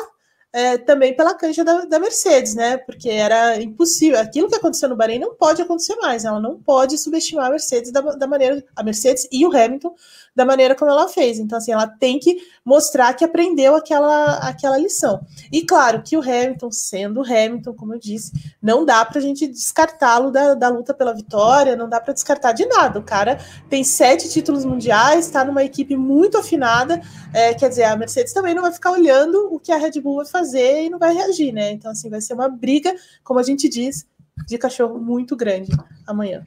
[0.57, 2.79] é, também pela canja da, da, Mercedes, né?
[2.79, 4.19] Porque era impossível.
[4.19, 6.25] Aquilo que aconteceu no Bahrein não pode acontecer mais.
[6.25, 8.65] Ela não pode subestimar a Mercedes da, da maneira.
[8.75, 9.95] A Mercedes e o Hamilton
[10.37, 11.39] da maneira como ela fez.
[11.39, 15.25] Então, assim, ela tem que mostrar que aprendeu aquela, aquela lição.
[15.51, 18.33] E claro que o Hamilton, sendo o Hamilton, como eu disse,
[18.63, 22.53] não dá para a gente descartá-lo da, da luta pela vitória, não dá para descartar
[22.53, 22.99] de nada.
[22.99, 23.39] O cara
[23.71, 27.01] tem sete títulos mundiais, está numa equipe muito afinada.
[27.33, 30.17] É, quer dizer, a Mercedes também não vai ficar olhando o que a Red Bull
[30.17, 31.73] vai fazer e não vai reagir, né?
[31.73, 32.95] Então, assim, vai ser uma briga,
[33.25, 34.07] como a gente diz,
[34.47, 35.73] de cachorro muito grande
[36.07, 36.47] amanhã.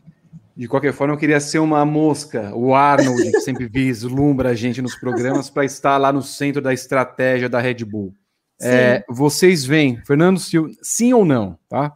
[0.59, 4.81] De qualquer forma, eu queria ser uma mosca, o Arnold, que sempre vislumbra a gente
[4.81, 8.13] nos programas, para estar lá no centro da estratégia da Red Bull.
[8.61, 11.95] É, vocês veem, Fernando Silva, sim ou não, tá?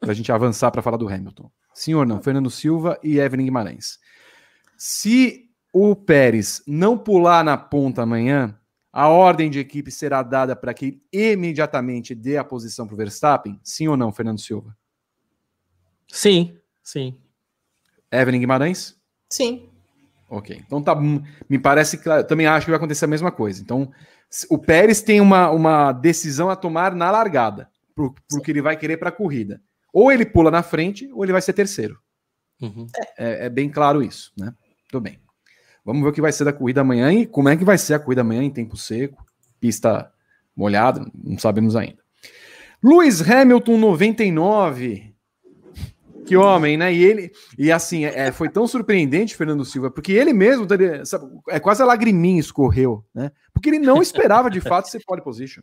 [0.00, 1.48] Para a gente avançar para falar do Hamilton.
[1.72, 2.20] Sim ou não?
[2.20, 4.00] Fernando Silva e Evelyn Guimarães.
[4.76, 8.58] Se o Pérez não pular na ponta amanhã,
[8.92, 13.60] a ordem de equipe será dada para que imediatamente dê a posição para o Verstappen?
[13.62, 14.76] Sim ou não, Fernando Silva?
[16.08, 17.16] Sim, sim.
[18.12, 18.96] Evelyn Guimarães?
[19.28, 19.68] Sim.
[20.28, 20.62] Ok.
[20.66, 20.94] Então tá.
[20.94, 23.60] Me parece que também acho que vai acontecer a mesma coisa.
[23.60, 23.90] Então,
[24.48, 27.68] o Pérez tem uma, uma decisão a tomar na largada,
[28.28, 29.60] porque ele vai querer para a corrida.
[29.92, 31.98] Ou ele pula na frente, ou ele vai ser terceiro.
[32.62, 32.86] Uhum.
[33.18, 34.54] É, é, bem claro isso, né?
[34.88, 35.18] Tudo bem.
[35.84, 37.94] Vamos ver o que vai ser da corrida amanhã e como é que vai ser
[37.94, 39.24] a corrida amanhã em tempo seco,
[39.58, 40.12] pista
[40.54, 41.98] molhada, não sabemos ainda.
[42.82, 45.09] Lewis Hamilton 99
[46.30, 46.94] que homem, né?
[46.94, 50.64] E ele, e assim, é, foi tão surpreendente, Fernando Silva, porque ele mesmo,
[51.04, 53.32] sabe, é quase a lagriminha escorreu, né?
[53.52, 55.62] Porque ele não esperava de fato ser pole position.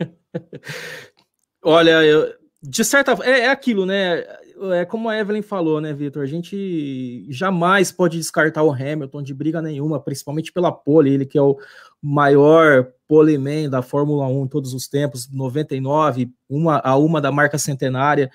[1.62, 4.24] Olha, eu, de certa é, é aquilo, né?
[4.72, 6.24] é como a Evelyn falou, né, Vitor?
[6.24, 11.38] A gente jamais pode descartar o Hamilton de briga nenhuma, principalmente pela pole, ele que
[11.38, 11.56] é o
[12.02, 17.58] maior poleman da Fórmula 1 em todos os tempos, 99, uma a uma da marca
[17.58, 18.28] centenária.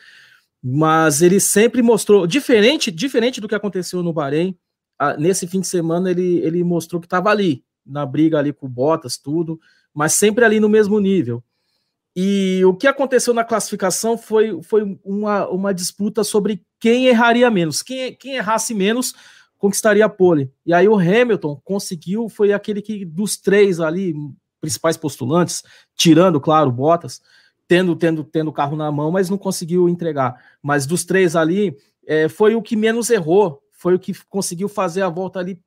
[0.62, 4.58] Mas ele sempre mostrou, diferente, diferente do que aconteceu no Bahrein,
[5.18, 8.70] nesse fim de semana ele, ele mostrou que estava ali, na briga ali com o
[8.70, 9.60] Bottas, tudo,
[9.94, 11.44] mas sempre ali no mesmo nível.
[12.16, 17.82] E o que aconteceu na classificação foi, foi uma, uma disputa sobre quem erraria menos.
[17.82, 19.14] Quem, quem errasse menos
[19.58, 20.52] conquistaria a pole.
[20.66, 24.14] E aí o Hamilton conseguiu, foi aquele que dos três ali,
[24.60, 25.64] principais postulantes,
[25.96, 27.22] tirando, claro, Bottas,
[27.70, 30.44] tendo tendo tendo o carro na mão, mas não conseguiu entregar.
[30.62, 35.04] Mas dos três ali, é, foi o que menos errou, foi o que conseguiu fazer
[35.04, 35.62] a volta ali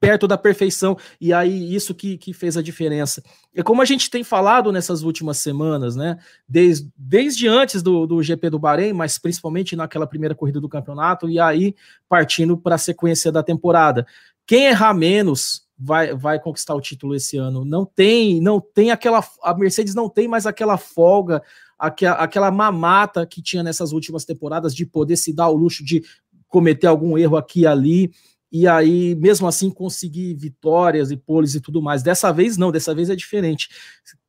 [0.00, 3.22] perto da perfeição, e aí isso que, que fez a diferença.
[3.54, 8.22] E como a gente tem falado nessas últimas semanas, né, desde, desde antes do, do
[8.22, 11.76] GP do Bahrein, mas principalmente naquela primeira corrida do campeonato, e aí
[12.08, 14.06] partindo para a sequência da temporada.
[14.46, 17.64] Quem errar menos vai, vai conquistar o título esse ano.
[17.64, 19.24] Não tem, não tem aquela.
[19.42, 21.42] A Mercedes não tem mais aquela folga,
[21.78, 26.04] aquela, aquela mamata que tinha nessas últimas temporadas de poder se dar o luxo de
[26.46, 28.12] cometer algum erro aqui e ali
[28.52, 32.02] e aí, mesmo assim, conseguir vitórias e poles e tudo mais.
[32.02, 33.68] Dessa vez, não, dessa vez é diferente.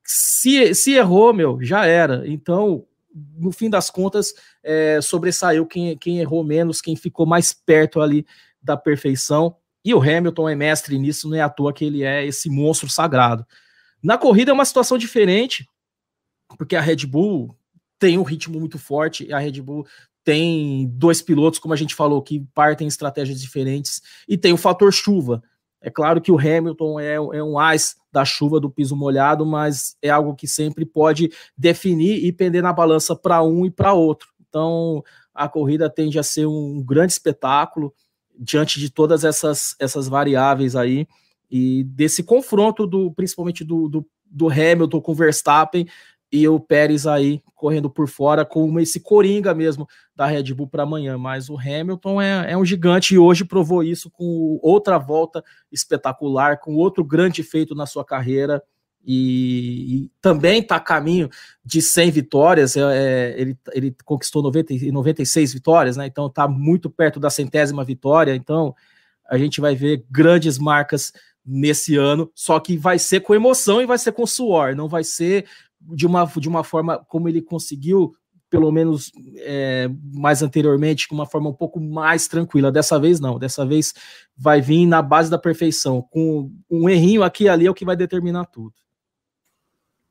[0.05, 2.23] Se, se errou, meu, já era.
[2.27, 2.85] Então,
[3.35, 4.33] no fim das contas,
[4.63, 8.25] é, sobressaiu quem, quem errou menos, quem ficou mais perto ali
[8.61, 9.55] da perfeição.
[9.83, 12.89] E o Hamilton é mestre nisso, não é à toa que ele é esse monstro
[12.89, 13.45] sagrado.
[14.01, 15.67] Na corrida é uma situação diferente,
[16.57, 17.55] porque a Red Bull
[17.99, 19.85] tem um ritmo muito forte, a Red Bull
[20.23, 24.91] tem dois pilotos, como a gente falou, que partem estratégias diferentes, e tem o fator
[24.91, 25.41] chuva.
[25.81, 29.95] É claro que o Hamilton é, é um as da chuva do piso molhado, mas
[30.01, 34.29] é algo que sempre pode definir e pender na balança para um e para outro.
[34.47, 35.03] Então,
[35.33, 37.93] a corrida tende a ser um grande espetáculo
[38.41, 41.07] diante de todas essas, essas variáveis aí
[41.49, 45.87] e desse confronto do principalmente do, do, do Hamilton com Verstappen
[46.31, 50.83] e o Pérez aí correndo por fora com esse coringa mesmo da Red Bull para
[50.83, 51.17] amanhã.
[51.17, 56.57] Mas o Hamilton é, é, um gigante e hoje provou isso com outra volta espetacular,
[56.57, 58.63] com outro grande feito na sua carreira.
[59.03, 61.29] E, e também está a caminho
[61.65, 62.77] de 100 vitórias.
[62.77, 66.05] É, é ele, ele conquistou 90, 96 vitórias, né?
[66.05, 68.35] Então está muito perto da centésima vitória.
[68.35, 68.75] Então
[69.29, 71.11] a gente vai ver grandes marcas
[71.45, 75.03] nesse ano, só que vai ser com emoção e vai ser com suor, não vai
[75.03, 75.45] ser
[75.79, 78.13] de uma, de uma forma como ele conseguiu,
[78.49, 82.71] pelo menos é, mais anteriormente, de uma forma um pouco mais tranquila.
[82.71, 83.39] Dessa vez, não.
[83.39, 83.93] Dessa vez
[84.37, 86.01] vai vir na base da perfeição.
[86.01, 88.73] Com um errinho aqui e ali é o que vai determinar tudo.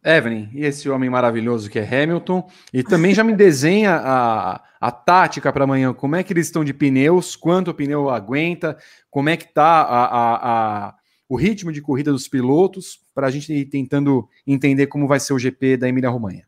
[0.05, 4.91] Evelyn, e esse homem maravilhoso que é Hamilton, e também já me desenha a, a
[4.91, 8.79] tática para amanhã, como é que eles estão de pneus, quanto o pneu aguenta,
[9.11, 10.95] como é que está a, a, a
[11.29, 15.33] o ritmo de corrida dos pilotos, para a gente ir tentando entender como vai ser
[15.33, 16.45] o GP da Emília-Romanha.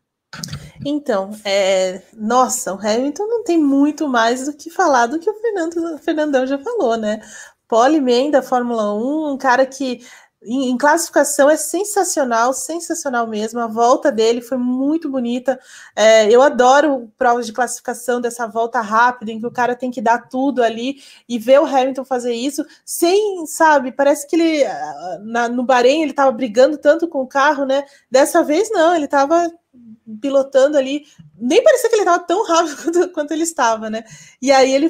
[0.85, 5.33] Então, é, nossa, o Hamilton não tem muito mais do que falar do que o
[5.35, 7.21] Fernando, o Fernandão já falou, né?
[7.67, 10.01] Poleman da Fórmula 1, um cara que
[10.45, 13.59] em, em, classificação é sensacional, sensacional mesmo.
[13.59, 15.59] A volta dele foi muito bonita.
[15.95, 20.01] É, eu adoro provas de classificação dessa volta rápida, em que o cara tem que
[20.01, 24.63] dar tudo ali e ver o Hamilton fazer isso sem, sabe, parece que ele
[25.21, 27.83] na, no Bahrein ele estava brigando tanto com o carro, né?
[28.09, 29.51] Dessa vez não, ele estava
[30.21, 31.05] pilotando ali,
[31.37, 34.03] nem parecia que ele estava tão rápido quanto, quanto ele estava, né?
[34.41, 34.89] E aí ele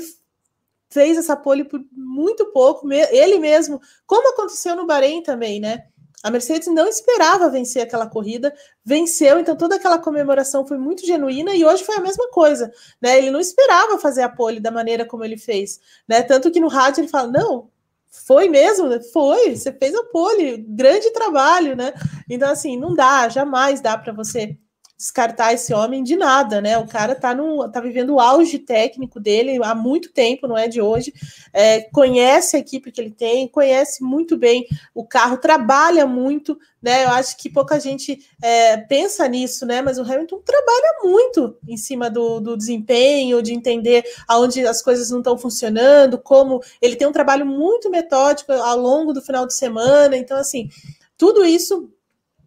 [0.94, 5.86] fez essa pole por muito pouco, ele mesmo, como aconteceu no Bahrein também, né?
[6.22, 8.54] A Mercedes não esperava vencer aquela corrida,
[8.86, 12.72] venceu, então toda aquela comemoração foi muito genuína e hoje foi a mesma coisa,
[13.02, 13.18] né?
[13.18, 16.22] Ele não esperava fazer a pole da maneira como ele fez, né?
[16.22, 17.70] Tanto que no rádio ele fala: "Não,
[18.10, 18.88] foi mesmo?
[19.12, 21.94] Foi, você fez a pole, grande trabalho, né?
[22.30, 24.58] Então assim, não dá, jamais dá para você
[25.04, 26.78] descartar esse homem de nada, né?
[26.78, 30.70] O cara tá, no, tá vivendo o auge técnico dele há muito tempo, não é
[30.70, 31.14] de hoje.
[31.52, 34.66] É, conhece a equipe que ele tem, conhece muito bem
[34.96, 37.04] o carro, trabalha muito, né?
[37.04, 39.82] Eu acho que pouca gente é, pensa nisso, né?
[39.82, 45.10] Mas o Hamilton trabalha muito em cima do, do desempenho, de entender aonde as coisas
[45.12, 49.54] não estão funcionando, como ele tem um trabalho muito metódico ao longo do final de
[49.54, 50.16] semana.
[50.16, 50.70] Então, assim,
[51.18, 51.90] tudo isso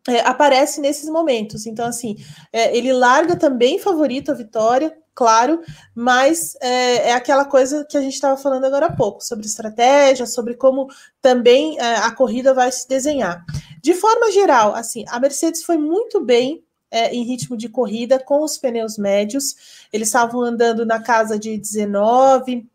[0.08, 1.66] é, aparece nesses momentos.
[1.66, 2.16] Então, assim,
[2.52, 5.60] é, ele larga também favorito a vitória, claro,
[5.94, 10.26] mas é, é aquela coisa que a gente estava falando agora há pouco, sobre estratégia,
[10.26, 10.88] sobre como
[11.20, 13.44] também é, a corrida vai se desenhar.
[13.82, 18.42] De forma geral, assim, a Mercedes foi muito bem é, em ritmo de corrida com
[18.42, 19.86] os pneus médios.
[19.92, 22.66] Eles estavam andando na casa de 19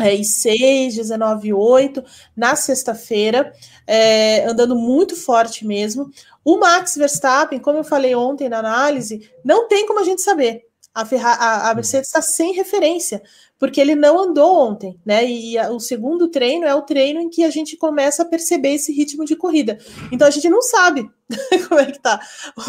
[0.00, 2.02] é, e 6, 19 e 8
[2.34, 3.52] na sexta-feira,
[3.86, 6.10] é, andando muito forte mesmo.
[6.44, 10.66] O Max Verstappen, como eu falei ontem na análise, não tem como a gente saber.
[10.94, 13.22] A, Ferrari, a, a Mercedes está sem referência,
[13.58, 15.24] porque ele não andou ontem, né?
[15.24, 18.74] E a, o segundo treino é o treino em que a gente começa a perceber
[18.74, 19.78] esse ritmo de corrida.
[20.10, 21.08] Então a gente não sabe
[21.66, 22.20] como é que tá,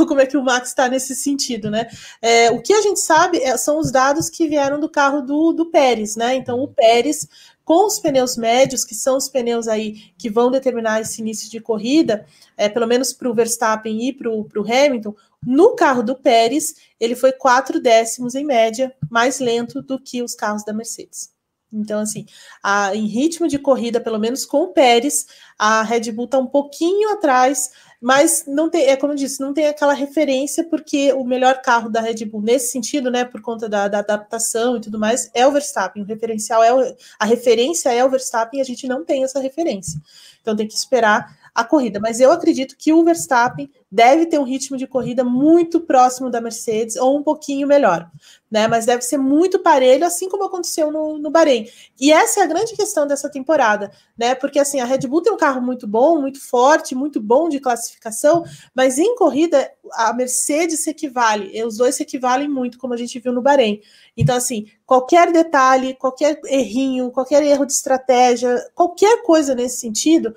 [0.07, 1.87] como é que o Max está nesse sentido, né?
[2.21, 5.51] É, o que a gente sabe é, são os dados que vieram do carro do,
[5.51, 6.35] do Pérez, né?
[6.35, 7.27] Então o Pérez
[7.65, 11.59] com os pneus médios, que são os pneus aí que vão determinar esse início de
[11.59, 12.25] corrida,
[12.57, 15.15] é, pelo menos para o Verstappen e para o Hamilton,
[15.45, 20.35] no carro do Pérez, ele foi quatro décimos em média mais lento do que os
[20.35, 21.32] carros da Mercedes.
[21.73, 22.25] Então, assim,
[22.61, 25.25] a, em ritmo de corrida, pelo menos com o Pérez,
[25.57, 27.71] a Red Bull está um pouquinho atrás
[28.03, 31.89] mas não tem, é como eu disse, não tem aquela referência, porque o melhor carro
[31.89, 35.47] da Red Bull nesse sentido, né, por conta da, da adaptação e tudo mais, é
[35.47, 36.03] o Verstappen.
[36.03, 39.39] O referencial é o, a referência é o Verstappen e a gente não tem essa
[39.39, 40.01] referência.
[40.41, 41.99] Então tem que esperar a corrida.
[41.99, 46.41] Mas eu acredito que o Verstappen deve ter um ritmo de corrida muito próximo da
[46.41, 48.09] Mercedes ou um pouquinho melhor,
[48.49, 48.67] né?
[48.67, 51.67] Mas deve ser muito parelho, assim como aconteceu no, no Bahrein.
[51.99, 54.33] E essa é a grande questão dessa temporada, né?
[54.33, 57.59] Porque assim, a Red Bull tem um carro muito bom, muito forte, muito bom de
[57.59, 58.43] classificação,
[58.73, 63.19] mas em corrida a Mercedes se equivale, os dois se equivalem muito, como a gente
[63.19, 63.79] viu no Bahrein.
[64.17, 70.33] Então, assim, qualquer detalhe, qualquer errinho, qualquer erro de estratégia, qualquer coisa nesse sentido,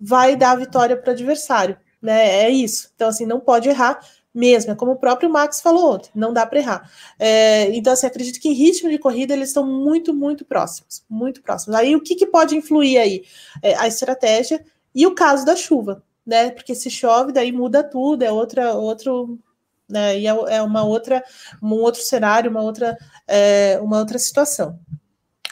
[0.00, 2.44] vai dar a vitória para o adversário, né?
[2.44, 2.90] É isso.
[2.94, 3.98] Então, assim, não pode errar
[4.34, 4.72] mesmo.
[4.72, 6.90] É como o próprio Max falou ontem, não dá para errar.
[7.18, 11.42] É, então, assim, acredito que em ritmo de corrida eles estão muito, muito próximos, muito
[11.42, 11.76] próximos.
[11.76, 13.24] Aí, o que, que pode influir aí?
[13.62, 14.64] É, a estratégia
[14.94, 16.50] e o caso da chuva, né?
[16.50, 19.38] Porque se chove, daí muda tudo, é outra, outro,
[19.88, 20.18] né?
[20.18, 21.24] E é, é uma outra,
[21.62, 22.96] um outro cenário, uma outra,
[23.26, 24.78] é, uma outra situação.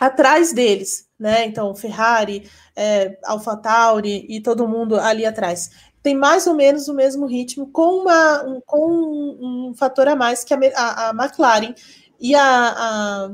[0.00, 1.46] Atrás deles, né?
[1.46, 5.70] Então, Ferrari, é, AlphaTauri e todo mundo ali atrás.
[6.02, 10.14] Tem mais ou menos o mesmo ritmo, com, uma, um, com um, um fator a
[10.14, 11.74] mais que a, a, a McLaren
[12.20, 13.30] e a, a,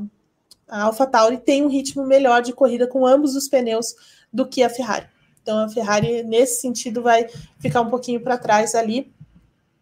[0.67, 3.93] a AlphaTauri tem um ritmo melhor de corrida com ambos os pneus
[4.31, 5.07] do que a Ferrari.
[5.41, 7.27] Então a Ferrari, nesse sentido, vai
[7.59, 9.13] ficar um pouquinho para trás ali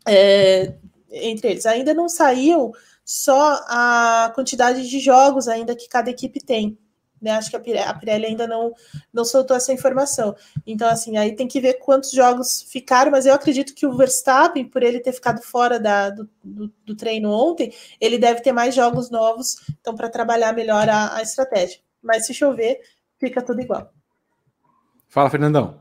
[0.07, 0.73] é,
[1.11, 1.65] entre eles.
[1.65, 2.73] Ainda não saiu
[3.05, 6.77] só a quantidade de jogos ainda que cada equipe tem.
[7.21, 7.31] Né?
[7.31, 8.73] Acho que a Pirelli ainda não,
[9.13, 10.35] não soltou essa informação.
[10.65, 14.65] Então, assim, aí tem que ver quantos jogos ficaram, mas eu acredito que o Verstappen,
[14.65, 18.73] por ele ter ficado fora da, do, do, do treino ontem, ele deve ter mais
[18.73, 21.79] jogos novos, então, para trabalhar melhor a, a estratégia.
[22.01, 22.79] Mas se chover,
[23.19, 23.93] fica tudo igual.
[25.07, 25.79] Fala, Fernandão.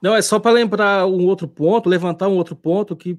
[0.00, 3.18] Não, é só para lembrar um outro ponto, levantar um outro ponto que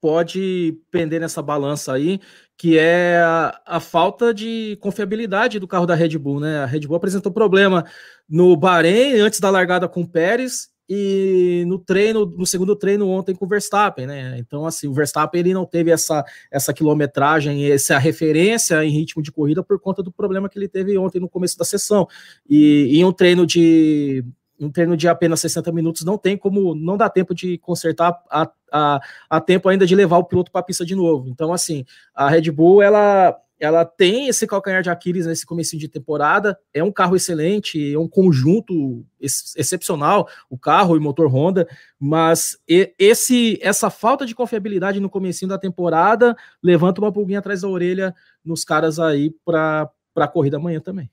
[0.00, 2.20] pode pender nessa balança aí,
[2.60, 6.58] que é a, a, falta de confiabilidade do carro da Red Bull, né?
[6.58, 7.86] A Red Bull apresentou problema
[8.28, 13.34] no Bahrein antes da largada com o Pérez e no treino, no segundo treino ontem
[13.34, 14.36] com o Verstappen, né?
[14.36, 19.32] Então, assim, o Verstappen ele não teve essa, essa quilometragem, essa referência em ritmo de
[19.32, 22.06] corrida por conta do problema que ele teve ontem no começo da sessão.
[22.46, 24.22] E em um treino de
[24.60, 28.50] um treino de apenas 60 minutos não tem como, não dá tempo de consertar a,
[28.70, 31.28] a, a tempo ainda de levar o piloto para a pista de novo.
[31.28, 31.84] Então, assim,
[32.14, 36.84] a Red Bull, ela, ela tem esse calcanhar de Aquiles nesse começo de temporada, é
[36.84, 41.66] um carro excelente, é um conjunto ex excepcional, o carro e o motor Honda,
[41.98, 42.58] mas
[42.98, 48.14] esse essa falta de confiabilidade no começo da temporada levanta uma pulguinha atrás da orelha
[48.44, 51.10] nos caras aí para a corrida amanhã também.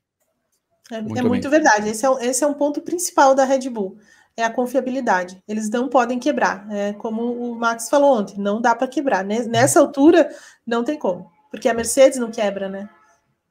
[0.92, 1.90] É muito, é muito verdade.
[1.90, 3.98] Esse é, esse é um ponto principal da Red Bull.
[4.36, 5.42] É a confiabilidade.
[5.48, 6.68] Eles não podem quebrar.
[6.72, 9.24] É como o Max falou ontem, não dá para quebrar.
[9.24, 10.30] Nessa altura,
[10.66, 11.30] não tem como.
[11.50, 12.90] Porque a Mercedes não quebra, né?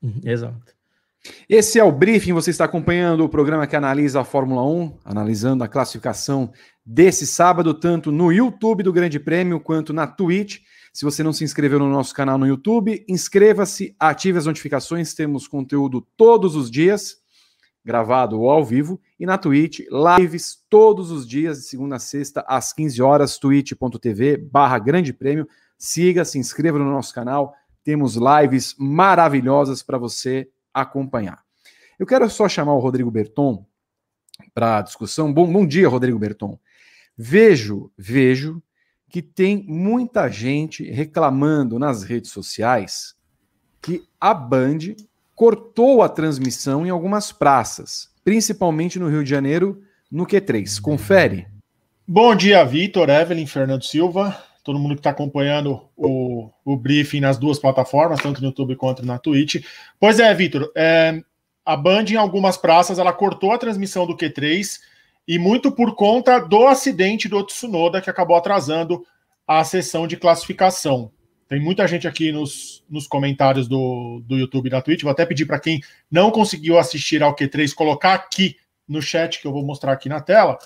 [0.03, 0.77] Uhum, exato.
[1.49, 2.33] Esse é o briefing.
[2.33, 6.53] Você está acompanhando o programa que analisa a Fórmula 1, analisando a classificação
[6.85, 10.61] desse sábado, tanto no YouTube do Grande Prêmio quanto na Twitch.
[10.93, 15.15] Se você não se inscreveu no nosso canal no YouTube, inscreva-se, ative as notificações.
[15.15, 17.17] Temos conteúdo todos os dias
[17.87, 19.79] gravado ou ao vivo, e na Twitch,
[20.19, 25.49] lives todos os dias, de segunda a sexta, às 15 horas, twitch.tv barra grande prêmio.
[25.79, 27.55] Siga, se inscreva no nosso canal,
[27.85, 31.45] temos lives maravilhosas para você acompanhar.
[31.97, 33.65] Eu quero só chamar o Rodrigo Berton
[34.53, 35.33] para a discussão.
[35.33, 36.59] Bom, bom dia, Rodrigo Berton.
[37.17, 38.61] Vejo, vejo
[39.09, 43.15] que tem muita gente reclamando nas redes sociais
[43.81, 44.97] que a Band
[45.37, 50.81] cortou a transmissão em algumas praças, principalmente no Rio de Janeiro, no Q3.
[50.81, 51.47] Confere.
[52.09, 57.37] Bom dia, Vitor, Evelyn, Fernando Silva, todo mundo que está acompanhando o, o briefing nas
[57.37, 59.63] duas plataformas, tanto no YouTube quanto na Twitch.
[60.01, 61.21] Pois é, Vitor, é,
[61.65, 64.81] a Band, em algumas praças, ela cortou a transmissão do Q3
[65.29, 69.05] e muito por conta do acidente do Tsunoda, que acabou atrasando
[69.47, 71.13] a sessão de classificação.
[71.49, 75.03] Tem muita gente aqui nos, nos comentários do, do YouTube e da Twitch.
[75.03, 78.57] Vou até pedir para quem não conseguiu assistir ao Q3 colocar aqui
[78.89, 80.59] no chat, que eu vou mostrar aqui na tela.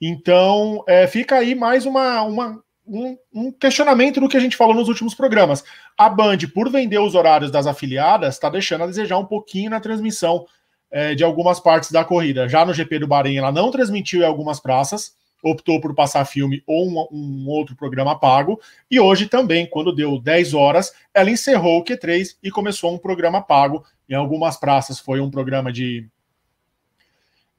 [0.00, 4.74] Então, é, fica aí mais uma, uma, um, um, questionamento do que a gente falou
[4.74, 5.64] nos últimos programas.
[5.98, 9.80] A Band, por vender os horários das afiliadas, está deixando a desejar um pouquinho na
[9.80, 10.46] transmissão
[10.90, 12.48] é, de algumas partes da corrida.
[12.48, 15.14] Já no GP do Bahrein, ela não transmitiu em algumas praças,
[15.46, 18.60] optou por passar filme ou um, um, outro programa pago.
[18.90, 23.40] E hoje também, quando deu 10 horas, ela encerrou o Q3 e começou um programa
[23.40, 23.84] pago.
[24.08, 26.08] Em algumas praças foi um programa de,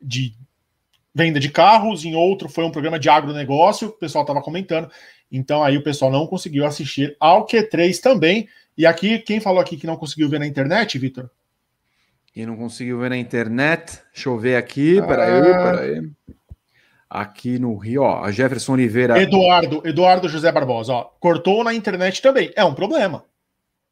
[0.02, 0.34] de
[1.14, 4.90] venda de carros, em outro foi um programa de agronegócio, o pessoal estava comentando.
[5.32, 8.48] Então aí o pessoal não conseguiu assistir ao Q3 também.
[8.78, 11.30] E aqui, quem falou aqui que não conseguiu ver na internet, Vitor?
[12.34, 15.72] Quem não conseguiu ver na internet, deixa eu ver aqui, peraí, ah.
[15.72, 16.12] peraí.
[17.10, 19.22] Aqui no Rio, ó, a Jefferson Oliveira.
[19.22, 22.52] Eduardo, Eduardo José Barbosa, ó, cortou na internet também.
[22.56, 23.24] É um problema.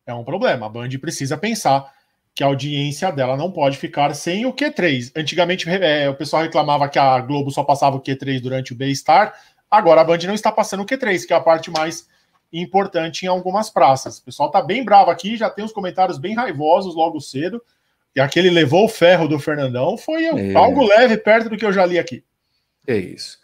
[0.06, 0.66] É um problema.
[0.66, 1.92] A Band precisa pensar
[2.34, 5.14] que a audiência dela não pode ficar sem o Q3.
[5.16, 9.34] Antigamente é, o pessoal reclamava que a Globo só passava o Q3 durante o B-Star.
[9.72, 12.08] Agora a Band não está passando o Q3, que é a parte mais
[12.52, 14.18] importante em algumas praças.
[14.18, 17.62] O pessoal está bem bravo aqui, já tem os comentários bem raivosos logo cedo.
[18.14, 20.54] E aquele levou o ferro do Fernandão foi é.
[20.56, 22.24] algo leve perto do que eu já li aqui.
[22.88, 23.38] É isso.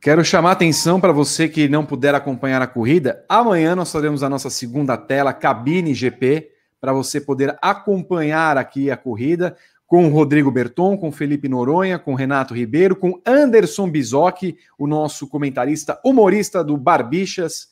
[0.00, 3.24] Quero chamar atenção para você que não puder acompanhar a corrida.
[3.26, 8.96] Amanhã nós faremos a nossa segunda tela, Cabine GP, para você poder acompanhar aqui a
[8.96, 9.56] corrida
[9.86, 15.26] com o Rodrigo Berton, com Felipe Noronha, com Renato Ribeiro, com Anderson Bizocchi, o nosso
[15.26, 17.68] comentarista humorista do Barbichas,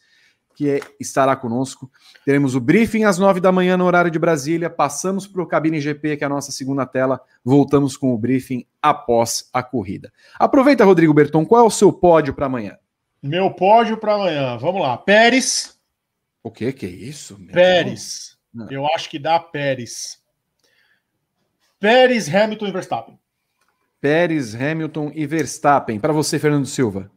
[0.63, 1.91] que estará conosco.
[2.25, 4.71] Teremos o briefing às nove da manhã no horário de Brasília.
[4.71, 7.21] Passamos para o Cabine GP, que é a nossa segunda tela.
[7.45, 10.13] Voltamos com o briefing após a corrida.
[10.39, 12.77] Aproveita, Rodrigo Berton, qual é o seu pódio para amanhã?
[13.23, 14.57] Meu pódio para amanhã.
[14.59, 14.97] Vamos lá.
[14.99, 15.79] Pérez.
[16.43, 17.39] O que que é isso?
[17.53, 18.37] Pérez.
[18.71, 20.19] Eu acho que dá Pérez.
[21.79, 23.19] Pérez, Hamilton e Verstappen.
[24.01, 25.99] Pérez, Hamilton e Verstappen.
[26.01, 27.11] Para você, Fernando Silva.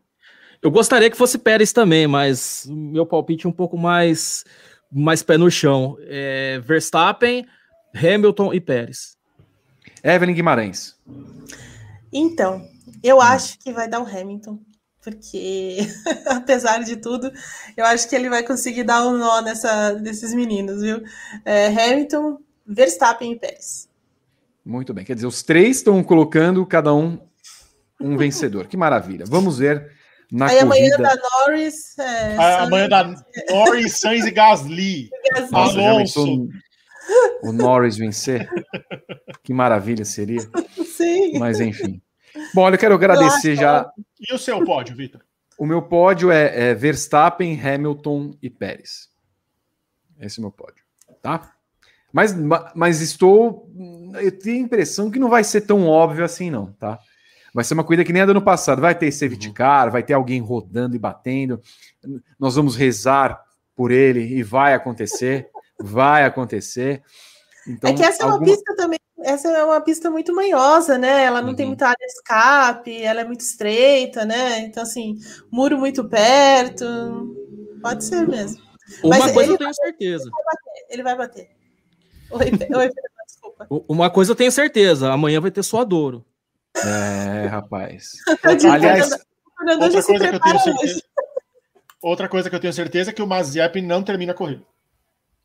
[0.66, 4.44] Eu gostaria que fosse Pérez também, mas meu palpite é um pouco mais,
[4.92, 5.96] mais pé no chão.
[6.02, 7.46] É Verstappen,
[7.94, 9.16] Hamilton e Pérez.
[10.04, 10.96] Evelyn Guimarães.
[12.12, 12.68] Então,
[13.04, 14.60] eu acho que vai dar o Hamilton,
[15.04, 15.82] porque
[16.26, 17.32] apesar de tudo,
[17.78, 21.04] eu acho que ele vai conseguir dar um nó nessa, desses meninos, viu?
[21.46, 23.88] É, Hamilton, Verstappen e Pérez.
[24.66, 27.20] Muito bem, quer dizer, os três estão colocando cada um
[28.02, 28.66] um vencedor.
[28.66, 29.26] Que maravilha.
[29.28, 29.95] Vamos ver
[30.36, 30.66] na Aí corrida...
[30.66, 31.98] amanhã da Norris.
[31.98, 33.16] É, amanhã da
[33.50, 35.10] Norris, Sainz e Gasly.
[35.50, 36.50] Nossa, Alonso.
[37.42, 38.50] O Norris vencer.
[39.44, 40.42] que maravilha seria.
[40.86, 41.40] Sim.
[41.40, 42.02] Mas enfim.
[42.54, 43.90] Bom, olha, eu quero agradecer eu já.
[44.20, 45.22] E o seu pódio, Vitor?
[45.58, 49.08] O meu pódio é, é, Verstappen, Hamilton e Pérez.
[50.20, 50.84] Esse é o meu pódio,
[51.22, 51.54] tá?
[52.12, 52.36] Mas,
[52.76, 53.72] mas estou.
[54.22, 57.00] Eu tenho a impressão que não vai ser tão óbvio assim, não, tá?
[57.56, 58.82] Vai ser uma corrida que nem a do ano passado.
[58.82, 59.54] Vai ter safety uhum.
[59.54, 61.62] car, vai ter alguém rodando e batendo.
[62.38, 63.42] Nós vamos rezar
[63.74, 65.50] por ele e vai acontecer.
[65.80, 67.02] vai acontecer.
[67.66, 68.46] Então, é que essa alguma...
[68.46, 69.00] é uma pista também.
[69.24, 71.24] Essa é uma pista muito manhosa, né?
[71.24, 71.56] Ela não uhum.
[71.56, 74.60] tem muita área de escape, ela é muito estreita, né?
[74.60, 75.16] Então, assim,
[75.50, 76.86] muro muito perto.
[77.82, 78.62] Pode ser mesmo.
[79.02, 80.30] Uma Mas coisa eu tenho certeza.
[80.90, 81.50] Ele vai bater.
[82.32, 82.90] Oi, oi,
[83.26, 83.66] desculpa.
[83.88, 86.26] Uma coisa eu tenho certeza, amanhã vai ter suadouro.
[86.84, 88.12] É, rapaz.
[88.44, 89.10] Aliás,
[89.60, 91.02] outra coisa que eu tenho certeza.
[92.02, 94.64] Outra coisa que eu tenho certeza é que o Mazepin não termina a corrida.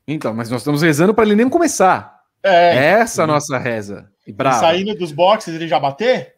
[0.07, 2.21] Então, mas nós estamos rezando para ele nem começar.
[2.43, 2.75] É.
[2.75, 4.11] Essa é a nossa reza.
[4.27, 6.35] E saindo dos boxes ele já bater?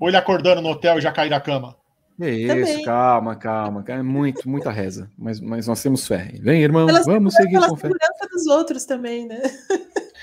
[0.00, 1.76] Ou ele acordando no hotel e já cair da cama?
[2.20, 2.84] Isso, Também.
[2.84, 3.84] calma, calma.
[3.88, 5.10] É muito, muita reza.
[5.18, 6.30] Mas, mas nós temos fé.
[6.40, 7.88] Vem, irmão, pela vamos seguir pela com fé.
[7.88, 9.40] segurança dos outros também, né?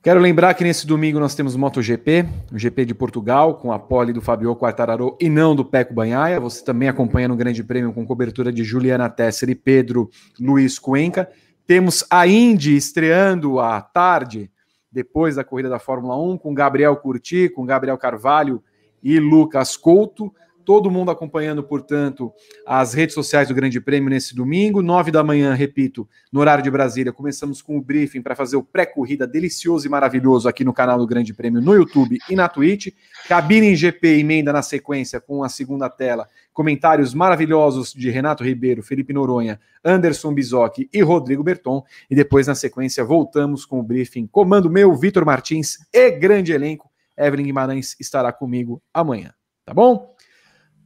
[0.00, 4.12] Quero lembrar que nesse domingo nós temos MotoGP, o GP de Portugal, com a pole
[4.12, 6.38] do Fabio Quartararo e não do Peco Banhaia.
[6.38, 10.08] Você também acompanha no Grande Prêmio com cobertura de Juliana Tesser e Pedro
[10.38, 11.28] Luiz Cuenca.
[11.66, 14.48] Temos a Indy estreando à tarde,
[14.90, 18.62] depois da corrida da Fórmula 1, com Gabriel Curti, com Gabriel Carvalho
[19.02, 20.32] e Lucas Couto
[20.68, 22.30] todo mundo acompanhando, portanto,
[22.66, 26.70] as redes sociais do Grande Prêmio nesse domingo, nove da manhã, repito, no horário de
[26.70, 27.10] Brasília.
[27.10, 31.06] Começamos com o briefing para fazer o pré-corrida delicioso e maravilhoso aqui no canal do
[31.06, 32.88] Grande Prêmio no YouTube e na Twitch.
[33.26, 36.28] Cabine GP emenda na sequência com a segunda tela.
[36.52, 41.82] Comentários maravilhosos de Renato Ribeiro, Felipe Noronha, Anderson Bizocchi e Rodrigo Berton.
[42.10, 44.26] E depois, na sequência, voltamos com o briefing.
[44.26, 46.90] Comando meu, Vitor Martins e grande elenco.
[47.16, 49.32] Evelyn Guimarães estará comigo amanhã.
[49.64, 50.17] Tá bom?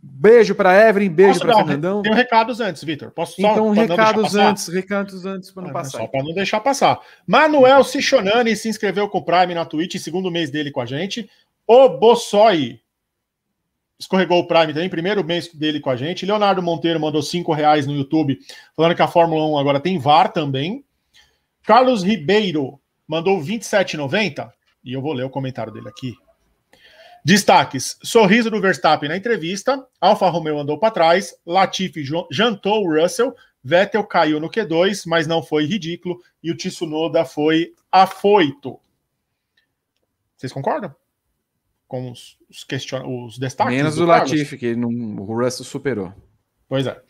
[0.04, 2.02] Beijo para Evelyn, beijo para Fernandão.
[2.02, 3.12] Tem recados antes, Vitor.
[3.12, 5.98] Posso só Então, recados antes, recados antes para não ah, passar.
[5.98, 6.98] Só para não deixar passar.
[7.24, 11.30] Manuel Cichonani se inscreveu com o Prime na Twitch, segundo mês dele com a gente.
[11.64, 12.80] O Bossoi
[13.96, 16.26] escorregou o Prime também, primeiro mês dele com a gente.
[16.26, 18.36] Leonardo Monteiro mandou cinco reais no YouTube,
[18.74, 20.84] falando que a Fórmula 1 agora tem VAR também.
[21.62, 24.50] Carlos Ribeiro mandou 27,90
[24.84, 26.16] e eu vou ler o comentário dele aqui.
[27.24, 33.34] Destaques: sorriso do Verstappen na entrevista, Alfa Romeo andou para trás, Latifi jantou o Russell,
[33.62, 38.78] Vettel caiu no Q2, mas não foi ridículo, e o Tsunoda foi afoito.
[40.36, 40.92] Vocês concordam?
[41.86, 43.24] Com os, os, question...
[43.24, 43.76] os destaques?
[43.76, 44.88] Menos o Latifi, que não...
[44.88, 46.12] o Russell superou.
[46.68, 47.00] Pois é.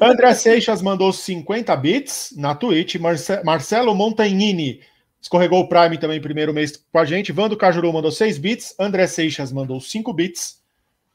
[0.00, 2.94] André Seixas mandou 50 bits na Twitch.
[2.94, 3.42] Marce...
[3.42, 4.80] Marcelo Montagnini
[5.20, 7.32] Escorregou o Prime também primeiro mês com a gente.
[7.32, 8.74] Vando Cajuru mandou 6 bits.
[8.78, 10.60] André Seixas mandou 5 bits.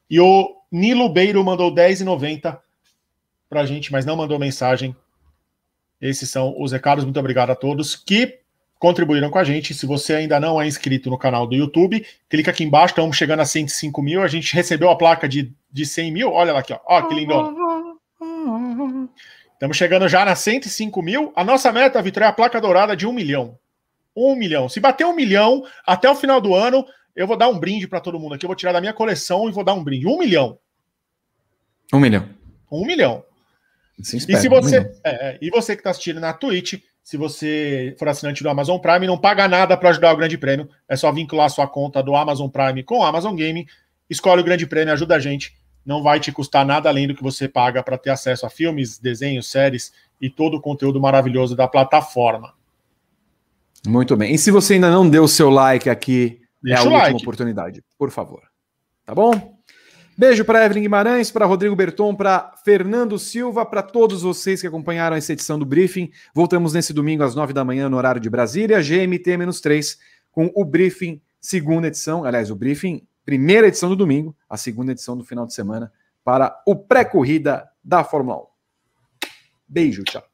[0.08, 2.58] E o Nilo Beiro mandou 10,90
[3.48, 4.94] para a gente, mas não mandou mensagem.
[6.00, 7.04] Esses são os recados.
[7.04, 8.38] Muito obrigado a todos que
[8.78, 9.74] contribuíram com a gente.
[9.74, 12.92] Se você ainda não é inscrito no canal do YouTube, clica aqui embaixo.
[12.92, 14.22] Estamos chegando a 105 mil.
[14.22, 16.32] A gente recebeu a placa de, de 100 mil.
[16.32, 16.78] Olha lá aqui, ó.
[16.86, 17.34] ó que lindo.
[19.54, 21.32] Estamos chegando já na 105 mil.
[21.34, 23.58] A nossa meta, Vitor, é a placa dourada de 1 milhão.
[24.16, 24.68] Um milhão.
[24.68, 28.00] Se bater um milhão até o final do ano, eu vou dar um brinde para
[28.00, 28.44] todo mundo aqui.
[28.44, 30.06] Eu vou tirar da minha coleção e vou dar um brinde.
[30.06, 30.58] Um milhão.
[31.92, 32.28] Um milhão.
[32.70, 33.24] Um milhão.
[34.02, 36.82] Se espera, e se você, um é, é, e você que está assistindo na Twitch,
[37.02, 40.68] se você for assinante do Amazon Prime, não paga nada para ajudar o Grande Prêmio.
[40.88, 43.64] É só vincular sua conta do Amazon Prime com o Amazon Gaming.
[44.10, 45.54] Escolhe o Grande Prêmio, ajuda a gente.
[45.84, 48.98] Não vai te custar nada além do que você paga para ter acesso a filmes,
[48.98, 52.55] desenhos, séries e todo o conteúdo maravilhoso da plataforma.
[53.86, 54.34] Muito bem.
[54.34, 57.22] E se você ainda não deu o seu like aqui, Deixa é a última like.
[57.22, 58.42] oportunidade, por favor.
[59.04, 59.56] Tá bom?
[60.18, 65.14] Beijo para Evelyn Guimarães, para Rodrigo Berton, para Fernando Silva, para todos vocês que acompanharam
[65.14, 66.10] essa edição do Briefing.
[66.34, 69.98] Voltamos nesse domingo às nove da manhã no horário de Brasília, GMT-3,
[70.32, 72.24] com o Briefing, segunda edição.
[72.24, 75.92] Aliás, o Briefing, primeira edição do domingo, a segunda edição do final de semana,
[76.24, 78.46] para o pré-corrida da Fórmula 1.
[79.68, 80.24] Beijo, tchau.